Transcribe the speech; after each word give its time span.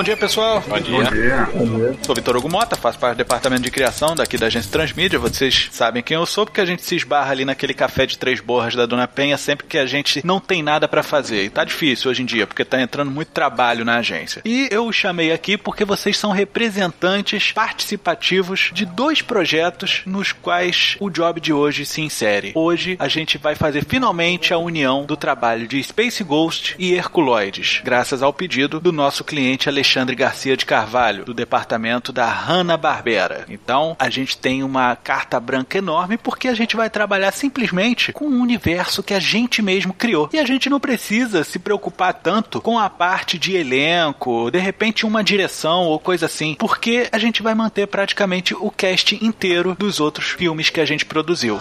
Bom 0.00 0.04
dia, 0.04 0.16
pessoal. 0.16 0.64
Bom 0.66 0.80
dia. 0.80 0.96
Bom 0.96 1.10
dia. 1.10 1.48
Bom 1.52 1.76
dia. 1.76 1.96
Sou 2.06 2.14
Vitor 2.14 2.34
Hugo 2.34 2.48
Mota, 2.48 2.74
faço 2.74 2.98
parte 2.98 3.16
do 3.16 3.18
departamento 3.18 3.60
de 3.60 3.70
criação 3.70 4.14
daqui 4.14 4.38
da 4.38 4.46
agência 4.46 4.72
Transmídia. 4.72 5.18
Vocês 5.18 5.68
sabem 5.70 6.02
quem 6.02 6.14
eu 6.14 6.24
sou, 6.24 6.46
porque 6.46 6.62
a 6.62 6.64
gente 6.64 6.82
se 6.82 6.96
esbarra 6.96 7.32
ali 7.32 7.44
naquele 7.44 7.74
café 7.74 8.06
de 8.06 8.16
três 8.16 8.40
borras 8.40 8.74
da 8.74 8.86
Dona 8.86 9.06
Penha 9.06 9.36
sempre 9.36 9.66
que 9.66 9.76
a 9.76 9.84
gente 9.84 10.26
não 10.26 10.40
tem 10.40 10.62
nada 10.62 10.88
para 10.88 11.02
fazer. 11.02 11.44
E 11.44 11.50
tá 11.50 11.64
difícil 11.64 12.10
hoje 12.10 12.22
em 12.22 12.24
dia, 12.24 12.46
porque 12.46 12.64
tá 12.64 12.80
entrando 12.80 13.10
muito 13.10 13.28
trabalho 13.28 13.84
na 13.84 13.98
agência. 13.98 14.40
E 14.42 14.68
eu 14.70 14.86
os 14.86 14.96
chamei 14.96 15.32
aqui 15.32 15.58
porque 15.58 15.84
vocês 15.84 16.16
são 16.16 16.30
representantes 16.30 17.52
participativos 17.52 18.70
de 18.72 18.86
dois 18.86 19.20
projetos 19.20 20.00
nos 20.06 20.32
quais 20.32 20.96
o 20.98 21.10
job 21.10 21.38
de 21.42 21.52
hoje 21.52 21.84
se 21.84 22.00
insere. 22.00 22.52
Hoje 22.54 22.96
a 22.98 23.06
gente 23.06 23.36
vai 23.36 23.54
fazer 23.54 23.84
finalmente 23.84 24.54
a 24.54 24.56
união 24.56 25.04
do 25.04 25.14
trabalho 25.14 25.68
de 25.68 25.82
Space 25.82 26.24
Ghost 26.24 26.74
e 26.78 26.94
Herculoides, 26.94 27.82
graças 27.84 28.22
ao 28.22 28.32
pedido 28.32 28.80
do 28.80 28.92
nosso 28.92 29.22
cliente 29.22 29.68
Alexandre 29.68 29.89
Alexandre 29.90 30.14
Garcia 30.14 30.56
de 30.56 30.64
Carvalho, 30.64 31.24
do 31.24 31.34
departamento 31.34 32.12
da 32.12 32.24
Hanna-Barbera. 32.26 33.44
Então, 33.48 33.96
a 33.98 34.08
gente 34.08 34.38
tem 34.38 34.62
uma 34.62 34.94
carta 34.94 35.40
branca 35.40 35.78
enorme 35.78 36.16
porque 36.16 36.46
a 36.46 36.54
gente 36.54 36.76
vai 36.76 36.88
trabalhar 36.88 37.32
simplesmente 37.32 38.12
com 38.12 38.26
um 38.26 38.40
universo 38.40 39.02
que 39.02 39.12
a 39.12 39.18
gente 39.18 39.60
mesmo 39.60 39.92
criou. 39.92 40.30
E 40.32 40.38
a 40.38 40.44
gente 40.44 40.70
não 40.70 40.78
precisa 40.78 41.42
se 41.42 41.58
preocupar 41.58 42.14
tanto 42.14 42.60
com 42.60 42.78
a 42.78 42.88
parte 42.88 43.36
de 43.36 43.56
elenco, 43.56 44.48
de 44.48 44.60
repente 44.60 45.04
uma 45.04 45.24
direção 45.24 45.86
ou 45.86 45.98
coisa 45.98 46.26
assim, 46.26 46.54
porque 46.54 47.08
a 47.10 47.18
gente 47.18 47.42
vai 47.42 47.56
manter 47.56 47.88
praticamente 47.88 48.54
o 48.54 48.70
cast 48.70 49.18
inteiro 49.24 49.74
dos 49.76 49.98
outros 49.98 50.28
filmes 50.28 50.70
que 50.70 50.80
a 50.80 50.86
gente 50.86 51.04
produziu. 51.04 51.58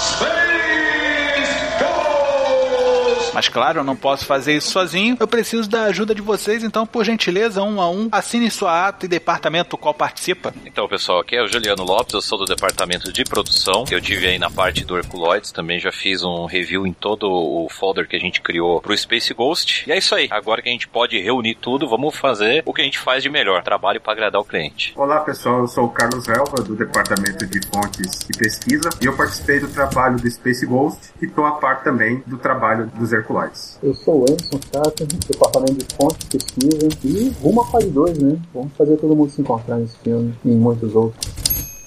Mas 3.40 3.48
claro, 3.48 3.80
eu 3.80 3.84
não 3.86 3.96
posso 3.96 4.26
fazer 4.26 4.58
isso 4.58 4.70
sozinho. 4.70 5.16
Eu 5.18 5.26
preciso 5.26 5.70
da 5.70 5.84
ajuda 5.84 6.14
de 6.14 6.22
vocês, 6.22 6.62
então, 6.62 6.86
por 6.86 7.06
gentileza, 7.06 7.64
um 7.64 7.80
a 7.80 7.90
um, 7.90 8.10
assine 8.12 8.52
sua 8.52 8.90
ata 8.90 9.06
e 9.06 9.08
departamento 9.08 9.70
do 9.70 9.78
qual 9.78 9.94
participa. 9.94 10.54
Então, 10.66 10.90
pessoal, 10.90 11.22
aqui 11.22 11.38
é 11.38 11.42
o 11.42 11.48
Juliano 11.48 11.86
Lopes, 11.86 12.14
eu 12.14 12.22
sou 12.22 12.38
do 12.38 12.44
departamento 12.44 13.14
de 13.14 13.24
produção. 13.24 13.86
Eu 13.90 14.02
tive 14.02 14.28
aí 14.28 14.38
na 14.38 14.50
parte 14.50 14.84
do 14.84 14.98
Herculoides, 14.98 15.54
também 15.54 15.80
já 15.80 15.90
fiz 15.90 16.22
um 16.22 16.48
review 16.48 16.86
em 16.86 16.92
todo 16.92 17.32
o 17.32 17.70
folder 17.70 18.10
que 18.10 18.18
a 18.18 18.20
gente 18.20 18.42
criou 18.42 18.82
pro 18.82 18.98
Space 18.98 19.34
Ghost. 19.34 19.86
E 19.88 19.94
é 19.94 19.98
isso 19.98 20.14
aí. 20.14 20.28
Agora 20.30 20.62
que 20.62 20.68
a 20.68 20.74
gente 20.74 20.90
pode 20.90 21.18
reunir 21.18 21.56
tudo, 21.56 21.88
vamos 21.88 22.18
fazer 22.18 22.62
o 22.66 22.74
que 22.74 22.82
a 22.82 22.84
gente 22.84 23.00
faz 23.00 23.24
de 23.24 23.30
melhor, 23.30 23.64
trabalho 23.64 24.02
para 24.02 24.12
agradar 24.12 24.42
o 24.42 24.44
cliente. 24.44 24.92
Olá, 24.98 25.22
pessoal, 25.22 25.60
eu 25.60 25.68
sou 25.70 25.86
o 25.86 25.90
Carlos 25.92 26.28
Elva, 26.28 26.62
do 26.62 26.76
departamento 26.76 27.48
de 27.48 27.66
fontes 27.68 28.20
e 28.30 28.38
pesquisa, 28.38 28.90
e 29.02 29.06
eu 29.06 29.16
participei 29.16 29.62
do 29.62 29.70
trabalho 29.70 30.18
do 30.18 30.30
Space 30.30 30.66
Ghost 30.66 31.14
e 31.22 31.26
estou 31.26 31.46
a 31.46 31.54
par 31.54 31.84
também 31.84 32.22
do 32.28 32.38
trabalho 32.38 32.88
dos 32.88 33.14
Herculoides. 33.14 33.29
Eu 33.84 33.94
sou 33.94 34.22
o 34.22 34.24
Anderson 34.24 34.60
Chato, 34.74 35.06
departamento 35.06 35.74
de 35.74 35.96
fontes, 35.96 36.28
pesquisa 36.28 36.90
e 37.04 37.30
rumo 37.44 37.62
a 37.62 37.66
fase 37.68 37.88
2, 37.88 38.18
né? 38.18 38.40
Vamos 38.52 38.74
fazer 38.76 38.98
todo 38.98 39.16
mundo 39.16 39.32
se 39.32 39.42
encontrar 39.42 39.78
nesse 39.78 39.96
filme 40.00 40.34
e 40.44 40.50
em 40.50 40.56
muitos 40.56 40.96
outros. 40.96 41.32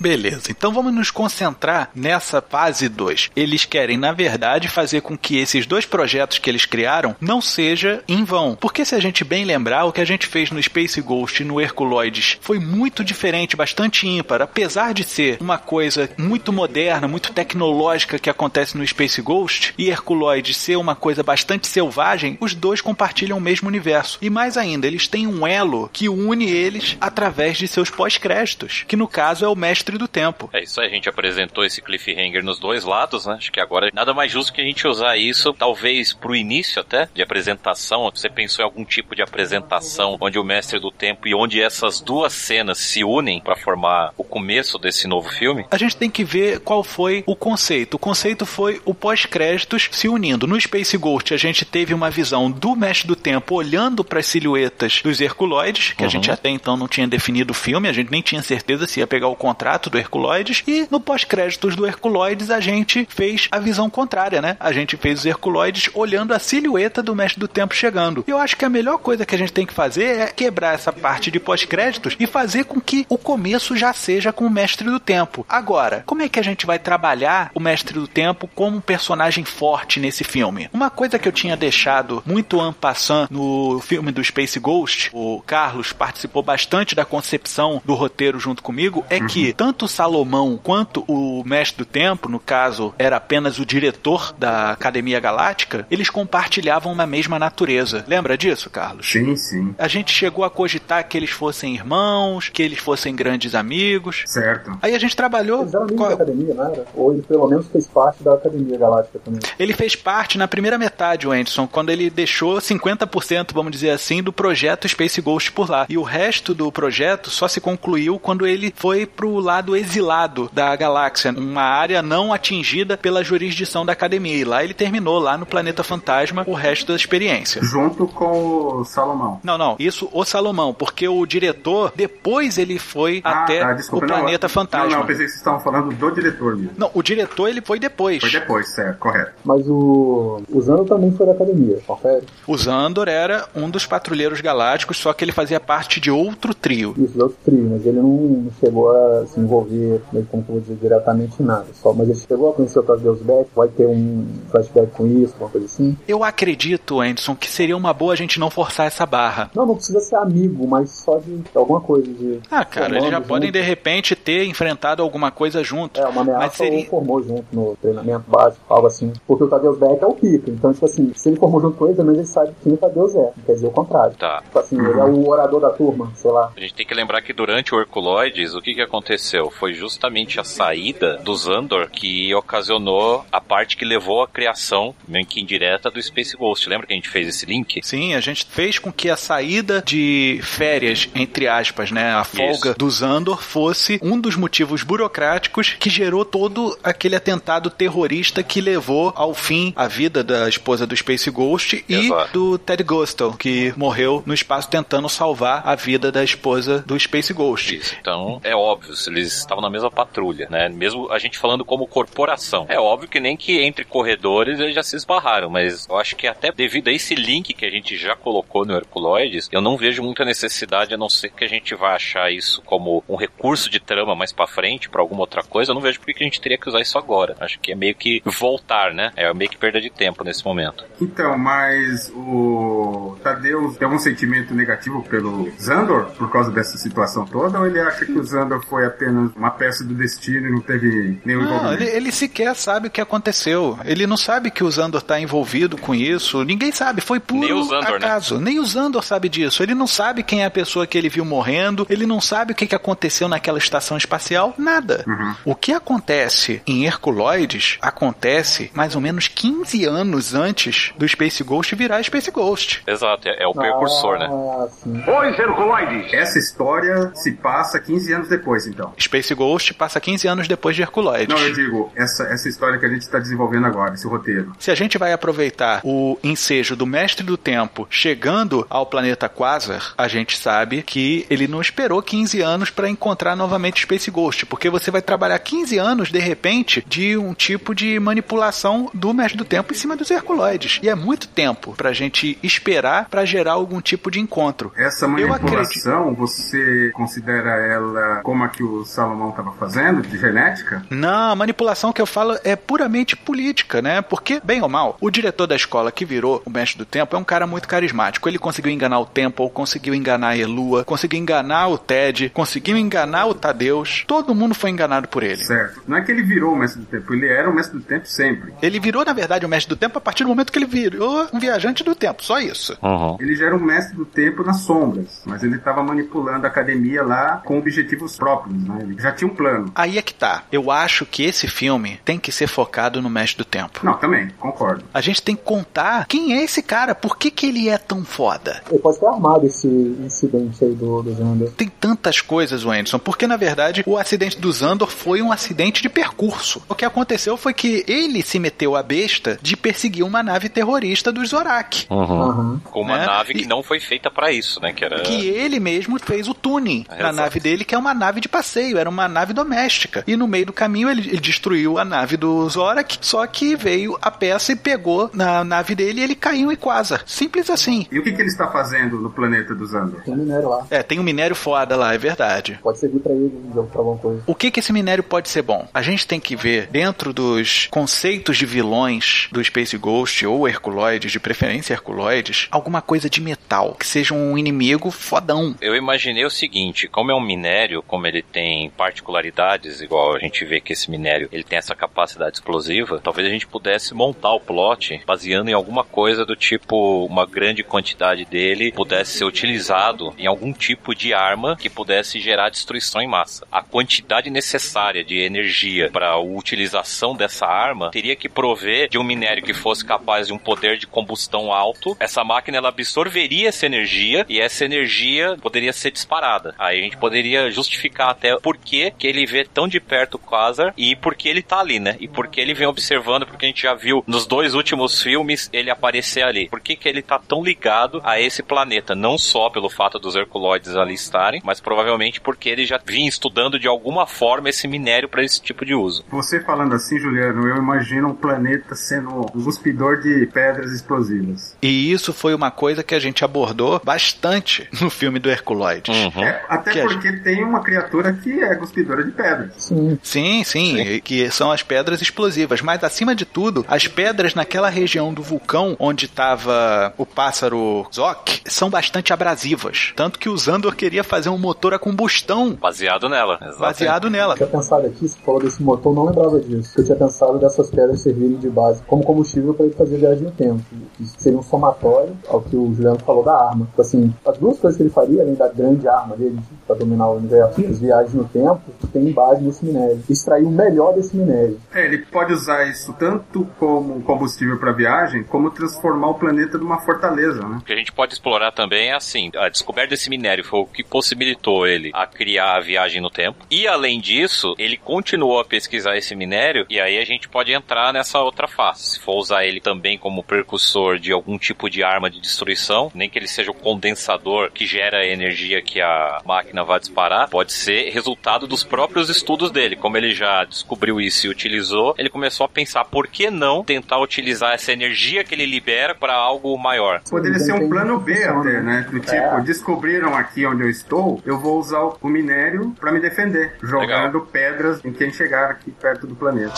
Beleza, 0.02 0.50
então 0.50 0.72
vamos 0.72 0.92
nos 0.92 1.12
concentrar 1.12 1.88
nessa 1.94 2.42
fase 2.42 2.88
2. 2.88 3.30
Eles 3.36 3.64
querem, 3.64 3.96
na 3.96 4.10
verdade, 4.10 4.66
fazer 4.66 5.00
com 5.00 5.16
que 5.16 5.36
esses 5.36 5.64
dois 5.64 5.86
projetos 5.86 6.40
que 6.40 6.50
eles 6.50 6.66
criaram 6.66 7.14
não 7.20 7.40
seja 7.40 8.02
em 8.08 8.24
vão. 8.24 8.56
Porque 8.56 8.84
se 8.84 8.96
a 8.96 9.00
gente 9.00 9.22
bem 9.22 9.44
lembrar, 9.44 9.84
o 9.84 9.92
que 9.92 10.00
a 10.00 10.04
gente 10.04 10.26
fez 10.26 10.50
no 10.50 10.60
Space 10.60 11.00
Ghost 11.00 11.40
e 11.40 11.46
no 11.46 11.60
Herculoides 11.60 12.36
foi 12.40 12.58
muito 12.58 13.04
diferente, 13.04 13.54
bastante 13.54 14.08
ímpar. 14.08 14.42
Apesar 14.42 14.92
de 14.92 15.04
ser 15.04 15.36
uma 15.40 15.56
coisa 15.56 16.10
muito 16.18 16.52
moderna, 16.52 17.06
muito 17.06 17.32
tecnológica 17.32 18.18
que 18.18 18.28
acontece 18.28 18.76
no 18.76 18.84
Space 18.84 19.22
Ghost 19.22 19.72
e 19.78 19.88
Herculoides 19.88 20.56
ser 20.56 20.74
uma 20.78 20.96
coisa 20.96 21.22
bastante 21.22 21.68
selvagem, 21.68 22.36
os 22.40 22.54
dois 22.54 22.80
compartilham 22.80 23.38
o 23.38 23.40
mesmo 23.40 23.68
universo. 23.68 24.18
E 24.20 24.28
mais 24.28 24.56
ainda, 24.56 24.88
eles 24.88 25.06
têm 25.06 25.28
um 25.28 25.46
elo 25.46 25.88
que 25.92 26.08
une 26.08 26.50
eles 26.50 26.96
através 27.00 27.56
de 27.56 27.68
seus 27.68 27.88
pós-créditos, 27.88 28.84
que 28.88 28.96
no 28.96 29.06
caso 29.06 29.44
é 29.44 29.48
o 29.48 29.54
Mestre 29.54 29.91
do 29.98 30.08
Tempo. 30.08 30.50
É 30.52 30.62
isso 30.62 30.80
aí, 30.80 30.88
a 30.88 30.90
gente 30.90 31.08
apresentou 31.08 31.64
esse 31.64 31.80
cliffhanger 31.80 32.44
nos 32.44 32.58
dois 32.58 32.84
lados, 32.84 33.26
né? 33.26 33.34
Acho 33.34 33.52
que 33.52 33.60
agora 33.60 33.90
nada 33.92 34.12
mais 34.12 34.30
justo 34.30 34.52
que 34.52 34.60
a 34.60 34.64
gente 34.64 34.86
usar 34.86 35.16
isso, 35.16 35.52
talvez 35.52 36.12
pro 36.12 36.34
início 36.34 36.80
até, 36.80 37.08
de 37.14 37.22
apresentação. 37.22 38.10
Você 38.14 38.28
pensou 38.28 38.62
em 38.62 38.66
algum 38.66 38.84
tipo 38.84 39.14
de 39.14 39.22
apresentação 39.22 40.16
onde 40.20 40.38
o 40.38 40.44
Mestre 40.44 40.78
do 40.78 40.90
Tempo 40.90 41.28
e 41.28 41.34
onde 41.34 41.60
essas 41.60 42.00
duas 42.00 42.32
cenas 42.32 42.78
se 42.78 43.04
unem 43.04 43.40
para 43.40 43.56
formar 43.56 44.12
o 44.16 44.24
começo 44.24 44.78
desse 44.78 45.06
novo 45.06 45.28
filme? 45.28 45.66
A 45.70 45.76
gente 45.76 45.96
tem 45.96 46.10
que 46.10 46.24
ver 46.24 46.60
qual 46.60 46.82
foi 46.82 47.22
o 47.26 47.36
conceito. 47.36 47.94
O 47.94 47.98
conceito 47.98 48.44
foi 48.46 48.80
o 48.84 48.94
pós-créditos 48.94 49.88
se 49.90 50.08
unindo. 50.08 50.46
No 50.46 50.60
Space 50.60 50.96
Ghost, 50.96 51.32
a 51.34 51.36
gente 51.36 51.64
teve 51.64 51.94
uma 51.94 52.10
visão 52.10 52.50
do 52.50 52.76
Mestre 52.76 53.08
do 53.08 53.16
Tempo 53.16 53.54
olhando 53.54 54.04
para 54.04 54.20
as 54.20 54.26
silhuetas 54.26 55.00
dos 55.02 55.20
Herculoides, 55.20 55.92
que 55.92 56.02
uhum. 56.02 56.08
a 56.08 56.10
gente 56.10 56.30
até 56.30 56.48
então 56.48 56.76
não 56.76 56.88
tinha 56.88 57.06
definido 57.06 57.52
o 57.52 57.54
filme, 57.54 57.88
a 57.88 57.92
gente 57.92 58.10
nem 58.10 58.22
tinha 58.22 58.42
certeza 58.42 58.86
se 58.86 59.00
ia 59.00 59.06
pegar 59.06 59.28
o 59.28 59.36
contrato 59.36 59.81
do 59.90 59.98
Herculoides 59.98 60.62
e 60.66 60.86
no 60.90 61.00
pós-créditos 61.00 61.76
do 61.76 61.86
Herculoides 61.86 62.50
a 62.50 62.60
gente 62.60 63.06
fez 63.08 63.48
a 63.50 63.58
visão 63.58 63.88
contrária, 63.88 64.40
né? 64.40 64.56
A 64.58 64.72
gente 64.72 64.96
fez 64.96 65.20
os 65.20 65.26
Herculoides 65.26 65.90
olhando 65.94 66.34
a 66.34 66.38
silhueta 66.38 67.02
do 67.02 67.14
Mestre 67.14 67.40
do 67.40 67.48
Tempo 67.48 67.74
chegando. 67.74 68.24
E 68.26 68.30
eu 68.30 68.38
acho 68.38 68.56
que 68.56 68.64
a 68.64 68.70
melhor 68.70 68.98
coisa 68.98 69.26
que 69.26 69.34
a 69.34 69.38
gente 69.38 69.52
tem 69.52 69.66
que 69.66 69.74
fazer 69.74 70.20
é 70.20 70.26
quebrar 70.26 70.74
essa 70.74 70.92
parte 70.92 71.30
de 71.30 71.40
pós-créditos 71.40 72.16
e 72.18 72.26
fazer 72.26 72.64
com 72.64 72.80
que 72.80 73.06
o 73.08 73.18
começo 73.18 73.76
já 73.76 73.92
seja 73.92 74.32
com 74.32 74.46
o 74.46 74.50
Mestre 74.50 74.88
do 74.88 75.00
Tempo. 75.00 75.46
Agora, 75.48 76.02
como 76.06 76.22
é 76.22 76.28
que 76.28 76.38
a 76.38 76.44
gente 76.44 76.66
vai 76.66 76.78
trabalhar 76.78 77.50
o 77.54 77.60
Mestre 77.60 77.94
do 77.94 78.08
Tempo 78.08 78.48
como 78.54 78.76
um 78.76 78.80
personagem 78.80 79.44
forte 79.44 80.00
nesse 80.00 80.24
filme? 80.24 80.68
Uma 80.72 80.90
coisa 80.90 81.18
que 81.18 81.28
eu 81.28 81.32
tinha 81.32 81.56
deixado 81.56 82.22
muito 82.26 82.60
en 82.60 82.72
passant 82.72 83.28
no 83.30 83.80
filme 83.80 84.12
do 84.12 84.22
Space 84.22 84.58
Ghost, 84.58 85.10
o 85.12 85.42
Carlos 85.46 85.92
participou 85.92 86.42
bastante 86.42 86.94
da 86.94 87.04
concepção 87.04 87.80
do 87.84 87.94
roteiro 87.94 88.38
junto 88.38 88.62
comigo, 88.62 89.04
é 89.08 89.20
que 89.20 89.48
uhum. 89.48 89.52
tanto 89.52 89.71
tanto 89.72 89.88
Salomão 89.88 90.60
quanto 90.62 91.02
o 91.08 91.42
Mestre 91.46 91.78
do 91.78 91.86
Tempo, 91.86 92.28
no 92.28 92.38
caso, 92.38 92.94
era 92.98 93.16
apenas 93.16 93.58
o 93.58 93.64
diretor 93.64 94.34
da 94.38 94.70
Academia 94.70 95.18
Galáctica, 95.18 95.86
eles 95.90 96.10
compartilhavam 96.10 96.92
uma 96.92 97.06
mesma 97.06 97.38
natureza. 97.38 98.04
Lembra 98.06 98.36
disso, 98.36 98.68
Carlos? 98.68 99.10
Sim, 99.10 99.34
sim. 99.34 99.74
A 99.78 99.88
gente 99.88 100.12
chegou 100.12 100.44
a 100.44 100.50
cogitar 100.50 101.08
que 101.08 101.16
eles 101.16 101.30
fossem 101.30 101.74
irmãos, 101.74 102.50
que 102.50 102.62
eles 102.62 102.80
fossem 102.80 103.16
grandes 103.16 103.54
amigos. 103.54 104.24
Certo. 104.26 104.78
Aí 104.82 104.94
a 104.94 104.98
gente 104.98 105.16
trabalhou. 105.16 105.66
Eram 105.66 105.84
amigos 105.84 106.08
da 106.08 106.14
academia, 106.14 106.54
não 106.54 106.64
era? 106.64 106.84
Ou 106.94 107.14
ele 107.14 107.22
pelo 107.22 107.48
menos 107.48 107.66
fez 107.68 107.86
parte 107.86 108.22
da 108.22 108.34
Academia 108.34 108.76
Galáctica 108.76 109.20
também? 109.24 109.40
Ele 109.58 109.72
fez 109.72 109.96
parte 109.96 110.36
na 110.36 110.46
primeira 110.46 110.76
metade, 110.76 111.26
o 111.26 111.32
Anderson, 111.32 111.66
quando 111.66 111.88
ele 111.88 112.10
deixou 112.10 112.58
50%, 112.58 113.54
vamos 113.54 113.72
dizer 113.72 113.90
assim, 113.90 114.22
do 114.22 114.34
projeto 114.34 114.86
Space 114.86 115.20
Ghost 115.22 115.50
por 115.52 115.70
lá. 115.70 115.86
E 115.88 115.96
o 115.96 116.02
resto 116.02 116.52
do 116.52 116.70
projeto 116.70 117.30
só 117.30 117.48
se 117.48 117.58
concluiu 117.58 118.18
quando 118.18 118.46
ele 118.46 118.70
foi 118.76 119.06
pro 119.06 119.38
lado 119.38 119.51
lado 119.52 119.76
exilado 119.76 120.50
da 120.52 120.74
galáxia, 120.74 121.30
uma 121.30 121.62
área 121.62 122.00
não 122.00 122.32
atingida 122.32 122.96
pela 122.96 123.22
jurisdição 123.22 123.84
da 123.84 123.92
academia. 123.92 124.36
E 124.36 124.44
lá 124.44 124.64
ele 124.64 124.72
terminou, 124.72 125.18
lá 125.18 125.36
no 125.36 125.44
Planeta 125.44 125.84
Fantasma, 125.84 126.42
o 126.46 126.54
resto 126.54 126.88
da 126.88 126.96
experiência. 126.96 127.62
Junto 127.62 128.06
com 128.06 128.78
o 128.80 128.84
Salomão. 128.84 129.40
Não, 129.44 129.58
não, 129.58 129.76
isso 129.78 130.08
o 130.10 130.24
Salomão, 130.24 130.72
porque 130.72 131.06
o 131.06 131.26
diretor, 131.26 131.92
depois 131.94 132.56
ele 132.56 132.78
foi 132.78 133.20
ah, 133.22 133.42
até 133.42 133.60
tá, 133.60 133.72
desculpa, 133.74 134.06
o 134.06 134.08
Planeta 134.08 134.46
não, 134.46 134.54
Fantasma. 134.54 134.88
Não, 134.88 134.98
não, 135.00 135.06
pensei 135.06 135.26
que 135.26 135.32
vocês 135.32 135.40
estavam 135.40 135.60
falando 135.60 135.94
do 135.94 136.10
diretor 136.10 136.56
mesmo. 136.56 136.72
Não, 136.78 136.90
o 136.94 137.02
diretor 137.02 137.48
ele 137.48 137.60
foi 137.60 137.78
depois. 137.78 138.22
Foi 138.22 138.30
depois, 138.30 138.68
certo, 138.68 138.98
correto. 138.98 139.32
Mas 139.44 139.68
o, 139.68 140.42
o 140.50 140.60
Zandor 140.62 140.86
também 140.86 141.12
foi 141.12 141.26
da 141.26 141.32
academia, 141.32 141.78
confere? 141.86 142.24
O 142.46 142.56
Zandor 142.56 143.08
era 143.08 143.46
um 143.54 143.68
dos 143.68 143.84
patrulheiros 143.84 144.40
galácticos, 144.40 144.96
só 144.96 145.12
que 145.12 145.22
ele 145.22 145.32
fazia 145.32 145.60
parte 145.60 146.00
de 146.00 146.10
outro 146.10 146.54
trio. 146.54 146.94
Isso, 146.96 147.12
de 147.12 147.22
outro 147.22 147.36
trio, 147.44 147.68
mas 147.70 147.84
ele 147.84 147.98
não 147.98 148.50
chegou 148.58 148.90
a 148.90 149.12
assim, 149.20 149.41
envolver, 149.42 150.00
meio 150.12 150.26
como 150.26 150.44
eu 150.48 150.54
vou 150.54 150.60
dizer, 150.60 150.76
diretamente 150.76 151.42
nada. 151.42 151.66
Só, 151.74 151.92
mas 151.92 152.08
ele 152.08 152.18
chegou 152.18 152.50
a 152.50 152.54
conhecer 152.54 152.78
o 152.78 152.82
Tadeus 152.82 153.20
Beck, 153.20 153.48
vai 153.54 153.68
ter 153.68 153.86
um 153.86 154.26
flashback 154.50 154.92
com 154.92 155.06
isso, 155.06 155.34
uma 155.38 155.48
coisa 155.48 155.66
assim. 155.66 155.96
Eu 156.06 156.24
acredito, 156.24 157.00
Anderson, 157.00 157.34
que 157.34 157.48
seria 157.48 157.76
uma 157.76 157.92
boa 157.92 158.12
a 158.12 158.16
gente 158.16 158.38
não 158.38 158.50
forçar 158.50 158.86
essa 158.86 159.06
barra. 159.06 159.50
Não, 159.54 159.66
não 159.66 159.74
precisa 159.74 160.00
ser 160.00 160.16
amigo, 160.16 160.66
mas 160.66 160.90
só 160.90 161.18
de 161.18 161.42
alguma 161.54 161.80
coisa 161.80 162.06
de. 162.06 162.40
Ah, 162.50 162.64
cara, 162.64 162.96
eles 162.96 163.10
já 163.10 163.20
podem 163.20 163.50
de 163.50 163.60
repente 163.60 164.14
ter 164.14 164.44
enfrentado 164.44 165.02
alguma 165.02 165.30
coisa 165.30 165.62
junto. 165.62 166.00
É, 166.00 166.06
uma 166.06 166.22
ameaça 166.22 166.56
seria... 166.58 166.78
ou 166.78 166.84
formou 166.86 167.22
junto 167.22 167.44
no 167.52 167.76
treinamento 167.80 168.24
básico, 168.28 168.64
algo 168.68 168.86
assim. 168.86 169.12
Porque 169.26 169.44
o 169.44 169.48
Tadeus 169.48 169.78
Beck 169.78 170.02
é 170.02 170.06
o 170.06 170.14
pica. 170.14 170.50
Então, 170.50 170.72
tipo 170.72 170.84
assim, 170.84 171.12
se 171.14 171.28
ele 171.28 171.36
formou 171.36 171.60
junto 171.60 171.76
com 171.76 171.86
ele, 171.86 171.94
também 171.94 172.16
ele 172.16 172.26
sabe 172.26 172.52
quem 172.62 172.72
o 172.72 172.76
Tadeus 172.76 173.14
é. 173.14 173.32
Quer 173.46 173.54
dizer 173.54 173.66
o 173.66 173.70
contrário. 173.70 174.14
Tá. 174.16 174.42
Tipo 174.42 174.58
assim, 174.58 174.78
ele 174.78 175.00
é 175.00 175.04
o 175.04 175.28
orador 175.28 175.60
da 175.60 175.70
turma, 175.70 176.10
sei 176.14 176.30
lá. 176.30 176.52
A 176.56 176.60
gente 176.60 176.74
tem 176.74 176.86
que 176.86 176.94
lembrar 176.94 177.22
que 177.22 177.32
durante 177.32 177.74
o 177.74 177.80
Herculoides, 177.80 178.54
o 178.54 178.60
que 178.60 178.74
que 178.74 178.80
aconteceu? 178.80 179.31
Foi 179.50 179.72
justamente 179.72 180.40
a 180.40 180.44
saída 180.44 181.16
do 181.18 181.34
Zandor 181.34 181.90
que 181.90 182.34
ocasionou 182.34 183.24
a 183.30 183.40
parte 183.40 183.76
que 183.76 183.84
levou 183.84 184.22
à 184.22 184.28
criação, 184.28 184.94
meio 185.06 185.26
que 185.26 185.40
indireta, 185.40 185.90
do 185.90 186.02
Space 186.02 186.36
Ghost. 186.36 186.68
Lembra 186.68 186.86
que 186.86 186.92
a 186.92 186.96
gente 186.96 187.08
fez 187.08 187.28
esse 187.28 187.46
link? 187.46 187.80
Sim, 187.82 188.14
a 188.14 188.20
gente 188.20 188.46
fez 188.48 188.78
com 188.78 188.92
que 188.92 189.10
a 189.10 189.16
saída 189.16 189.82
de 189.84 190.40
férias, 190.42 191.08
entre 191.14 191.48
aspas, 191.48 191.90
né, 191.90 192.12
a 192.14 192.24
folga 192.24 192.70
Isso. 192.70 192.78
do 192.78 192.90
Zandor 192.90 193.42
fosse 193.42 193.98
um 194.02 194.20
dos 194.20 194.36
motivos 194.36 194.82
burocráticos 194.82 195.76
que 195.78 195.90
gerou 195.90 196.24
todo 196.24 196.78
aquele 196.82 197.16
atentado 197.16 197.70
terrorista 197.70 198.42
que 198.42 198.60
levou 198.60 199.12
ao 199.14 199.34
fim 199.34 199.72
a 199.76 199.86
vida 199.86 200.22
da 200.24 200.48
esposa 200.48 200.86
do 200.86 200.96
Space 200.96 201.30
Ghost 201.30 201.84
e 201.88 201.94
Exato. 201.94 202.32
do 202.32 202.58
Ted 202.58 202.82
Gostel, 202.82 203.32
que 203.32 203.72
morreu 203.76 204.22
no 204.26 204.34
espaço 204.34 204.68
tentando 204.68 205.08
salvar 205.08 205.62
a 205.64 205.74
vida 205.74 206.10
da 206.10 206.22
esposa 206.24 206.84
do 206.86 206.98
Space 206.98 207.32
Ghost. 207.32 207.76
Isso. 207.76 207.96
Então, 208.00 208.40
é 208.42 208.54
óbvio, 208.54 208.94
eles 209.06 209.21
estavam 209.28 209.62
na 209.62 209.70
mesma 209.70 209.90
patrulha, 209.90 210.48
né? 210.50 210.68
Mesmo 210.68 211.10
a 211.10 211.18
gente 211.18 211.38
falando 211.38 211.64
como 211.64 211.86
corporação. 211.86 212.66
É 212.68 212.78
óbvio 212.78 213.08
que 213.08 213.20
nem 213.20 213.36
que 213.36 213.60
entre 213.60 213.84
corredores 213.84 214.60
eles 214.60 214.74
já 214.74 214.82
se 214.82 214.96
esbarraram, 214.96 215.50
mas 215.50 215.86
eu 215.88 215.98
acho 215.98 216.16
que 216.16 216.26
até 216.26 216.50
devido 216.50 216.88
a 216.88 216.92
esse 216.92 217.14
link 217.14 217.52
que 217.52 217.66
a 217.66 217.70
gente 217.70 217.96
já 217.96 218.16
colocou 218.16 218.64
no 218.64 218.74
Herculoides, 218.74 219.48
eu 219.52 219.60
não 219.60 219.76
vejo 219.76 220.02
muita 220.02 220.24
necessidade, 220.24 220.94
a 220.94 220.98
não 220.98 221.08
ser 221.08 221.30
que 221.30 221.44
a 221.44 221.48
gente 221.48 221.74
vá 221.74 221.94
achar 221.94 222.30
isso 222.32 222.62
como 222.62 223.02
um 223.08 223.16
recurso 223.16 223.70
de 223.70 223.80
trama 223.80 224.14
mais 224.14 224.32
para 224.32 224.46
frente, 224.46 224.88
para 224.88 225.00
alguma 225.00 225.20
outra 225.20 225.42
coisa, 225.42 225.70
eu 225.70 225.74
não 225.74 225.82
vejo 225.82 225.98
porque 225.98 226.14
que 226.14 226.24
a 226.24 226.26
gente 226.26 226.40
teria 226.40 226.58
que 226.58 226.68
usar 226.68 226.80
isso 226.80 226.98
agora. 226.98 227.36
Acho 227.40 227.58
que 227.58 227.72
é 227.72 227.74
meio 227.74 227.94
que 227.94 228.22
voltar, 228.24 228.92
né? 228.94 229.12
É 229.16 229.32
meio 229.32 229.50
que 229.50 229.56
perda 229.56 229.80
de 229.80 229.90
tempo 229.90 230.24
nesse 230.24 230.44
momento. 230.44 230.84
Então, 231.00 231.36
mas 231.36 232.10
o 232.14 233.16
Tadeu 233.22 233.74
tem 233.74 233.86
algum 233.86 233.98
sentimento 233.98 234.54
negativo 234.54 235.02
pelo 235.02 235.50
Zandor 235.60 236.06
por 236.16 236.30
causa 236.30 236.50
dessa 236.50 236.76
situação 236.78 237.26
toda, 237.26 237.58
ou 237.58 237.66
ele 237.66 237.80
acha 237.80 238.04
que 238.04 238.12
o 238.12 238.24
Zandor 238.24 238.64
foi 238.66 238.86
apenas 238.86 239.11
uma 239.36 239.50
peça 239.50 239.84
do 239.84 239.94
destino 239.94 240.48
e 240.48 240.50
não 240.50 240.60
teve 240.60 241.20
nenhum 241.24 241.42
não, 241.42 241.56
envolvimento? 241.56 241.82
Ele, 241.82 241.96
ele 241.96 242.12
sequer 242.12 242.54
sabe 242.54 242.88
o 242.88 242.90
que 242.90 243.00
aconteceu. 243.00 243.78
Ele 243.84 244.06
não 244.06 244.16
sabe 244.16 244.50
que 244.50 244.64
o 244.64 244.70
Zandor 244.70 245.00
está 245.00 245.20
envolvido 245.20 245.76
com 245.76 245.94
isso. 245.94 246.42
Ninguém 246.44 246.72
sabe. 246.72 247.00
Foi 247.00 247.20
puro 247.20 247.64
Zandor, 247.64 247.90
né? 247.90 247.96
acaso. 247.96 248.38
Né? 248.38 248.44
Nem 248.44 248.58
o 248.58 248.64
Zandor 248.64 249.02
sabe 249.02 249.28
disso. 249.28 249.62
Ele 249.62 249.74
não 249.74 249.86
sabe 249.86 250.22
quem 250.22 250.42
é 250.42 250.46
a 250.46 250.50
pessoa 250.50 250.86
que 250.86 250.96
ele 250.96 251.08
viu 251.08 251.24
morrendo. 251.24 251.86
Ele 251.88 252.06
não 252.06 252.20
sabe 252.20 252.52
o 252.52 252.54
que, 252.54 252.66
que 252.66 252.74
aconteceu 252.74 253.28
naquela 253.28 253.58
estação 253.58 253.96
espacial. 253.96 254.54
Nada. 254.56 255.04
Uhum. 255.06 255.34
O 255.44 255.54
que 255.54 255.72
acontece 255.72 256.62
em 256.66 256.84
Herculoides 256.84 257.78
acontece 257.80 258.70
mais 258.74 258.94
ou 258.94 259.00
menos 259.00 259.28
15 259.28 259.84
anos 259.84 260.34
antes 260.34 260.92
do 260.96 261.06
Space 261.08 261.42
Ghost 261.42 261.74
virar 261.74 262.02
Space 262.02 262.30
Ghost. 262.30 262.82
Exato. 262.86 263.28
É, 263.28 263.42
é 263.42 263.46
o 263.46 263.52
precursor, 263.52 264.18
né? 264.18 264.28
ah, 264.30 264.68
né? 264.86 265.02
Pois, 265.04 265.38
Herculoides! 265.38 266.12
Essa 266.12 266.38
história 266.38 267.12
se 267.14 267.32
passa 267.32 267.78
15 267.78 268.12
anos 268.12 268.28
depois, 268.28 268.66
então. 268.66 268.92
Space 269.02 269.34
Ghost 269.34 269.74
passa 269.74 270.00
15 270.00 270.26
anos 270.28 270.48
depois 270.48 270.76
de 270.76 270.82
Herculoides. 270.82 271.28
Não, 271.28 271.38
eu 271.38 271.52
digo, 271.52 271.92
essa, 271.96 272.24
essa 272.24 272.48
história 272.48 272.78
que 272.78 272.86
a 272.86 272.88
gente 272.88 273.02
está 273.02 273.18
desenvolvendo 273.18 273.66
agora, 273.66 273.94
esse 273.94 274.06
roteiro. 274.06 274.52
Se 274.58 274.70
a 274.70 274.74
gente 274.74 274.98
vai 274.98 275.12
aproveitar 275.12 275.80
o 275.84 276.18
ensejo 276.22 276.76
do 276.76 276.86
Mestre 276.86 277.24
do 277.24 277.36
Tempo 277.36 277.86
chegando 277.90 278.66
ao 278.68 278.86
planeta 278.86 279.28
Quasar, 279.28 279.94
a 279.96 280.08
gente 280.08 280.36
sabe 280.36 280.82
que 280.82 281.26
ele 281.28 281.46
não 281.46 281.60
esperou 281.60 282.02
15 282.02 282.40
anos 282.40 282.70
para 282.70 282.88
encontrar 282.88 283.36
novamente 283.36 283.82
Space 283.82 284.10
Ghost, 284.10 284.46
porque 284.46 284.70
você 284.70 284.90
vai 284.90 285.02
trabalhar 285.02 285.38
15 285.38 285.78
anos, 285.78 286.10
de 286.10 286.18
repente, 286.18 286.84
de 286.88 287.16
um 287.16 287.34
tipo 287.34 287.74
de 287.74 287.98
manipulação 287.98 288.90
do 288.92 289.12
Mestre 289.12 289.38
do 289.38 289.44
Tempo 289.44 289.72
em 289.72 289.76
cima 289.76 289.96
dos 289.96 290.10
Herculoides. 290.10 290.80
E 290.82 290.88
é 290.88 290.94
muito 290.94 291.28
tempo 291.28 291.74
pra 291.76 291.92
gente 291.92 292.38
esperar 292.42 293.08
para 293.08 293.24
gerar 293.24 293.52
algum 293.52 293.80
tipo 293.80 294.10
de 294.10 294.20
encontro. 294.20 294.72
Essa 294.76 295.08
manipulação, 295.08 296.14
você 296.14 296.90
considera 296.94 297.50
ela 297.66 298.20
como 298.22 298.44
a 298.44 298.48
que 298.48 298.62
o 298.62 298.84
Salomão 298.92 299.30
estava 299.30 299.52
fazendo, 299.52 300.02
de 300.02 300.18
genética? 300.18 300.84
Não, 300.90 301.32
a 301.32 301.36
manipulação 301.36 301.92
que 301.92 302.00
eu 302.00 302.06
falo 302.06 302.36
é 302.44 302.54
puramente 302.54 303.16
política, 303.16 303.80
né? 303.80 304.02
Porque, 304.02 304.40
bem 304.42 304.62
ou 304.62 304.68
mal, 304.68 304.96
o 305.00 305.10
diretor 305.10 305.46
da 305.46 305.56
escola 305.56 305.90
que 305.90 306.04
virou 306.04 306.42
o 306.44 306.50
mestre 306.50 306.78
do 306.78 306.84
tempo 306.84 307.16
é 307.16 307.18
um 307.18 307.24
cara 307.24 307.46
muito 307.46 307.68
carismático. 307.68 308.28
Ele 308.28 308.38
conseguiu 308.38 308.72
enganar 308.72 309.00
o 309.00 309.06
Temple, 309.06 309.50
conseguiu 309.50 309.94
enganar 309.94 310.28
a 310.28 310.36
Elua, 310.36 310.84
conseguiu 310.84 311.18
enganar 311.18 311.68
o 311.68 311.78
Ted, 311.78 312.30
conseguiu 312.30 312.76
enganar 312.76 313.26
o 313.26 313.34
Tadeus. 313.34 314.04
Todo 314.06 314.34
mundo 314.34 314.54
foi 314.54 314.70
enganado 314.70 315.08
por 315.08 315.22
ele. 315.22 315.44
Certo. 315.44 315.82
Não 315.86 315.96
é 315.96 316.02
que 316.02 316.12
ele 316.12 316.22
virou 316.22 316.52
o 316.52 316.56
mestre 316.56 316.80
do 316.80 316.86
tempo, 316.86 317.14
ele 317.14 317.26
era 317.26 317.48
o 317.48 317.54
mestre 317.54 317.78
do 317.78 317.84
tempo 317.84 318.06
sempre. 318.06 318.52
Ele 318.60 318.78
virou, 318.78 319.04
na 319.04 319.12
verdade, 319.12 319.46
o 319.46 319.48
mestre 319.48 319.74
do 319.74 319.78
tempo 319.78 319.98
a 319.98 320.00
partir 320.00 320.24
do 320.24 320.28
momento 320.28 320.52
que 320.52 320.58
ele 320.58 320.66
virou 320.66 321.28
um 321.32 321.38
viajante 321.38 321.82
do 321.82 321.94
tempo, 321.94 322.22
só 322.22 322.38
isso. 322.38 322.76
Uhum. 322.82 323.16
Ele 323.20 323.34
já 323.34 323.46
era 323.46 323.56
um 323.56 323.60
mestre 323.60 323.96
do 323.96 324.04
tempo 324.04 324.44
nas 324.44 324.60
sombras, 324.60 325.22
mas 325.24 325.42
ele 325.42 325.56
estava 325.56 325.82
manipulando 325.82 326.46
a 326.46 326.48
academia 326.48 327.02
lá 327.02 327.42
com 327.44 327.58
objetivos 327.58 328.16
próprios, 328.16 328.62
né? 328.62 328.81
Ele 328.90 329.00
já 329.00 329.12
tinha 329.12 329.28
um 329.28 329.34
plano. 329.34 329.70
Aí 329.74 329.98
é 329.98 330.02
que 330.02 330.14
tá. 330.14 330.44
Eu 330.50 330.70
acho 330.70 331.06
que 331.06 331.24
esse 331.24 331.48
filme 331.48 332.00
tem 332.04 332.18
que 332.18 332.32
ser 332.32 332.46
focado 332.46 333.00
no 333.00 333.10
mestre 333.10 333.38
do 333.38 333.44
tempo. 333.44 333.80
Não, 333.82 333.94
também, 333.94 334.28
concordo. 334.38 334.84
A 334.92 335.00
gente 335.00 335.22
tem 335.22 335.36
que 335.36 335.42
contar 335.42 336.06
quem 336.06 336.34
é 336.34 336.42
esse 336.42 336.62
cara, 336.62 336.94
por 336.94 337.16
que, 337.16 337.30
que 337.30 337.46
ele 337.46 337.68
é 337.68 337.78
tão 337.78 338.04
foda. 338.04 338.62
Ele 338.70 338.78
pode 338.78 338.98
ter 338.98 339.06
armado 339.06 339.46
esse 339.46 339.66
incidente 339.66 340.64
aí 340.64 340.74
do, 340.74 341.02
do 341.02 341.14
Zandor. 341.14 341.50
Tem 341.52 341.68
tantas 341.68 342.20
coisas, 342.20 342.64
Wenderson, 342.64 342.98
porque 342.98 343.26
na 343.26 343.36
verdade 343.36 343.82
o 343.86 343.96
acidente 343.96 344.38
do 344.38 344.52
Zandor 344.52 344.88
foi 344.88 345.22
um 345.22 345.32
acidente 345.32 345.82
de 345.82 345.88
percurso. 345.88 346.62
O 346.68 346.74
que 346.74 346.84
aconteceu 346.84 347.36
foi 347.36 347.54
que 347.54 347.84
ele 347.86 348.22
se 348.22 348.38
meteu 348.38 348.76
a 348.76 348.82
besta 348.82 349.38
de 349.40 349.56
perseguir 349.56 350.04
uma 350.04 350.22
nave 350.22 350.48
terrorista 350.48 351.12
dos 351.12 351.30
Zorak. 351.30 351.86
Uhum. 351.90 352.02
Uhum. 352.02 352.60
Com 352.64 352.82
uma 352.82 352.98
né? 352.98 353.06
nave 353.06 353.34
que 353.34 353.44
e... 353.44 353.46
não 353.46 353.62
foi 353.62 353.80
feita 353.80 354.10
para 354.10 354.32
isso, 354.32 354.60
né? 354.60 354.72
Que, 354.72 354.84
era... 354.84 355.00
que 355.00 355.28
ele 355.28 355.58
mesmo 355.60 355.98
fez 355.98 356.28
o 356.28 356.34
tuning 356.34 356.84
é, 356.88 357.02
na 357.02 357.12
nave 357.12 357.40
dele, 357.40 357.64
que 357.64 357.74
é 357.74 357.78
uma 357.78 357.94
nave 357.94 358.20
de 358.20 358.28
passeio, 358.28 358.71
era 358.78 358.88
uma 358.88 359.08
nave 359.08 359.32
doméstica. 359.32 360.04
E 360.06 360.16
no 360.16 360.26
meio 360.26 360.46
do 360.46 360.52
caminho 360.52 360.90
ele, 360.90 361.08
ele 361.08 361.20
destruiu 361.20 361.78
a 361.78 361.84
nave 361.84 362.16
do 362.16 362.48
Zorak, 362.48 362.98
só 363.00 363.26
que 363.26 363.56
veio 363.56 363.98
a 364.00 364.10
peça 364.10 364.52
e 364.52 364.56
pegou 364.56 365.10
na 365.12 365.44
nave 365.44 365.74
dele 365.74 366.00
e 366.00 366.04
ele 366.04 366.14
caiu 366.14 366.50
em 366.50 366.56
Quasar. 366.56 367.02
Simples 367.06 367.50
assim. 367.50 367.86
E 367.90 367.98
o 367.98 368.02
que, 368.02 368.12
que 368.12 368.20
ele 368.20 368.28
está 368.28 368.48
fazendo 368.48 369.00
no 369.00 369.10
planeta 369.10 369.54
do 369.54 369.66
Zandor? 369.66 370.00
Tem 370.02 370.14
um 370.14 370.18
minério 370.18 370.48
lá. 370.48 370.66
É, 370.70 370.82
tem 370.82 370.98
um 370.98 371.02
minério 371.02 371.34
foda 371.34 371.76
lá, 371.76 371.94
é 371.94 371.98
verdade. 371.98 372.58
Pode 372.62 372.78
servir 372.78 373.00
para 373.00 373.12
ele 373.12 373.32
pra 373.52 373.80
alguma 373.80 373.98
coisa. 373.98 374.22
O 374.26 374.34
que 374.34 374.50
que 374.50 374.60
esse 374.60 374.72
minério 374.72 375.02
pode 375.02 375.28
ser 375.28 375.42
bom? 375.42 375.68
A 375.72 375.82
gente 375.82 376.06
tem 376.06 376.20
que 376.20 376.36
ver 376.36 376.66
dentro 376.68 377.12
dos 377.12 377.68
conceitos 377.70 378.36
de 378.36 378.46
vilões 378.46 379.28
do 379.32 379.42
Space 379.42 379.76
Ghost 379.76 380.24
ou 380.26 380.48
Herculoides, 380.48 381.12
de 381.12 381.20
preferência 381.20 381.74
Herculoides, 381.74 382.48
alguma 382.50 382.80
coisa 382.80 383.08
de 383.08 383.20
metal, 383.20 383.76
que 383.78 383.86
seja 383.86 384.14
um 384.14 384.36
inimigo 384.38 384.90
fodão. 384.90 385.54
Eu 385.60 385.74
imaginei 385.74 386.24
o 386.24 386.30
seguinte, 386.30 386.88
como 386.88 387.10
é 387.10 387.14
um 387.14 387.20
minério, 387.20 387.82
como 387.82 388.06
ele 388.06 388.22
tem 388.22 388.51
particularidades, 388.70 389.80
igual 389.80 390.14
a 390.14 390.18
gente 390.18 390.44
vê 390.44 390.60
que 390.60 390.72
esse 390.72 390.90
minério 390.90 391.28
ele 391.32 391.44
tem 391.44 391.58
essa 391.58 391.74
capacidade 391.74 392.36
explosiva, 392.36 393.00
talvez 393.02 393.26
a 393.26 393.30
gente 393.30 393.46
pudesse 393.46 393.94
montar 393.94 394.32
o 394.32 394.40
plot 394.40 395.02
baseando 395.06 395.50
em 395.50 395.54
alguma 395.54 395.84
coisa 395.84 396.24
do 396.24 396.36
tipo 396.36 397.04
uma 397.06 397.26
grande 397.26 397.62
quantidade 397.62 398.24
dele 398.24 398.72
pudesse 398.72 399.18
ser 399.18 399.24
utilizado 399.24 400.12
em 400.18 400.26
algum 400.26 400.52
tipo 400.52 400.94
de 400.94 401.12
arma 401.12 401.56
que 401.56 401.70
pudesse 401.70 402.20
gerar 402.20 402.50
destruição 402.50 403.00
em 403.00 403.08
massa. 403.08 403.46
A 403.50 403.62
quantidade 403.62 404.30
necessária 404.30 405.04
de 405.04 405.18
energia 405.18 405.90
para 405.90 406.10
a 406.10 406.20
utilização 406.20 407.14
dessa 407.14 407.46
arma 407.46 407.90
teria 407.90 408.16
que 408.16 408.28
prover 408.28 408.88
de 408.88 408.98
um 408.98 409.04
minério 409.04 409.42
que 409.42 409.54
fosse 409.54 409.84
capaz 409.84 410.26
de 410.26 410.32
um 410.32 410.38
poder 410.38 410.78
de 410.78 410.86
combustão 410.86 411.52
alto. 411.52 411.96
Essa 411.98 412.24
máquina 412.24 412.58
ela 412.58 412.68
absorveria 412.68 413.48
essa 413.48 413.66
energia 413.66 414.24
e 414.28 414.40
essa 414.40 414.64
energia 414.64 415.36
poderia 415.40 415.72
ser 415.72 415.90
disparada. 415.90 416.54
Aí 416.58 416.80
a 416.80 416.82
gente 416.82 416.96
poderia 416.96 417.50
justificar 417.50 418.10
até 418.10 418.36
por 418.42 418.56
que, 418.56 418.90
que 418.90 419.06
ele 419.06 419.24
vê 419.24 419.44
tão 419.44 419.68
de 419.68 419.80
perto 419.80 420.16
o 420.16 420.18
Quasar 420.18 420.74
e 420.76 420.96
por 420.96 421.14
que 421.14 421.28
ele 421.28 421.42
tá 421.42 421.60
ali, 421.60 421.78
né? 421.78 421.96
E 422.00 422.08
por 422.08 422.26
que 422.26 422.40
ele 422.40 422.54
vem 422.54 422.66
observando, 422.66 423.26
porque 423.26 423.46
a 423.46 423.48
gente 423.48 423.62
já 423.62 423.74
viu 423.74 424.02
nos 424.06 424.26
dois 424.26 424.54
últimos 424.54 425.00
filmes 425.00 425.48
ele 425.52 425.70
aparecer 425.70 426.22
ali. 426.22 426.48
Por 426.48 426.60
que, 426.60 426.76
que 426.76 426.88
ele 426.88 427.02
tá 427.02 427.18
tão 427.18 427.42
ligado 427.42 428.00
a 428.04 428.20
esse 428.20 428.42
planeta? 428.42 428.94
Não 428.94 429.16
só 429.16 429.48
pelo 429.48 429.70
fato 429.70 429.98
dos 429.98 430.16
Herculoides 430.16 430.74
ali 430.76 430.94
estarem, 430.94 431.40
mas 431.44 431.60
provavelmente 431.60 432.20
porque 432.20 432.48
ele 432.48 432.66
já 432.66 432.80
vinha 432.84 433.08
estudando 433.08 433.58
de 433.58 433.68
alguma 433.68 434.06
forma 434.06 434.48
esse 434.48 434.66
minério 434.66 435.08
para 435.08 435.24
esse 435.24 435.40
tipo 435.40 435.64
de 435.64 435.74
uso. 435.74 436.04
Você 436.10 436.40
falando 436.40 436.74
assim, 436.74 436.98
Juliano, 436.98 437.46
eu 437.48 437.56
imagino 437.56 438.08
um 438.08 438.14
planeta 438.14 438.74
sendo 438.74 439.20
um 439.20 439.22
cuspidor 439.22 440.00
de 440.00 440.26
pedras 440.26 440.72
explosivas. 440.72 441.56
E 441.62 441.92
isso 441.92 442.12
foi 442.12 442.34
uma 442.34 442.50
coisa 442.50 442.82
que 442.82 442.94
a 442.94 443.00
gente 443.00 443.24
abordou 443.24 443.80
bastante 443.84 444.68
no 444.80 444.90
filme 444.90 445.18
do 445.18 445.30
Herculoides. 445.30 445.94
Uhum. 445.94 446.24
É, 446.24 446.44
até 446.48 446.72
que 446.72 446.82
porque 446.82 447.10
gente... 447.10 447.22
tem 447.22 447.44
uma 447.44 447.62
criatura 447.62 448.12
que 448.12 448.31
que 448.32 448.42
é 448.42 448.54
cuspidora 448.54 449.04
de 449.04 449.10
pedras. 449.10 449.52
Sim. 449.56 449.98
sim, 450.02 450.44
sim, 450.44 450.76
sim, 450.76 451.00
que 451.00 451.30
são 451.30 451.50
as 451.50 451.62
pedras 451.62 452.00
explosivas. 452.00 452.62
Mas 452.62 452.82
acima 452.82 453.14
de 453.14 453.24
tudo, 453.24 453.64
as 453.68 453.86
pedras 453.86 454.34
naquela 454.34 454.68
região 454.68 455.12
do 455.12 455.22
vulcão 455.22 455.76
onde 455.78 456.06
estava 456.06 456.92
o 456.96 457.04
pássaro 457.04 457.86
Zok 457.92 458.42
são 458.46 458.70
bastante 458.70 459.12
abrasivas. 459.12 459.92
Tanto 459.94 460.18
que 460.18 460.28
o 460.28 460.36
Zandor 460.36 460.74
queria 460.74 461.04
fazer 461.04 461.28
um 461.28 461.38
motor 461.38 461.74
a 461.74 461.78
combustão. 461.78 462.54
Baseado 462.54 463.08
nela. 463.08 463.34
Exatamente. 463.34 463.60
Baseado 463.60 464.10
nela. 464.10 464.32
Eu 464.34 464.36
tinha 464.36 464.48
pensado 464.48 464.86
aqui, 464.86 465.08
você 465.08 465.18
falou 465.24 465.40
desse 465.40 465.62
motor, 465.62 465.94
não 465.94 466.04
lembrava 466.06 466.40
disso. 466.40 466.78
Eu 466.78 466.84
tinha 466.84 466.96
pensado 466.96 467.38
dessas 467.38 467.70
pedras 467.70 468.00
servirem 468.00 468.36
de 468.36 468.48
base 468.48 468.82
como 468.86 469.04
combustível 469.04 469.54
para 469.54 469.66
ele 469.66 469.74
fazer 469.74 469.98
viagem 469.98 470.22
no 470.22 470.30
tempo. 470.30 470.62
Isso 471.00 471.14
seria 471.18 471.38
um 471.38 471.42
somatório 471.42 472.16
ao 472.28 472.40
que 472.40 472.56
o 472.56 472.72
Juliano 472.74 472.98
falou 473.00 473.24
da 473.24 473.34
arma. 473.34 473.66
Tipo 473.66 473.82
assim, 473.82 474.14
as 474.26 474.38
duas 474.38 474.58
coisas 474.58 474.76
que 474.76 474.82
ele 474.82 474.90
faria, 474.90 475.22
além 475.22 475.34
da 475.34 475.48
grande 475.48 475.86
arma 475.88 476.16
dele 476.16 476.38
para 476.66 476.76
dominar 476.76 477.08
o 477.08 477.16
universo, 477.16 477.60
as 477.60 477.78
viagens 477.78 478.14
no 478.14 478.21
tempo, 478.28 478.62
tem 478.92 479.10
base 479.12 479.42
nesse 479.42 479.64
minério. 479.64 480.02
Extrair 480.08 480.44
o 480.44 480.50
melhor 480.50 480.94
desse 480.94 481.16
minério. 481.16 481.60
É, 481.72 481.84
ele 481.84 481.98
pode 481.98 482.32
usar 482.32 482.68
isso 482.68 482.92
tanto 482.98 483.46
como 483.58 484.02
combustível 484.02 484.58
para 484.58 484.72
viagem, 484.72 485.22
como 485.24 485.50
transformar 485.50 486.10
o 486.10 486.14
planeta 486.14 486.58
numa 486.58 486.80
fortaleza, 486.80 487.40
né? 487.46 487.58
O 487.60 487.64
que 487.64 487.72
a 487.72 487.76
gente 487.76 487.92
pode 487.92 488.14
explorar 488.14 488.52
também 488.52 488.90
é 488.90 488.94
assim, 488.94 489.30
a 489.36 489.48
descoberta 489.48 489.90
desse 489.90 490.10
minério 490.10 490.44
foi 490.44 490.60
o 490.60 490.66
que 490.66 490.84
possibilitou 490.84 491.66
ele 491.66 491.90
a 491.92 492.06
criar 492.06 492.56
a 492.56 492.60
viagem 492.60 493.00
no 493.00 493.10
tempo. 493.10 493.44
E 493.50 493.66
além 493.66 494.00
disso, 494.00 494.54
ele 494.58 494.76
continuou 494.76 495.40
a 495.40 495.44
pesquisar 495.44 495.96
esse 495.96 496.14
minério 496.14 496.66
e 496.68 496.80
aí 496.80 496.98
a 496.98 497.04
gente 497.04 497.28
pode 497.28 497.52
entrar 497.52 497.92
nessa 497.92 498.20
outra 498.20 498.48
face. 498.48 498.92
Se 498.92 499.00
for 499.00 499.16
usar 499.16 499.44
ele 499.44 499.60
também 499.60 499.98
como 499.98 500.22
precursor 500.22 500.98
de 500.98 501.12
algum 501.12 501.38
tipo 501.38 501.68
de 501.68 501.82
arma 501.82 502.10
de 502.10 502.20
destruição, 502.20 502.90
nem 502.94 503.08
que 503.08 503.18
ele 503.18 503.28
seja 503.28 503.50
o 503.50 503.54
condensador 503.54 504.50
que 504.52 504.66
gera 504.66 504.98
a 504.98 505.06
energia 505.06 505.62
que 505.62 505.80
a 505.80 506.20
máquina 506.24 506.64
vai 506.64 506.78
disparar, 506.78 507.28
pode 507.28 507.52
ser 507.52 507.90
resultado 507.90 508.11
dos 508.46 508.64
próprios 508.64 509.08
estudos 509.08 509.50
dele. 509.50 509.76
Como 509.76 509.96
ele 509.96 510.14
já 510.14 510.44
descobriu 510.44 511.00
isso 511.00 511.26
e 511.26 511.30
utilizou, 511.30 511.94
ele 511.98 512.08
começou 512.08 512.46
a 512.46 512.48
pensar 512.48 512.84
por 512.84 513.06
que 513.06 513.30
não 513.30 513.64
tentar 513.64 513.98
utilizar 513.98 514.52
essa 514.52 514.72
energia 514.72 515.24
que 515.24 515.34
ele 515.34 515.46
libera 515.46 515.94
para 515.94 516.14
algo 516.14 516.56
maior. 516.58 517.00
Poderia 517.08 517.38
ser 517.38 517.52
um 517.52 517.68
plano 517.68 517.98
B 517.98 518.24
até, 518.24 518.60
né? 518.60 518.86
Do 518.90 519.00
tipo, 519.00 519.14
é. 519.14 519.40
descobriram 519.42 520.14
aqui 520.14 520.46
onde 520.46 520.62
eu 520.62 520.70
estou, 520.70 521.20
eu 521.24 521.38
vou 521.38 521.58
usar 521.58 521.82
o 522.00 522.08
minério 522.08 522.74
para 522.78 522.92
me 522.92 523.00
defender, 523.00 523.54
jogando 523.62 524.18
Legal. 524.18 524.26
pedras 524.32 524.84
em 524.84 524.92
quem 524.92 525.12
chegar 525.12 525.50
aqui 525.50 525.70
perto 525.70 526.06
do 526.06 526.14
planeta. 526.14 526.52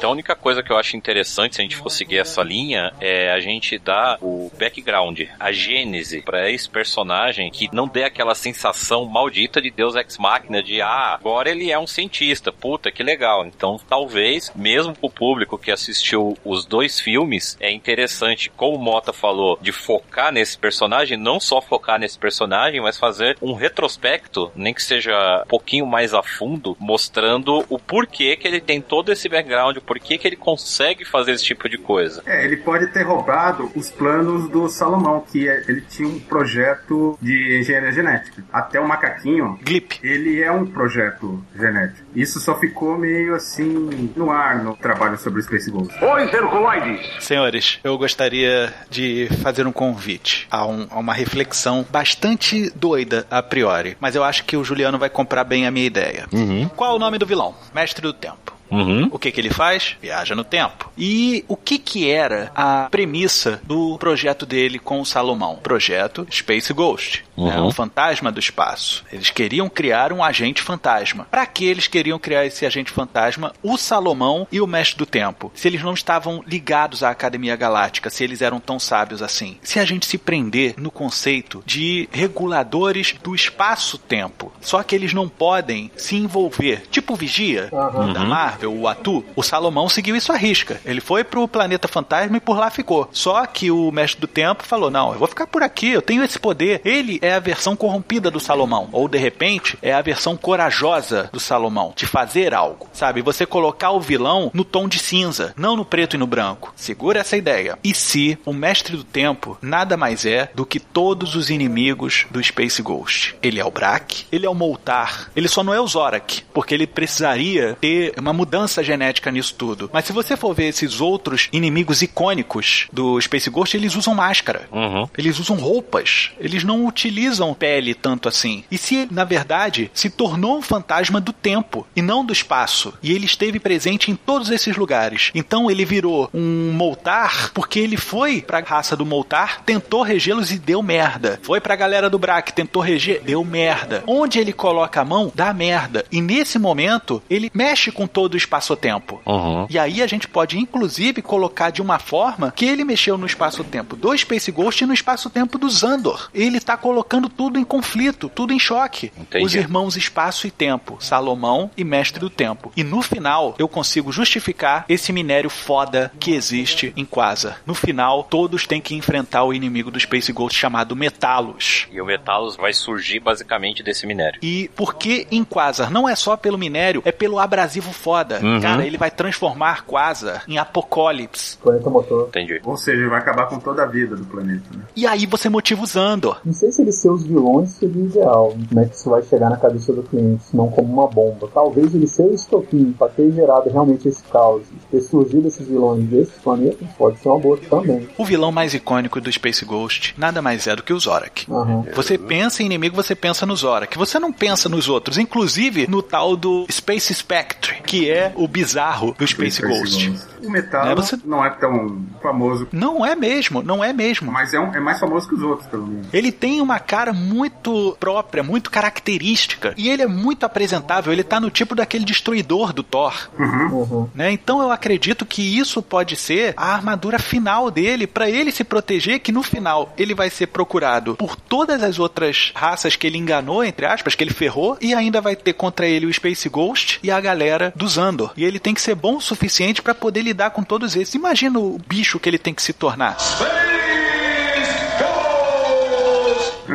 Então 0.00 0.08
a 0.08 0.12
única 0.14 0.34
coisa 0.34 0.62
que 0.62 0.72
eu 0.72 0.78
acho 0.78 0.96
interessante 0.96 1.56
se 1.56 1.60
a 1.60 1.62
gente 1.62 1.76
for 1.76 1.90
seguir 1.90 2.16
essa 2.16 2.42
linha 2.42 2.90
é 3.02 3.30
a 3.30 3.38
gente 3.38 3.78
dar 3.78 4.16
o 4.22 4.50
background, 4.58 5.20
a 5.38 5.52
gênese 5.52 6.22
para 6.22 6.50
esse 6.50 6.70
personagem 6.70 7.50
que 7.50 7.68
não 7.70 7.86
dê 7.86 8.04
aquela 8.04 8.34
sensação 8.34 9.04
maldita 9.04 9.60
de 9.60 9.70
Deus 9.70 9.94
Ex 9.94 10.16
Machina 10.16 10.62
de 10.62 10.80
ah, 10.80 11.12
agora 11.12 11.50
ele 11.50 11.70
é 11.70 11.78
um 11.78 11.86
cientista, 11.86 12.50
puta 12.50 12.90
que 12.90 13.02
legal. 13.02 13.44
Então 13.44 13.78
talvez, 13.90 14.50
mesmo 14.56 14.94
pro 14.94 15.10
público 15.10 15.58
que 15.58 15.70
assistiu 15.70 16.34
os 16.46 16.64
dois 16.64 16.98
filmes, 16.98 17.58
é 17.60 17.70
interessante, 17.70 18.48
como 18.56 18.78
o 18.78 18.82
Mota 18.82 19.12
falou, 19.12 19.58
de 19.60 19.70
focar 19.70 20.32
nesse 20.32 20.56
personagem, 20.56 21.18
não 21.18 21.38
só 21.38 21.60
focar 21.60 22.00
nesse 22.00 22.18
personagem, 22.18 22.80
mas 22.80 22.96
fazer 22.96 23.36
um 23.42 23.52
retrospecto, 23.52 24.50
nem 24.56 24.72
que 24.72 24.82
seja 24.82 25.42
um 25.44 25.46
pouquinho 25.46 25.84
mais 25.84 26.14
a 26.14 26.22
fundo, 26.22 26.74
mostrando 26.80 27.66
o 27.68 27.78
porquê 27.78 28.34
que 28.34 28.48
ele 28.48 28.62
tem 28.62 28.80
todo 28.80 29.12
esse 29.12 29.28
background, 29.28 29.76
por 29.90 29.98
que, 29.98 30.16
que 30.16 30.28
ele 30.28 30.36
consegue 30.36 31.04
fazer 31.04 31.32
esse 31.32 31.42
tipo 31.42 31.68
de 31.68 31.76
coisa. 31.76 32.22
É, 32.24 32.44
ele 32.44 32.58
pode 32.58 32.86
ter 32.92 33.02
roubado 33.02 33.72
os 33.74 33.90
planos 33.90 34.48
do 34.48 34.68
Salomão, 34.68 35.20
que 35.20 35.48
é, 35.48 35.64
ele 35.66 35.80
tinha 35.80 36.06
um 36.06 36.20
projeto 36.20 37.18
de 37.20 37.58
engenharia 37.58 37.90
genética. 37.90 38.44
Até 38.52 38.78
o 38.78 38.86
macaquinho, 38.86 39.58
Glip, 39.64 39.98
ele 40.00 40.40
é 40.40 40.52
um 40.52 40.64
projeto 40.64 41.44
genético. 41.56 42.06
Isso 42.14 42.38
só 42.38 42.56
ficou 42.56 42.96
meio 42.96 43.34
assim 43.34 44.12
no 44.14 44.30
ar 44.30 44.62
no 44.62 44.76
trabalho 44.76 45.18
sobre 45.18 45.40
o 45.40 45.42
Space 45.42 45.68
Ghost. 45.68 45.92
Oi, 46.00 46.22
Herculoides! 46.22 47.10
Senhores, 47.18 47.80
eu 47.82 47.98
gostaria 47.98 48.72
de 48.88 49.28
fazer 49.42 49.66
um 49.66 49.72
convite 49.72 50.46
a, 50.52 50.64
um, 50.64 50.86
a 50.88 51.00
uma 51.00 51.14
reflexão 51.14 51.84
bastante 51.90 52.70
doida 52.76 53.26
a 53.28 53.42
priori, 53.42 53.96
mas 53.98 54.14
eu 54.14 54.22
acho 54.22 54.44
que 54.44 54.56
o 54.56 54.62
Juliano 54.62 55.00
vai 55.00 55.10
comprar 55.10 55.42
bem 55.42 55.66
a 55.66 55.70
minha 55.72 55.86
ideia. 55.86 56.28
Uhum. 56.32 56.68
Qual 56.76 56.92
é 56.92 56.94
o 56.94 56.98
nome 57.00 57.18
do 57.18 57.26
vilão? 57.26 57.56
Mestre 57.74 58.02
do 58.02 58.12
Tempo. 58.12 58.59
Uhum. 58.70 59.08
O 59.10 59.18
que 59.18 59.30
que 59.30 59.40
ele 59.40 59.50
faz? 59.50 59.96
Viaja 60.00 60.34
no 60.34 60.44
tempo. 60.44 60.90
E 60.96 61.44
o 61.48 61.56
que 61.56 61.78
que 61.78 62.10
era 62.10 62.50
a 62.54 62.88
premissa 62.90 63.60
do 63.64 63.98
projeto 63.98 64.46
dele 64.46 64.78
com 64.78 65.00
o 65.00 65.06
Salomão? 65.06 65.56
Projeto 65.62 66.26
Space 66.30 66.72
Ghost, 66.72 67.24
né? 67.36 67.44
uhum. 67.44 67.48
né? 67.48 67.60
o 67.60 67.72
fantasma 67.72 68.30
do 68.30 68.40
espaço. 68.40 69.04
Eles 69.12 69.30
queriam 69.30 69.68
criar 69.68 70.12
um 70.12 70.22
agente 70.22 70.62
fantasma. 70.62 71.26
Para 71.30 71.46
que 71.46 71.64
eles 71.64 71.86
queriam 71.86 72.18
criar 72.18 72.46
esse 72.46 72.64
agente 72.66 72.90
fantasma? 72.90 73.52
O 73.62 73.76
Salomão 73.76 74.46
e 74.50 74.60
o 74.60 74.66
Mestre 74.66 74.98
do 74.98 75.06
Tempo. 75.06 75.50
Se 75.54 75.68
eles 75.68 75.82
não 75.82 75.94
estavam 75.94 76.42
ligados 76.46 77.02
à 77.02 77.10
Academia 77.10 77.56
Galáctica, 77.56 78.10
se 78.10 78.24
eles 78.24 78.42
eram 78.42 78.60
tão 78.60 78.78
sábios 78.78 79.22
assim. 79.22 79.58
Se 79.62 79.78
a 79.78 79.84
gente 79.84 80.06
se 80.06 80.18
prender 80.18 80.74
no 80.76 80.90
conceito 80.90 81.62
de 81.66 82.08
reguladores 82.12 83.14
do 83.22 83.34
espaço-tempo, 83.34 84.52
só 84.60 84.82
que 84.82 84.94
eles 84.94 85.12
não 85.12 85.28
podem 85.28 85.90
se 85.96 86.16
envolver, 86.16 86.82
tipo 86.90 87.14
vigia 87.14 87.68
uhum. 87.72 88.12
da 88.12 88.20
Marvel, 88.20 88.59
Marvel, 88.60 88.74
o 88.74 88.88
Atu, 88.88 89.24
o 89.34 89.42
Salomão 89.42 89.88
seguiu 89.88 90.14
isso 90.14 90.32
à 90.32 90.36
risca. 90.36 90.80
Ele 90.84 91.00
foi 91.00 91.24
pro 91.24 91.48
planeta 91.48 91.88
fantasma 91.88 92.36
e 92.36 92.40
por 92.40 92.58
lá 92.58 92.70
ficou. 92.70 93.08
Só 93.12 93.44
que 93.46 93.70
o 93.70 93.90
mestre 93.90 94.20
do 94.20 94.26
tempo 94.26 94.64
falou: 94.64 94.90
Não, 94.90 95.12
eu 95.12 95.18
vou 95.18 95.28
ficar 95.28 95.46
por 95.46 95.62
aqui, 95.62 95.90
eu 95.90 96.02
tenho 96.02 96.22
esse 96.22 96.38
poder. 96.38 96.80
Ele 96.84 97.18
é 97.22 97.34
a 97.34 97.40
versão 97.40 97.74
corrompida 97.74 98.30
do 98.30 98.40
Salomão. 98.40 98.88
Ou 98.92 99.08
de 99.08 99.18
repente, 99.18 99.78
é 99.80 99.92
a 99.92 100.02
versão 100.02 100.36
corajosa 100.36 101.30
do 101.32 101.40
Salomão, 101.40 101.92
de 101.96 102.06
fazer 102.06 102.54
algo. 102.54 102.88
Sabe? 102.92 103.22
Você 103.22 103.46
colocar 103.46 103.90
o 103.92 104.00
vilão 104.00 104.50
no 104.52 104.64
tom 104.64 104.88
de 104.88 104.98
cinza, 104.98 105.54
não 105.56 105.76
no 105.76 105.84
preto 105.84 106.16
e 106.16 106.18
no 106.18 106.26
branco. 106.26 106.72
Segura 106.76 107.20
essa 107.20 107.36
ideia. 107.36 107.78
E 107.82 107.94
se 107.94 108.38
o 108.44 108.52
mestre 108.52 108.96
do 108.96 109.04
tempo 109.04 109.56
nada 109.62 109.96
mais 109.96 110.26
é 110.26 110.50
do 110.54 110.66
que 110.66 110.80
todos 110.80 111.34
os 111.34 111.50
inimigos 111.50 112.26
do 112.30 112.42
Space 112.42 112.82
Ghost? 112.82 113.36
Ele 113.42 113.60
é 113.60 113.64
o 113.64 113.70
Brak, 113.70 114.26
ele 114.30 114.46
é 114.46 114.50
o 114.50 114.54
Moltar, 114.54 115.30
ele 115.34 115.48
só 115.48 115.62
não 115.62 115.72
é 115.72 115.80
o 115.80 115.86
Zorak, 115.86 116.42
porque 116.52 116.74
ele 116.74 116.86
precisaria 116.86 117.76
ter 117.80 118.14
uma 118.18 118.32
mudança 118.32 118.49
mudança 118.50 118.82
genética 118.82 119.30
nisso 119.30 119.54
tudo. 119.54 119.88
Mas 119.92 120.04
se 120.04 120.12
você 120.12 120.36
for 120.36 120.52
ver 120.52 120.66
esses 120.66 121.00
outros 121.00 121.48
inimigos 121.52 122.02
icônicos 122.02 122.88
do 122.92 123.20
Space 123.20 123.48
Ghost, 123.48 123.76
eles 123.76 123.94
usam 123.94 124.12
máscara. 124.12 124.68
Uhum. 124.72 125.08
Eles 125.16 125.38
usam 125.38 125.54
roupas. 125.54 126.32
Eles 126.40 126.64
não 126.64 126.84
utilizam 126.84 127.54
pele 127.54 127.94
tanto 127.94 128.28
assim. 128.28 128.64
E 128.68 128.76
se, 128.76 129.06
na 129.08 129.22
verdade, 129.22 129.88
se 129.94 130.10
tornou 130.10 130.58
um 130.58 130.62
fantasma 130.62 131.20
do 131.20 131.32
tempo 131.32 131.86
e 131.94 132.02
não 132.02 132.24
do 132.24 132.32
espaço. 132.32 132.92
E 133.00 133.12
ele 133.12 133.24
esteve 133.24 133.60
presente 133.60 134.10
em 134.10 134.16
todos 134.16 134.50
esses 134.50 134.76
lugares. 134.76 135.30
Então 135.32 135.70
ele 135.70 135.84
virou 135.84 136.28
um 136.34 136.72
Moltar 136.72 137.52
porque 137.54 137.78
ele 137.78 137.96
foi 137.96 138.42
pra 138.42 138.58
raça 138.60 138.96
do 138.96 139.06
Moltar, 139.06 139.62
tentou 139.64 140.02
regê-los 140.02 140.50
e 140.50 140.58
deu 140.58 140.82
merda. 140.82 141.38
Foi 141.42 141.60
pra 141.60 141.76
galera 141.76 142.10
do 142.10 142.18
Brak, 142.18 142.52
tentou 142.52 142.82
reger, 142.82 143.22
deu 143.22 143.44
merda. 143.44 144.02
Onde 144.08 144.40
ele 144.40 144.52
coloca 144.52 145.00
a 145.00 145.04
mão, 145.04 145.30
dá 145.32 145.54
merda. 145.54 146.04
E 146.10 146.20
nesse 146.20 146.58
momento, 146.58 147.22
ele 147.30 147.48
mexe 147.54 147.92
com 147.92 148.08
todo 148.08 148.39
espaço-tempo. 148.40 149.20
Uhum. 149.24 149.66
E 149.70 149.78
aí 149.78 150.02
a 150.02 150.06
gente 150.06 150.26
pode, 150.26 150.58
inclusive, 150.58 151.22
colocar 151.22 151.70
de 151.70 151.80
uma 151.80 151.98
forma 151.98 152.52
que 152.54 152.64
ele 152.64 152.84
mexeu 152.84 153.16
no 153.16 153.26
espaço-tempo 153.26 153.96
do 153.96 154.16
Space 154.16 154.50
Ghost 154.50 154.82
e 154.82 154.86
no 154.86 154.94
espaço-tempo 154.94 155.58
do 155.58 155.68
Zandor. 155.68 156.28
Ele 156.34 156.58
está 156.58 156.76
colocando 156.76 157.28
tudo 157.28 157.58
em 157.58 157.64
conflito, 157.64 158.28
tudo 158.28 158.52
em 158.52 158.58
choque. 158.58 159.12
Entendi. 159.16 159.44
Os 159.44 159.54
irmãos 159.54 159.96
espaço 159.96 160.46
e 160.46 160.50
tempo, 160.50 160.96
Salomão 161.00 161.70
e 161.76 161.84
Mestre 161.84 162.20
do 162.20 162.30
Tempo. 162.30 162.72
E 162.76 162.82
no 162.82 163.02
final, 163.02 163.54
eu 163.58 163.68
consigo 163.68 164.12
justificar 164.12 164.84
esse 164.88 165.12
minério 165.12 165.50
foda 165.50 166.12
que 166.18 166.32
existe 166.32 166.92
em 166.96 167.04
Quasar. 167.04 167.60
No 167.66 167.74
final, 167.74 168.24
todos 168.24 168.66
têm 168.66 168.80
que 168.80 168.94
enfrentar 168.94 169.44
o 169.44 169.52
inimigo 169.52 169.90
do 169.90 170.00
Space 170.00 170.32
Ghost 170.32 170.58
chamado 170.58 170.96
Metalos. 170.96 171.86
E 171.92 172.00
o 172.00 172.06
Metalos 172.06 172.56
vai 172.56 172.72
surgir 172.72 173.20
basicamente 173.20 173.82
desse 173.82 174.06
minério. 174.06 174.40
E 174.42 174.70
porque 174.74 175.26
em 175.30 175.44
Quasar 175.44 175.90
não 175.90 176.08
é 176.08 176.14
só 176.14 176.36
pelo 176.36 176.58
minério, 176.58 177.02
é 177.04 177.12
pelo 177.12 177.38
abrasivo 177.38 177.92
foda 177.92 178.29
foda. 178.30 178.46
Uhum. 178.46 178.60
Cara, 178.60 178.86
ele 178.86 178.96
vai 178.96 179.10
transformar 179.10 179.84
Quasar 179.84 180.44
em 180.46 180.58
Apocalipse. 180.58 181.58
Planeta 181.58 181.90
motor. 181.90 182.28
Entendi. 182.28 182.60
Ou 182.64 182.76
seja, 182.76 183.08
vai 183.08 183.18
acabar 183.18 183.46
com 183.46 183.58
toda 183.58 183.82
a 183.82 183.86
vida 183.86 184.14
do 184.14 184.24
planeta. 184.24 184.64
Né? 184.72 184.82
E 184.94 185.06
aí 185.06 185.26
você 185.26 185.48
motiva 185.48 185.82
os 185.82 185.96
Andor. 185.96 186.40
Não 186.44 186.52
sei 186.52 186.70
se 186.70 186.82
ele 186.82 186.92
ser 186.92 187.10
os 187.10 187.24
vilões 187.24 187.70
seria 187.70 188.04
ideal. 188.04 188.54
Como 188.68 188.80
é 188.80 188.84
que 188.84 188.94
isso 188.94 189.10
vai 189.10 189.22
chegar 189.22 189.50
na 189.50 189.56
cabeça 189.56 189.92
do 189.92 190.02
cliente, 190.02 190.44
não 190.52 190.68
como 190.68 190.92
uma 190.92 191.08
bomba. 191.08 191.48
Talvez 191.52 191.94
ele 191.94 192.06
ser 192.06 192.22
o 192.22 192.34
estopim 192.34 192.94
para 192.98 193.08
ter 193.08 193.32
gerado 193.32 193.70
realmente 193.70 194.08
esse 194.08 194.22
caos. 194.24 194.62
Ter 194.90 195.00
surgido 195.00 195.48
esses 195.48 195.66
vilões 195.66 196.04
desses 196.04 196.34
planetas 196.42 196.88
pode 196.96 197.18
ser 197.18 197.28
uma 197.28 197.38
boa 197.38 197.58
também. 197.68 198.08
O 198.16 198.24
vilão 198.24 198.52
mais 198.52 198.74
icônico 198.74 199.20
do 199.20 199.32
Space 199.32 199.64
Ghost 199.64 200.14
nada 200.16 200.42
mais 200.42 200.66
é 200.66 200.76
do 200.76 200.82
que 200.82 200.92
o 200.92 201.00
Zorak. 201.00 201.50
Uhum. 201.50 201.84
Você 201.94 202.18
pensa 202.18 202.62
em 202.62 202.66
inimigo, 202.66 202.94
você 202.94 203.14
pensa 203.14 203.46
no 203.46 203.56
Zorak. 203.56 203.96
Você 203.96 204.18
não 204.18 204.32
pensa 204.32 204.68
nos 204.68 204.88
outros. 204.88 205.18
Inclusive 205.18 205.86
no 205.88 206.02
tal 206.02 206.36
do 206.36 206.66
Space 206.70 207.12
Spectre, 207.14 207.80
que 207.82 208.09
é 208.10 208.32
o 208.34 208.46
bizarro 208.48 209.14
do 209.18 209.26
Space, 209.26 209.56
Space 209.56 209.62
Ghost. 209.80 210.08
Ghost. 210.10 210.30
o 210.42 210.50
Metalo 210.50 210.88
Né, 210.88 210.94
você- 210.94 211.18
não 211.24 211.44
é 211.44 211.50
tão 211.50 212.00
famoso, 212.22 212.66
Não 212.72 213.04
é 213.04 213.14
mesmo, 213.14 213.62
não 213.62 213.84
é 213.84 213.92
mesmo. 213.92 214.32
mas 214.32 214.54
é, 214.54 214.58
um- 214.60 214.74
é 214.74 214.80
mais 214.80 214.98
famoso 214.98 215.28
que 215.28 215.34
os 215.34 215.42
outros, 215.42 215.68
pelo 215.68 215.86
menos. 215.86 216.06
Ele 216.12 216.32
tem 216.32 216.60
uma 216.60 216.78
cara 216.78 217.12
muito 217.12 217.96
própria, 218.00 218.42
muito 218.42 218.70
característica. 218.70 219.74
E 219.76 219.88
ele 219.88 220.02
é 220.02 220.06
muito 220.06 220.44
apresentável. 220.44 221.12
Ele 221.12 221.22
tá 221.24 221.40
no 221.40 221.50
tipo 221.50 221.74
daquele 221.74 222.04
destruidor 222.04 222.72
do 222.72 222.82
Thor. 222.82 223.28
Uhum. 223.38 224.08
Né? 224.14 224.30
Então 224.32 224.60
eu 224.62 224.70
acredito 224.70 225.24
que 225.26 225.42
isso 225.58 225.82
pode 225.82 226.16
ser 226.16 226.54
a 226.56 226.72
armadura 226.74 227.18
final 227.18 227.70
dele 227.70 228.06
pra 228.06 228.28
ele 228.30 228.50
se 228.50 228.64
proteger, 228.64 229.20
que 229.20 229.32
no 229.32 229.42
final 229.42 229.92
ele 229.98 230.14
vai 230.14 230.30
ser 230.30 230.46
procurado 230.48 231.16
por 231.16 231.36
todas 231.36 231.82
as 231.82 231.98
outras 231.98 232.52
raças 232.54 232.96
que 232.96 233.06
ele 233.06 233.18
enganou, 233.18 233.62
entre 233.64 233.86
aspas, 233.86 234.14
que 234.14 234.22
ele 234.24 234.32
ferrou, 234.32 234.76
e 234.80 234.94
ainda 234.94 235.20
vai 235.20 235.36
ter 235.36 235.52
contra 235.52 235.86
ele 235.86 236.06
o 236.06 236.12
Space 236.12 236.48
Ghost 236.48 236.98
e 237.02 237.10
a 237.10 237.20
galera 237.20 237.72
do 237.76 237.88
E 238.36 238.44
ele 238.44 238.58
tem 238.58 238.74
que 238.74 238.80
ser 238.80 238.94
bom 238.94 239.16
o 239.16 239.20
suficiente 239.20 239.82
pra 239.82 239.94
poder 239.94 240.22
lidar 240.22 240.50
com 240.50 240.62
todos 240.62 240.96
esses. 240.96 241.14
Imagina 241.14 241.58
o 241.58 241.78
bicho 241.86 242.18
que 242.18 242.28
ele 242.28 242.38
tem 242.38 242.54
que 242.54 242.62
se 242.62 242.72
tornar. 242.72 243.16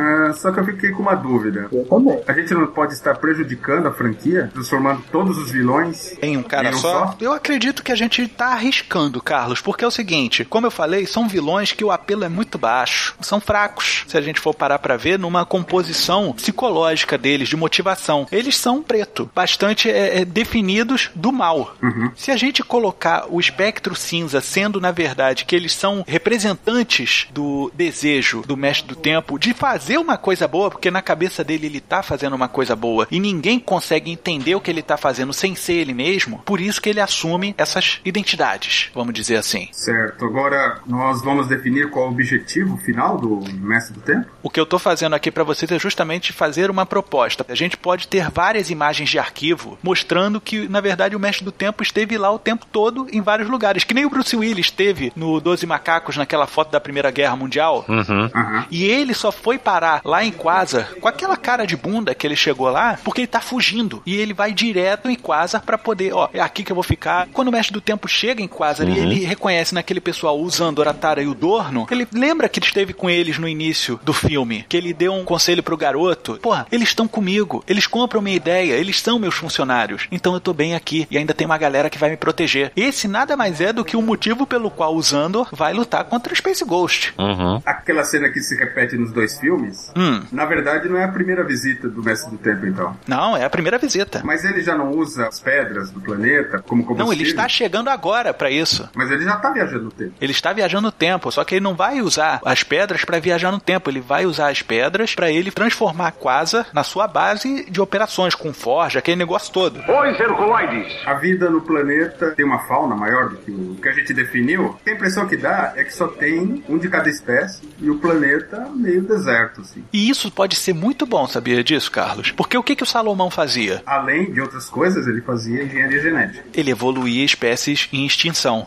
Ah, 0.06 0.32
só 0.32 0.52
que 0.52 0.60
eu 0.60 0.64
fiquei 0.64 0.90
com 0.90 1.02
uma 1.02 1.14
dúvida. 1.14 1.68
Eu 1.72 1.84
também. 1.84 2.20
A 2.26 2.32
gente 2.32 2.54
não 2.54 2.66
pode 2.66 2.94
estar 2.94 3.16
prejudicando 3.16 3.86
a 3.86 3.92
franquia, 3.92 4.50
transformando 4.52 5.02
todos 5.10 5.36
os 5.38 5.50
vilões 5.50 6.14
Em 6.22 6.36
um 6.36 6.42
cara 6.42 6.70
Em 6.70 6.74
um 6.74 6.78
só? 6.78 7.06
só? 7.08 7.16
Eu 7.20 7.32
acredito 7.32 7.82
que 7.82 7.92
a 7.92 7.96
gente 7.96 8.26
tá 8.28 8.48
arriscando, 8.52 9.20
Carlos, 9.20 9.60
porque 9.60 9.84
é 9.84 9.88
o 9.88 9.90
seguinte, 9.90 10.44
como 10.44 10.66
eu 10.66 10.70
falei, 10.70 11.06
são 11.06 11.28
vilões 11.28 11.72
que 11.72 11.84
o 11.84 11.90
apelo 11.90 12.24
é 12.24 12.28
muito 12.28 12.58
baixo, 12.58 13.14
são 13.20 13.40
fracos. 13.40 14.04
Se 14.06 14.16
a 14.16 14.20
gente 14.20 14.40
for 14.40 14.54
parar 14.54 14.78
pra 14.78 14.96
ver 14.96 15.18
numa 15.18 15.44
composição 15.44 16.32
psicológica 16.32 17.18
deles, 17.18 17.48
de 17.48 17.56
motivação, 17.56 18.26
eles 18.30 18.56
são 18.56 18.82
preto, 18.82 19.28
bastante 19.34 19.90
é, 19.90 20.20
é, 20.20 20.24
definidos 20.24 21.10
do 21.14 21.32
mal. 21.32 21.74
Se 22.14 22.30
a 22.30 22.36
gente 22.36 22.62
colocar 22.62 23.26
o 23.28 23.40
espectro 23.40 23.94
cinza 23.94 24.40
sendo, 24.40 24.80
na 24.80 24.90
verdade, 24.90 25.44
que 25.44 25.56
eles 25.56 25.72
são 25.72 26.04
representantes 26.06 27.26
do 27.32 27.70
desejo 27.74 28.42
do 28.46 28.56
mestre 28.56 28.86
do 28.88 28.96
tempo 28.96 29.38
de 29.38 29.52
fazer 29.54 29.95
uma 29.98 30.16
coisa 30.16 30.46
boa, 30.46 30.70
porque 30.70 30.90
na 30.90 31.02
cabeça 31.02 31.42
dele 31.42 31.66
ele 31.66 31.80
tá 31.80 32.02
fazendo 32.02 32.34
uma 32.34 32.48
coisa 32.48 32.74
boa 32.76 33.06
e 33.10 33.20
ninguém 33.20 33.58
consegue 33.58 34.10
entender 34.10 34.54
o 34.54 34.60
que 34.60 34.70
ele 34.70 34.82
tá 34.82 34.96
fazendo 34.96 35.32
sem 35.32 35.54
ser 35.54 35.74
ele 35.74 35.94
mesmo, 35.94 36.38
por 36.44 36.60
isso 36.60 36.80
que 36.80 36.88
ele 36.88 37.00
assume 37.00 37.54
essas 37.56 38.00
identidades, 38.04 38.90
vamos 38.94 39.14
dizer 39.14 39.36
assim. 39.36 39.68
Certo. 39.72 40.24
Agora 40.24 40.80
nós 40.86 41.22
vamos 41.22 41.48
definir 41.48 41.90
qual 41.90 42.06
é 42.06 42.08
o 42.08 42.12
objetivo 42.12 42.76
final 42.78 43.18
do 43.18 43.40
Mestre 43.54 43.94
do 43.94 44.00
Tempo? 44.00 44.26
O 44.42 44.50
que 44.50 44.60
eu 44.60 44.66
tô 44.66 44.78
fazendo 44.78 45.14
aqui 45.14 45.30
pra 45.30 45.44
vocês 45.44 45.70
é 45.70 45.78
justamente 45.78 46.32
fazer 46.32 46.70
uma 46.70 46.86
proposta. 46.86 47.44
A 47.48 47.54
gente 47.54 47.76
pode 47.76 48.08
ter 48.08 48.30
várias 48.30 48.70
imagens 48.70 49.08
de 49.08 49.18
arquivo 49.18 49.78
mostrando 49.82 50.40
que, 50.40 50.68
na 50.68 50.80
verdade, 50.80 51.16
o 51.16 51.20
Mestre 51.20 51.44
do 51.44 51.52
Tempo 51.52 51.82
esteve 51.82 52.16
lá 52.18 52.30
o 52.30 52.38
tempo 52.38 52.66
todo 52.70 53.06
em 53.12 53.20
vários 53.20 53.48
lugares. 53.48 53.84
Que 53.84 53.94
nem 53.94 54.04
o 54.04 54.10
Bruce 54.10 54.36
Willis 54.36 54.66
esteve 54.66 55.12
no 55.16 55.40
Doze 55.40 55.66
Macacos 55.66 56.16
naquela 56.16 56.46
foto 56.46 56.70
da 56.70 56.80
Primeira 56.80 57.10
Guerra 57.10 57.36
Mundial. 57.36 57.84
Uhum. 57.88 58.30
Aham. 58.34 58.66
E 58.70 58.84
ele 58.84 59.14
só 59.14 59.32
foi 59.32 59.58
parar 59.58 59.85
lá 60.04 60.24
em 60.24 60.32
Quasar 60.32 60.94
com 61.00 61.08
aquela 61.08 61.36
cara 61.36 61.66
de 61.66 61.76
bunda 61.76 62.14
que 62.14 62.26
ele 62.26 62.36
chegou 62.36 62.68
lá, 62.68 62.98
porque 63.04 63.22
ele 63.22 63.26
tá 63.26 63.40
fugindo. 63.40 64.02
E 64.06 64.14
ele 64.16 64.32
vai 64.32 64.52
direto 64.52 65.08
em 65.08 65.16
Quasar 65.16 65.62
pra 65.62 65.78
poder, 65.78 66.12
ó, 66.12 66.28
é 66.32 66.40
aqui 66.40 66.62
que 66.62 66.72
eu 66.72 66.76
vou 66.76 66.84
ficar. 66.84 67.28
Quando 67.32 67.48
o 67.48 67.52
mestre 67.52 67.72
do 67.72 67.80
tempo 67.80 68.08
chega 68.08 68.42
em 68.42 68.48
Quasar 68.48 68.88
e 68.88 68.98
ele 68.98 69.24
reconhece 69.24 69.74
naquele 69.74 70.00
pessoal 70.00 70.38
usando 70.38 70.82
a 70.82 70.92
Tara 70.92 71.22
e 71.22 71.26
o 71.26 71.34
Dorno, 71.34 71.86
ele 71.90 72.06
lembra 72.12 72.48
que 72.48 72.58
ele 72.58 72.66
esteve 72.66 72.92
com 72.92 73.10
eles 73.10 73.38
no 73.38 73.48
início 73.48 73.98
do 74.02 74.12
filme, 74.12 74.64
que 74.68 74.76
ele 74.76 74.92
deu 74.92 75.12
um 75.12 75.24
conselho 75.24 75.62
pro 75.62 75.76
garoto. 75.76 76.38
Porra, 76.40 76.66
eles 76.70 76.88
estão 76.88 77.08
comigo, 77.08 77.64
eles 77.66 77.86
compram 77.86 78.22
minha 78.22 78.36
ideia, 78.36 78.74
eles 78.74 79.00
são 79.00 79.18
meus 79.18 79.34
funcionários. 79.34 80.06
Então 80.10 80.34
eu 80.34 80.40
tô 80.40 80.52
bem 80.52 80.74
aqui 80.74 81.06
e 81.10 81.18
ainda 81.18 81.34
tem 81.34 81.46
uma 81.46 81.58
galera 81.58 81.90
que 81.90 81.98
vai 81.98 82.10
me 82.10 82.16
proteger. 82.16 82.72
Esse 82.76 83.08
nada 83.08 83.36
mais 83.36 83.60
é 83.60 83.72
do 83.72 83.84
que 83.84 83.96
o 83.96 84.02
motivo 84.02 84.46
pelo 84.46 84.70
qual 84.70 84.94
o 84.94 85.02
Zandor 85.02 85.48
vai 85.52 85.72
lutar 85.72 86.04
contra 86.04 86.32
o 86.32 86.36
Space 86.36 86.64
Ghost. 86.64 87.14
Uhum. 87.18 87.60
Aquela 87.64 88.04
cena 88.04 88.28
que 88.28 88.40
se 88.40 88.56
repete 88.56 88.96
nos 88.96 89.12
dois 89.12 89.38
filmes, 89.38 89.75
Hum, 89.96 90.22
na 90.32 90.44
verdade 90.44 90.88
não 90.88 90.96
é 90.98 91.04
a 91.04 91.08
primeira 91.08 91.44
visita 91.44 91.88
do 91.88 92.02
Mestre 92.02 92.30
do 92.30 92.38
Tempo, 92.38 92.66
então. 92.66 92.96
não, 93.06 93.36
é 93.36 93.44
a 93.44 93.50
primeira 93.50 93.78
visita. 93.78 94.20
Mas 94.24 94.44
ele 94.44 94.62
já 94.62 94.76
não 94.76 94.90
usa 94.92 95.26
as 95.26 95.40
pedras 95.40 95.90
do 95.90 96.00
planeta 96.00 96.58
como 96.66 96.82
combustível? 96.82 97.06
Não, 97.06 97.12
ele 97.12 97.22
está 97.22 97.48
chegando 97.48 97.88
agora 97.88 98.32
pra 98.34 98.50
isso. 98.50 98.88
Mas 98.94 99.10
ele 99.10 99.24
já 99.24 99.36
tá 99.36 99.50
viajando 99.50 99.84
no 99.84 99.90
tempo. 99.90 100.12
Ele 100.20 100.32
está 100.32 100.52
viajando 100.52 100.82
no 100.82 100.92
tempo, 100.92 101.30
só 101.30 101.44
que 101.44 101.54
ele 101.56 101.62
não 101.64 101.74
vai 101.74 102.00
usar 102.00 102.40
as 102.44 102.62
pedras 102.62 103.04
pra 103.04 103.18
viajar 103.18 103.50
no 103.52 103.60
tempo. 103.60 103.90
Ele 103.90 104.00
vai 104.00 104.26
usar 104.26 104.48
as 104.50 104.62
pedras 104.62 105.14
pra 105.14 105.30
ele 105.30 105.50
transformar 105.50 106.08
a 106.08 106.12
Quasar 106.12 106.66
na 106.72 106.82
sua 106.82 107.06
base 107.06 107.70
de 107.70 107.80
operações, 107.80 108.34
com 108.34 108.52
forja, 108.52 108.98
aquele 108.98 109.16
negócio 109.16 109.52
todo. 109.52 109.80
Os 109.80 110.20
Herculoides! 110.20 110.92
A 111.06 111.14
vida 111.14 111.50
no 111.50 111.60
planeta 111.60 112.30
tem 112.32 112.44
uma 112.44 112.58
fauna 112.66 112.94
maior 112.94 113.28
do 113.30 113.36
que 113.36 113.50
o 113.50 113.76
que 113.80 113.88
a 113.88 113.92
gente 113.92 114.12
definiu. 114.14 114.76
A 114.86 114.90
impressão 114.90 115.26
que 115.26 115.36
dá 115.36 115.72
é 115.76 115.84
que 115.84 115.94
só 115.94 116.08
tem 116.08 116.64
um 116.68 116.78
de 116.78 116.88
cada 116.88 117.08
espécie 117.08 117.62
e 117.80 117.90
o 117.90 117.98
planeta 117.98 118.68
meio 118.74 119.02
deserto, 119.02 119.62
assim. 119.70 119.84
E 119.92 120.08
isso 120.08 120.30
pode 120.30 120.56
ser 120.56 120.74
muito 120.74 121.06
bom, 121.06 121.26
sabia 121.26 121.62
disso, 121.62 121.90
Carlos? 121.90 122.30
Porque 122.30 122.56
o 122.56 122.62
que, 122.62 122.76
que 122.76 122.82
o 122.82 122.86
Salomão 122.86 123.30
fazia? 123.30 123.82
Além 123.86 124.32
de 124.32 124.40
outras 124.40 124.68
coisas, 124.68 125.06
ele 125.06 125.20
fazia 125.20 125.62
engenharia 125.62 126.00
genética. 126.00 126.44
Ele 126.54 126.70
evoluía 126.70 127.24
espécies 127.24 127.88
em 127.92 128.06
extinção. 128.06 128.66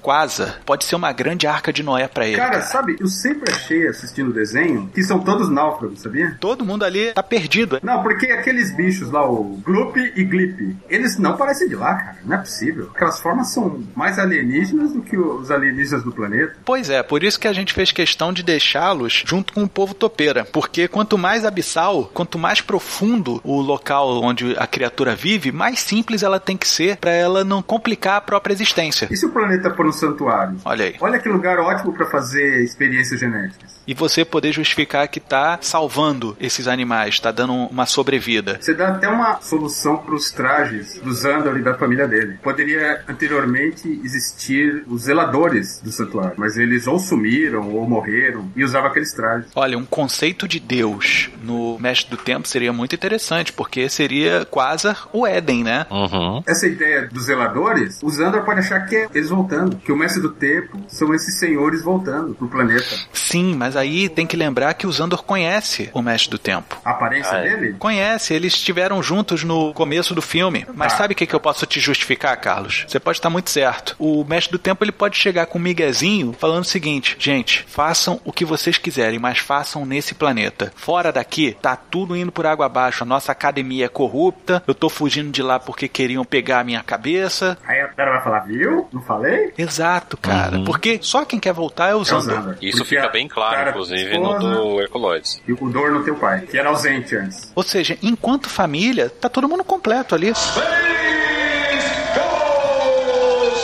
Quasar 0.00 0.60
pode 0.64 0.84
ser 0.84 0.96
uma 0.96 1.12
grande 1.12 1.46
arca 1.46 1.72
de 1.72 1.82
Noé 1.82 2.08
pra 2.08 2.26
ele. 2.26 2.36
Cara, 2.36 2.52
cara. 2.52 2.62
sabe, 2.62 2.96
eu 2.98 3.08
sempre 3.08 3.52
achei 3.52 3.86
assistindo 3.86 4.30
o 4.30 4.32
desenho 4.32 4.90
que 4.94 5.02
são 5.02 5.20
todos 5.20 5.50
náufragos, 5.50 6.00
sabia? 6.00 6.36
Todo 6.40 6.64
mundo 6.64 6.84
ali 6.84 7.12
tá 7.12 7.22
perdido. 7.22 7.78
Não, 7.82 8.02
porque 8.02 8.26
aqueles 8.26 8.74
bichos 8.74 9.10
lá, 9.10 9.28
o 9.28 9.60
Gloop 9.64 9.98
e 10.16 10.24
Glip, 10.24 10.76
eles 10.88 11.18
não 11.18 11.36
parecem 11.36 11.68
de 11.68 11.76
lá, 11.76 11.94
cara. 11.94 12.18
Não 12.24 12.36
é 12.36 12.38
possível. 12.38 12.90
Aquelas 12.94 13.20
formas 13.20 13.48
são 13.48 13.82
mais 13.94 14.18
alienígenas 14.18 14.92
do 14.92 15.02
que 15.02 15.16
os 15.18 15.50
alienígenas 15.50 16.02
do 16.02 16.12
planeta. 16.12 16.56
Pois 16.64 16.88
é, 16.90 17.02
por 17.02 17.22
isso 17.22 17.38
que 17.38 17.48
a 17.48 17.52
gente 17.52 17.72
fez 17.72 17.92
questão 17.92 18.32
de 18.32 18.42
deixá-los 18.42 19.24
junto 19.26 19.52
com 19.52 19.59
o 19.62 19.68
povo 19.68 19.94
topeira. 19.94 20.44
Porque 20.44 20.88
quanto 20.88 21.18
mais 21.18 21.44
abissal, 21.44 22.10
quanto 22.12 22.38
mais 22.38 22.60
profundo 22.60 23.40
o 23.44 23.60
local 23.60 24.22
onde 24.22 24.54
a 24.58 24.66
criatura 24.66 25.14
vive, 25.14 25.52
mais 25.52 25.80
simples 25.80 26.22
ela 26.22 26.40
tem 26.40 26.56
que 26.56 26.66
ser 26.66 26.96
pra 26.96 27.10
ela 27.10 27.44
não 27.44 27.62
complicar 27.62 28.16
a 28.16 28.20
própria 28.20 28.52
existência. 28.52 29.08
E 29.10 29.16
se 29.16 29.26
o 29.26 29.30
planeta 29.30 29.74
for 29.74 29.86
um 29.86 29.92
santuário? 29.92 30.56
Olha 30.64 30.84
aí. 30.84 30.94
Olha 31.00 31.18
que 31.18 31.28
lugar 31.28 31.58
ótimo 31.58 31.92
pra 31.92 32.06
fazer 32.06 32.62
experiências 32.62 33.20
genéticas. 33.20 33.79
E 33.90 33.94
você 33.94 34.24
poder 34.24 34.52
justificar 34.52 35.08
que 35.08 35.18
tá 35.18 35.58
salvando 35.60 36.36
esses 36.38 36.68
animais, 36.68 37.18
tá 37.18 37.32
dando 37.32 37.52
uma 37.52 37.86
sobrevida. 37.86 38.56
Você 38.60 38.72
dá 38.72 38.90
até 38.90 39.08
uma 39.08 39.40
solução 39.40 39.96
pros 39.96 40.30
trajes 40.30 41.00
do 41.00 41.12
Xandor 41.12 41.56
e 41.58 41.62
da 41.62 41.74
família 41.74 42.06
dele. 42.06 42.38
Poderia 42.40 43.02
anteriormente 43.08 44.00
existir 44.04 44.84
os 44.86 45.02
zeladores 45.02 45.80
do 45.82 45.90
santuário, 45.90 46.34
mas 46.36 46.56
eles 46.56 46.86
ou 46.86 47.00
sumiram 47.00 47.68
ou 47.68 47.84
morreram 47.84 48.48
e 48.54 48.62
usavam 48.62 48.90
aqueles 48.90 49.12
trajes. 49.12 49.50
Olha, 49.56 49.76
um 49.76 49.84
conceito 49.84 50.46
de 50.46 50.60
Deus 50.60 51.28
no 51.42 51.76
Mestre 51.80 52.12
do 52.12 52.16
Tempo 52.16 52.46
seria 52.46 52.72
muito 52.72 52.94
interessante, 52.94 53.52
porque 53.52 53.88
seria 53.88 54.44
Quasar 54.44 55.08
o 55.12 55.26
Éden, 55.26 55.64
né? 55.64 55.84
Uhum. 55.90 56.44
Essa 56.46 56.68
ideia 56.68 57.08
dos 57.08 57.24
zeladores, 57.24 57.98
o 58.04 58.10
Xandor 58.12 58.44
pode 58.44 58.60
achar 58.60 58.86
que 58.86 58.94
é 58.94 59.08
eles 59.12 59.30
voltando, 59.30 59.78
que 59.78 59.90
o 59.90 59.96
mestre 59.96 60.22
do 60.22 60.30
tempo 60.30 60.78
são 60.86 61.12
esses 61.12 61.40
senhores 61.40 61.82
voltando 61.82 62.36
pro 62.36 62.46
planeta. 62.46 62.96
Sim, 63.12 63.56
mas 63.56 63.79
aí 63.80 64.08
tem 64.08 64.26
que 64.26 64.36
lembrar 64.36 64.74
que 64.74 64.86
o 64.86 64.92
Zandor 64.92 65.22
conhece 65.24 65.90
o 65.92 66.02
Mestre 66.02 66.30
do 66.30 66.38
Tempo. 66.38 66.80
A 66.84 66.90
aparência 66.90 67.36
Ah, 67.36 67.38
é. 67.44 67.56
dele? 67.56 67.76
Conhece, 67.78 68.34
eles 68.34 68.54
estiveram 68.54 69.02
juntos 69.02 69.42
no 69.44 69.72
começo 69.74 70.14
do 70.14 70.22
filme. 70.22 70.66
Mas 70.74 70.92
Ah. 70.92 70.96
sabe 70.98 71.12
o 71.12 71.16
que, 71.16 71.26
que 71.26 71.34
eu 71.34 71.40
posso 71.40 71.66
te 71.66 71.80
justificar, 71.80 72.36
Carlos? 72.40 72.84
Você 72.88 73.00
pode 73.00 73.18
estar 73.18 73.30
muito 73.30 73.50
certo. 73.50 73.96
O 73.98 74.24
Mestre 74.24 74.52
do 74.52 74.58
Tempo 74.58 74.84
ele 74.84 74.92
pode 74.92 75.16
chegar 75.16 75.46
com 75.46 75.58
um 75.58 75.62
miguezinho 75.62 76.34
falando 76.38 76.62
o 76.62 76.66
seguinte: 76.66 77.16
gente, 77.18 77.64
façam 77.68 78.20
o 78.24 78.32
que 78.32 78.44
vocês 78.44 78.78
quiserem, 78.78 79.18
mas 79.18 79.38
façam 79.38 79.84
nesse 79.86 80.14
planeta. 80.14 80.72
Fora 80.76 81.12
daqui, 81.12 81.56
tá 81.60 81.76
tudo 81.76 82.16
indo 82.16 82.30
por 82.32 82.46
água 82.46 82.66
abaixo. 82.66 83.02
A 83.02 83.06
nossa 83.06 83.32
academia 83.32 83.86
é 83.86 83.88
corrupta. 83.88 84.62
Eu 84.66 84.74
tô 84.74 84.88
fugindo 84.88 85.30
de 85.30 85.42
lá 85.42 85.58
porque 85.58 85.88
queriam 85.88 86.24
pegar 86.24 86.60
a 86.60 86.64
minha 86.64 86.82
cabeça. 86.82 87.56
Aí 87.66 87.80
a 87.80 87.86
galera 87.88 88.16
vai 88.16 88.24
falar, 88.24 88.40
viu? 88.40 88.88
Não 88.92 89.02
falei? 89.02 89.52
Exato, 89.56 90.16
cara. 90.16 90.60
Porque 90.64 90.98
só 91.02 91.24
quem 91.24 91.38
quer 91.38 91.52
voltar 91.52 91.88
é 91.88 91.94
o 91.94 91.98
É 91.98 92.00
o 92.00 92.04
Zandor. 92.04 92.34
Xandor. 92.36 92.56
Isso 92.60 92.78
Porque 92.78 92.96
fica 92.96 93.08
bem 93.08 93.28
claro, 93.28 93.56
cara, 93.56 93.69
inclusive, 93.70 94.18
no 94.18 94.38
do 94.38 94.80
Herculoides. 94.80 95.42
E 95.46 95.52
o 95.52 95.68
Dor 95.68 95.90
no 95.92 96.04
teu 96.04 96.16
pai, 96.16 96.42
que 96.42 96.58
era 96.58 96.68
ausente 96.68 97.16
antes. 97.16 97.52
Ou 97.54 97.62
seja, 97.62 97.96
enquanto 98.02 98.48
família, 98.48 99.08
tá 99.10 99.28
todo 99.28 99.48
mundo 99.48 99.64
completo 99.64 100.14
ali. 100.14 100.32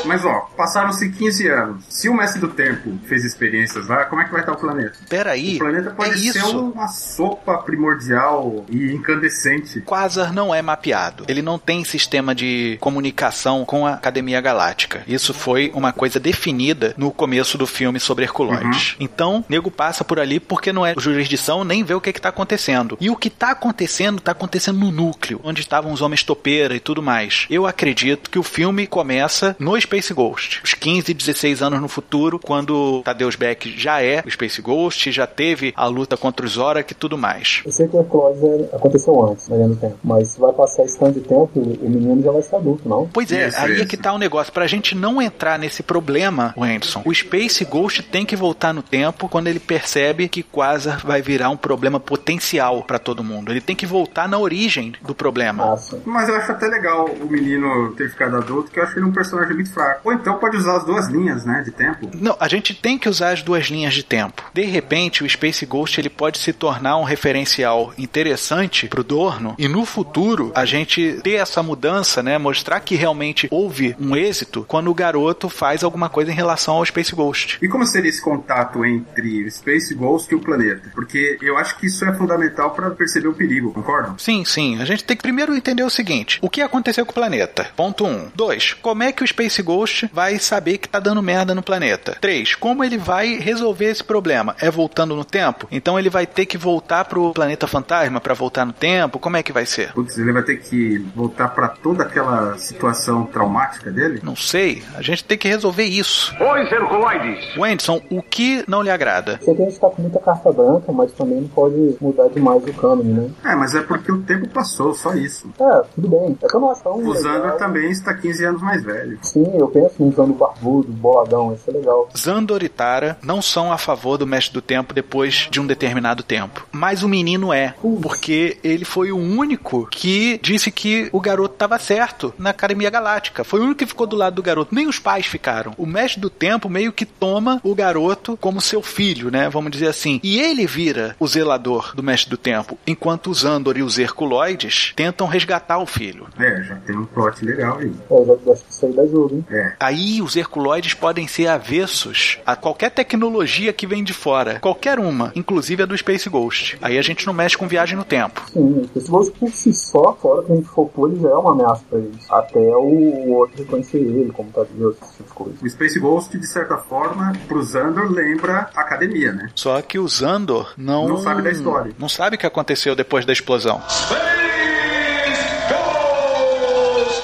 Mas 0.06 0.24
ó, 0.24 0.48
passaram-se 0.56 1.10
15 1.10 1.48
anos. 1.48 1.84
Se 1.88 2.08
o 2.08 2.14
Mestre 2.14 2.40
do 2.40 2.48
Tempo 2.48 2.98
fez 3.06 3.24
experiências 3.24 3.86
lá, 3.88 4.04
como 4.04 4.22
é 4.22 4.24
que 4.24 4.30
vai 4.32 4.40
estar 4.40 4.52
o 4.52 4.56
planeta? 4.56 4.94
Peraí, 5.08 5.56
O 5.56 5.58
planeta 5.58 5.90
é 5.90 5.92
pode 5.92 6.18
ser 6.32 6.38
isso. 6.38 6.58
uma 6.70 6.88
sopa 6.88 7.58
primordial 7.58 8.64
e 8.68 8.92
incandescente. 8.92 9.80
Quasar 9.80 10.32
não 10.32 10.54
é 10.54 10.60
mapeado. 10.62 11.24
Ele 11.28 11.42
não 11.42 11.58
tem 11.58 11.84
sistema 11.84 12.34
de 12.34 12.76
comunicação 12.80 13.64
com 13.64 13.86
a 13.86 13.94
Academia 13.94 14.40
Galáctica. 14.40 15.02
Isso 15.06 15.32
foi 15.34 15.70
uma 15.74 15.92
coisa 15.92 16.18
definida 16.20 16.94
no 16.96 17.10
começo 17.10 17.56
do 17.58 17.66
filme 17.66 17.98
sobre 17.98 18.24
Herculoides. 18.24 18.96
Então, 19.00 19.44
nego 19.48 19.70
passa 19.70 20.04
por 20.04 20.18
ali 20.20 20.38
porque 20.40 20.72
não 20.72 20.84
é 20.84 20.94
jurisdição 20.96 21.64
nem 21.64 21.82
vê 21.84 21.94
o 21.94 22.00
que 22.00 22.10
está 22.10 22.28
acontecendo. 22.28 22.96
E 23.00 23.10
o 23.10 23.16
que 23.16 23.28
está 23.28 23.50
acontecendo, 23.50 24.18
está 24.18 24.32
acontecendo 24.32 24.78
no 24.78 24.90
núcleo, 24.90 25.40
onde 25.42 25.60
estavam 25.60 25.92
os 25.92 26.00
homens 26.02 26.22
topeira 26.22 26.74
e 26.74 26.80
tudo 26.80 27.02
mais. 27.02 27.46
Eu 27.50 27.66
acredito 27.66 28.30
que 28.30 28.38
o 28.38 28.42
filme 28.42 28.86
começa 28.86 29.56
no 29.58 29.78
Space 29.80 29.95
Space 29.96 30.12
Ghost. 30.12 30.60
Os 30.62 30.74
15, 30.74 31.14
16 31.14 31.62
anos 31.62 31.80
no 31.80 31.88
futuro, 31.88 32.38
quando 32.38 33.02
Tadeusz 33.02 33.36
Beck 33.36 33.74
já 33.78 34.02
é 34.02 34.22
o 34.26 34.30
Space 34.30 34.60
Ghost, 34.60 35.10
já 35.10 35.26
teve 35.26 35.72
a 35.76 35.86
luta 35.86 36.16
contra 36.16 36.44
os 36.44 36.52
Zorak 36.52 36.92
e 36.92 36.94
tudo 36.94 37.16
mais. 37.16 37.62
Eu 37.64 37.72
sei 37.72 37.88
que 37.88 37.96
o 37.96 38.00
Eclose 38.00 38.68
aconteceu 38.72 39.24
antes, 39.24 39.48
do 39.48 39.76
tempo, 39.76 39.96
mas 40.04 40.28
se 40.28 40.40
vai 40.40 40.52
passar 40.52 40.84
esse 40.84 40.98
tanto 40.98 41.20
de 41.20 41.26
tempo, 41.26 41.50
o 41.54 41.88
menino 41.88 42.22
já 42.22 42.30
vai 42.30 42.42
ser 42.42 42.56
adulto, 42.56 42.88
não? 42.88 43.08
Pois 43.12 43.32
é, 43.32 43.48
Isso, 43.48 43.58
aí 43.58 43.72
é 43.72 43.74
isso. 43.76 43.86
que 43.86 43.96
tá 43.96 44.12
o 44.12 44.18
negócio. 44.18 44.52
Pra 44.52 44.66
gente 44.66 44.94
não 44.94 45.20
entrar 45.20 45.58
nesse 45.58 45.82
problema, 45.82 46.54
Wenderson, 46.56 47.02
o 47.04 47.14
Space 47.14 47.64
Ghost 47.64 48.02
tem 48.02 48.26
que 48.26 48.36
voltar 48.36 48.74
no 48.74 48.82
tempo 48.82 49.28
quando 49.28 49.46
ele 49.48 49.60
percebe 49.60 50.28
que 50.28 50.42
Quasar 50.42 51.00
vai 51.06 51.22
virar 51.22 51.48
um 51.50 51.56
problema 51.56 51.98
potencial 51.98 52.82
pra 52.82 52.98
todo 52.98 53.24
mundo. 53.24 53.50
Ele 53.50 53.60
tem 53.60 53.74
que 53.74 53.86
voltar 53.86 54.28
na 54.28 54.38
origem 54.38 54.94
do 55.02 55.14
problema. 55.14 55.72
Ah, 55.72 55.76
sim. 55.76 56.00
Mas 56.04 56.28
eu 56.28 56.36
acho 56.36 56.52
até 56.52 56.66
legal 56.66 57.06
o 57.06 57.26
menino 57.30 57.92
ter 57.96 58.10
ficado 58.10 58.36
adulto, 58.36 58.70
que 58.70 58.78
eu 58.78 58.84
acho 58.84 58.98
ele 58.98 59.06
um 59.06 59.12
personagem 59.12 59.54
muito 59.54 59.72
fraco. 59.72 59.85
Ou 60.04 60.12
então 60.12 60.38
pode 60.38 60.56
usar 60.56 60.76
as 60.76 60.84
duas 60.84 61.08
linhas, 61.08 61.44
né, 61.44 61.62
de 61.64 61.70
tempo. 61.70 62.10
Não, 62.14 62.36
a 62.38 62.48
gente 62.48 62.74
tem 62.74 62.98
que 62.98 63.08
usar 63.08 63.30
as 63.30 63.42
duas 63.42 63.66
linhas 63.66 63.94
de 63.94 64.02
tempo. 64.02 64.42
De 64.52 64.62
repente, 64.62 65.24
o 65.24 65.28
Space 65.28 65.64
Ghost 65.66 66.00
ele 66.00 66.10
pode 66.10 66.38
se 66.38 66.52
tornar 66.52 66.96
um 66.96 67.04
referencial 67.04 67.92
interessante 67.98 68.88
pro 68.88 69.04
Dorno 69.04 69.54
e 69.58 69.68
no 69.68 69.84
futuro 69.84 70.52
a 70.54 70.64
gente 70.64 71.20
ter 71.22 71.34
essa 71.34 71.62
mudança, 71.62 72.22
né, 72.22 72.38
mostrar 72.38 72.80
que 72.80 72.94
realmente 72.94 73.48
houve 73.50 73.96
um 73.98 74.16
êxito 74.16 74.64
quando 74.68 74.90
o 74.90 74.94
garoto 74.94 75.48
faz 75.48 75.84
alguma 75.84 76.08
coisa 76.08 76.30
em 76.30 76.34
relação 76.34 76.76
ao 76.76 76.84
Space 76.84 77.14
Ghost. 77.14 77.58
E 77.62 77.68
como 77.68 77.86
seria 77.86 78.10
esse 78.10 78.22
contato 78.22 78.84
entre 78.84 79.44
o 79.44 79.50
Space 79.50 79.94
Ghost 79.94 80.32
e 80.32 80.36
o 80.36 80.40
planeta? 80.40 80.90
Porque 80.94 81.38
eu 81.40 81.56
acho 81.56 81.78
que 81.78 81.86
isso 81.86 82.04
é 82.04 82.12
fundamental 82.14 82.70
para 82.70 82.90
perceber 82.90 83.28
o 83.28 83.34
perigo, 83.34 83.72
concordam? 83.72 84.18
Sim, 84.18 84.44
sim. 84.44 84.80
A 84.80 84.84
gente 84.84 85.04
tem 85.04 85.16
que 85.16 85.22
primeiro 85.22 85.54
entender 85.54 85.82
o 85.82 85.90
seguinte: 85.90 86.38
o 86.42 86.50
que 86.50 86.62
aconteceu 86.62 87.04
com 87.04 87.12
o 87.12 87.14
planeta? 87.14 87.68
Ponto 87.76 88.04
1. 88.04 88.08
Um. 88.08 88.30
2. 88.34 88.74
Como 88.74 89.02
é 89.02 89.12
que 89.12 89.22
o 89.22 89.26
Space 89.26 89.62
Ghost 89.62 89.75
vai 90.12 90.38
saber 90.38 90.78
que 90.78 90.88
tá 90.88 90.98
dando 91.00 91.22
merda 91.22 91.54
no 91.54 91.62
planeta? 91.62 92.16
3. 92.20 92.54
Como 92.54 92.82
ele 92.84 92.98
vai 92.98 93.36
resolver 93.38 93.86
esse 93.86 94.02
problema? 94.04 94.54
É 94.60 94.70
voltando 94.70 95.14
no 95.16 95.24
tempo? 95.24 95.66
Então 95.70 95.98
ele 95.98 96.10
vai 96.10 96.26
ter 96.26 96.46
que 96.46 96.56
voltar 96.58 97.04
pro 97.04 97.32
planeta 97.32 97.66
fantasma 97.66 98.20
para 98.20 98.34
voltar 98.34 98.64
no 98.64 98.72
tempo? 98.72 99.18
Como 99.18 99.36
é 99.36 99.42
que 99.42 99.52
vai 99.52 99.66
ser? 99.66 99.92
Putz, 99.92 100.16
ele 100.18 100.32
vai 100.32 100.42
ter 100.42 100.56
que 100.58 100.98
voltar 101.14 101.48
para 101.48 101.68
toda 101.68 102.04
aquela 102.04 102.56
situação 102.58 103.24
traumática 103.24 103.90
dele? 103.90 104.20
Não 104.22 104.36
sei. 104.36 104.82
A 104.94 105.02
gente 105.02 105.24
tem 105.24 105.36
que 105.38 105.48
resolver 105.48 105.84
isso. 105.84 106.34
Os 106.34 106.72
Herculoides! 106.72 107.56
Wenderson, 107.56 108.00
o 108.10 108.22
que 108.22 108.64
não 108.68 108.82
lhe 108.82 108.90
agrada? 108.90 109.38
Sei 109.42 109.54
que 109.54 109.62
a 109.62 109.64
gente 109.66 109.78
tá 109.80 109.88
com 109.88 110.02
muita 110.02 110.18
carta 110.20 110.52
branca, 110.52 110.92
mas 110.92 111.12
também 111.12 111.40
não 111.40 111.48
pode 111.48 111.96
mudar 112.00 112.28
demais 112.28 112.62
o 112.64 112.72
cânone, 112.72 113.12
né? 113.12 113.30
É, 113.44 113.54
mas 113.54 113.74
é 113.74 113.82
porque 113.82 114.10
o 114.12 114.22
tempo 114.22 114.48
passou, 114.48 114.94
só 114.94 115.14
isso. 115.14 115.50
É, 115.60 115.82
tudo 115.94 116.08
bem. 116.08 116.36
É 116.42 116.46
que 116.48 116.56
eu 116.56 116.60
não 116.60 116.70
acho 116.70 116.82
tão 116.82 116.94
O 116.94 117.12
legal. 117.12 117.56
também 117.56 117.90
está 117.90 118.14
15 118.14 118.44
anos 118.44 118.62
mais 118.62 118.82
velho. 118.82 119.18
Sim, 119.22 119.46
eu 119.54 119.65
penso 119.68 119.94
num 119.98 120.12
Zano 120.12 120.34
barbudo, 120.34 120.92
boladão, 120.92 121.52
isso 121.52 121.70
é 121.70 121.72
legal. 121.72 122.08
Zandor 122.16 122.62
e 122.62 122.68
Tara 122.68 123.18
não 123.22 123.40
são 123.42 123.72
a 123.72 123.78
favor 123.78 124.18
do 124.18 124.26
Mestre 124.26 124.54
do 124.54 124.62
Tempo 124.62 124.94
depois 124.94 125.48
de 125.50 125.60
um 125.60 125.66
determinado 125.66 126.22
tempo. 126.22 126.66
Mas 126.72 127.02
o 127.02 127.08
menino 127.08 127.52
é, 127.52 127.74
porque 128.02 128.58
ele 128.62 128.84
foi 128.84 129.12
o 129.12 129.16
único 129.16 129.86
que 129.86 130.38
disse 130.42 130.70
que 130.70 131.08
o 131.12 131.20
garoto 131.20 131.54
estava 131.54 131.78
certo 131.78 132.34
na 132.38 132.50
Academia 132.50 132.90
Galáctica. 132.90 133.44
Foi 133.44 133.60
o 133.60 133.64
único 133.64 133.78
que 133.78 133.86
ficou 133.86 134.06
do 134.06 134.16
lado 134.16 134.36
do 134.36 134.42
garoto. 134.42 134.74
Nem 134.74 134.86
os 134.86 134.98
pais 134.98 135.26
ficaram. 135.26 135.72
O 135.76 135.86
Mestre 135.86 136.20
do 136.20 136.30
Tempo 136.30 136.68
meio 136.68 136.92
que 136.92 137.04
toma 137.04 137.60
o 137.62 137.74
garoto 137.74 138.36
como 138.40 138.60
seu 138.60 138.82
filho, 138.82 139.30
né? 139.30 139.48
Vamos 139.48 139.70
dizer 139.70 139.88
assim. 139.88 140.20
E 140.22 140.40
ele 140.40 140.66
vira 140.66 141.16
o 141.18 141.26
zelador 141.26 141.94
do 141.94 142.02
Mestre 142.02 142.30
do 142.30 142.36
Tempo, 142.36 142.78
enquanto 142.86 143.30
os 143.30 143.44
Andor 143.44 143.76
e 143.76 143.82
os 143.82 143.98
Herculoides 143.98 144.92
tentam 144.94 145.26
resgatar 145.26 145.78
o 145.78 145.86
filho. 145.86 146.26
É, 146.38 146.62
já 146.62 146.76
tem 146.76 146.96
um 146.96 147.04
plot 147.06 147.44
legal 147.44 147.78
aí. 147.78 147.92
É, 148.10 148.14
eu 148.14 148.40
já 148.44 148.52
acho 148.52 148.64
que 148.64 148.72
isso 148.72 148.86
aí 148.86 148.92
dá 148.92 149.06
jogo, 149.06 149.34
hein? 149.34 149.45
É. 149.50 149.74
Aí 149.80 150.20
os 150.22 150.36
Herculoides 150.36 150.94
podem 150.94 151.26
ser 151.26 151.46
avessos 151.48 152.38
a 152.44 152.56
qualquer 152.56 152.90
tecnologia 152.90 153.72
que 153.72 153.86
vem 153.86 154.02
de 154.02 154.12
fora. 154.12 154.58
Qualquer 154.60 154.98
uma, 154.98 155.32
inclusive 155.34 155.82
a 155.82 155.86
do 155.86 155.96
Space 155.96 156.28
Ghost. 156.28 156.78
Aí 156.82 156.98
a 156.98 157.02
gente 157.02 157.26
não 157.26 157.32
mexe 157.32 157.56
com 157.56 157.68
viagem 157.68 157.96
no 157.96 158.04
tempo. 158.04 158.42
Sim, 158.52 158.88
esse 158.94 159.10
Ghost 159.10 159.32
por 159.38 159.50
si 159.50 159.72
só, 159.72 160.12
fora 160.20 160.42
que 160.42 160.52
a 160.52 160.56
gente 160.56 160.68
focou, 160.68 161.08
ele 161.08 161.20
já 161.20 161.28
é 161.28 161.34
uma 161.34 161.52
ameaça 161.52 161.82
pra 161.88 161.98
eles. 161.98 162.30
Até 162.30 162.58
o, 162.58 162.82
o 162.82 163.32
outro 163.34 163.58
reconhecer 163.58 163.98
ele, 163.98 164.32
como 164.32 164.50
tá 164.50 164.64
Deus, 164.70 164.96
esse 165.02 165.16
tipo 165.16 165.28
de 165.28 165.34
coisa. 165.34 165.54
O 165.62 165.70
Space 165.70 165.98
Ghost, 165.98 166.38
de 166.38 166.46
certa 166.46 166.76
forma, 166.76 167.32
pro 167.46 167.64
Xander 167.64 168.10
lembra 168.10 168.70
a 168.74 168.80
academia, 168.80 169.32
né? 169.32 169.50
Só 169.54 169.80
que 169.82 169.98
o 169.98 170.08
Zandor 170.08 170.72
não. 170.76 171.08
Não 171.08 171.18
sabe 171.18 171.42
da 171.42 171.50
história. 171.50 171.92
Não 171.98 172.08
sabe 172.08 172.36
o 172.36 172.38
que 172.38 172.46
aconteceu 172.46 172.94
depois 172.94 173.24
da 173.24 173.32
explosão. 173.32 173.80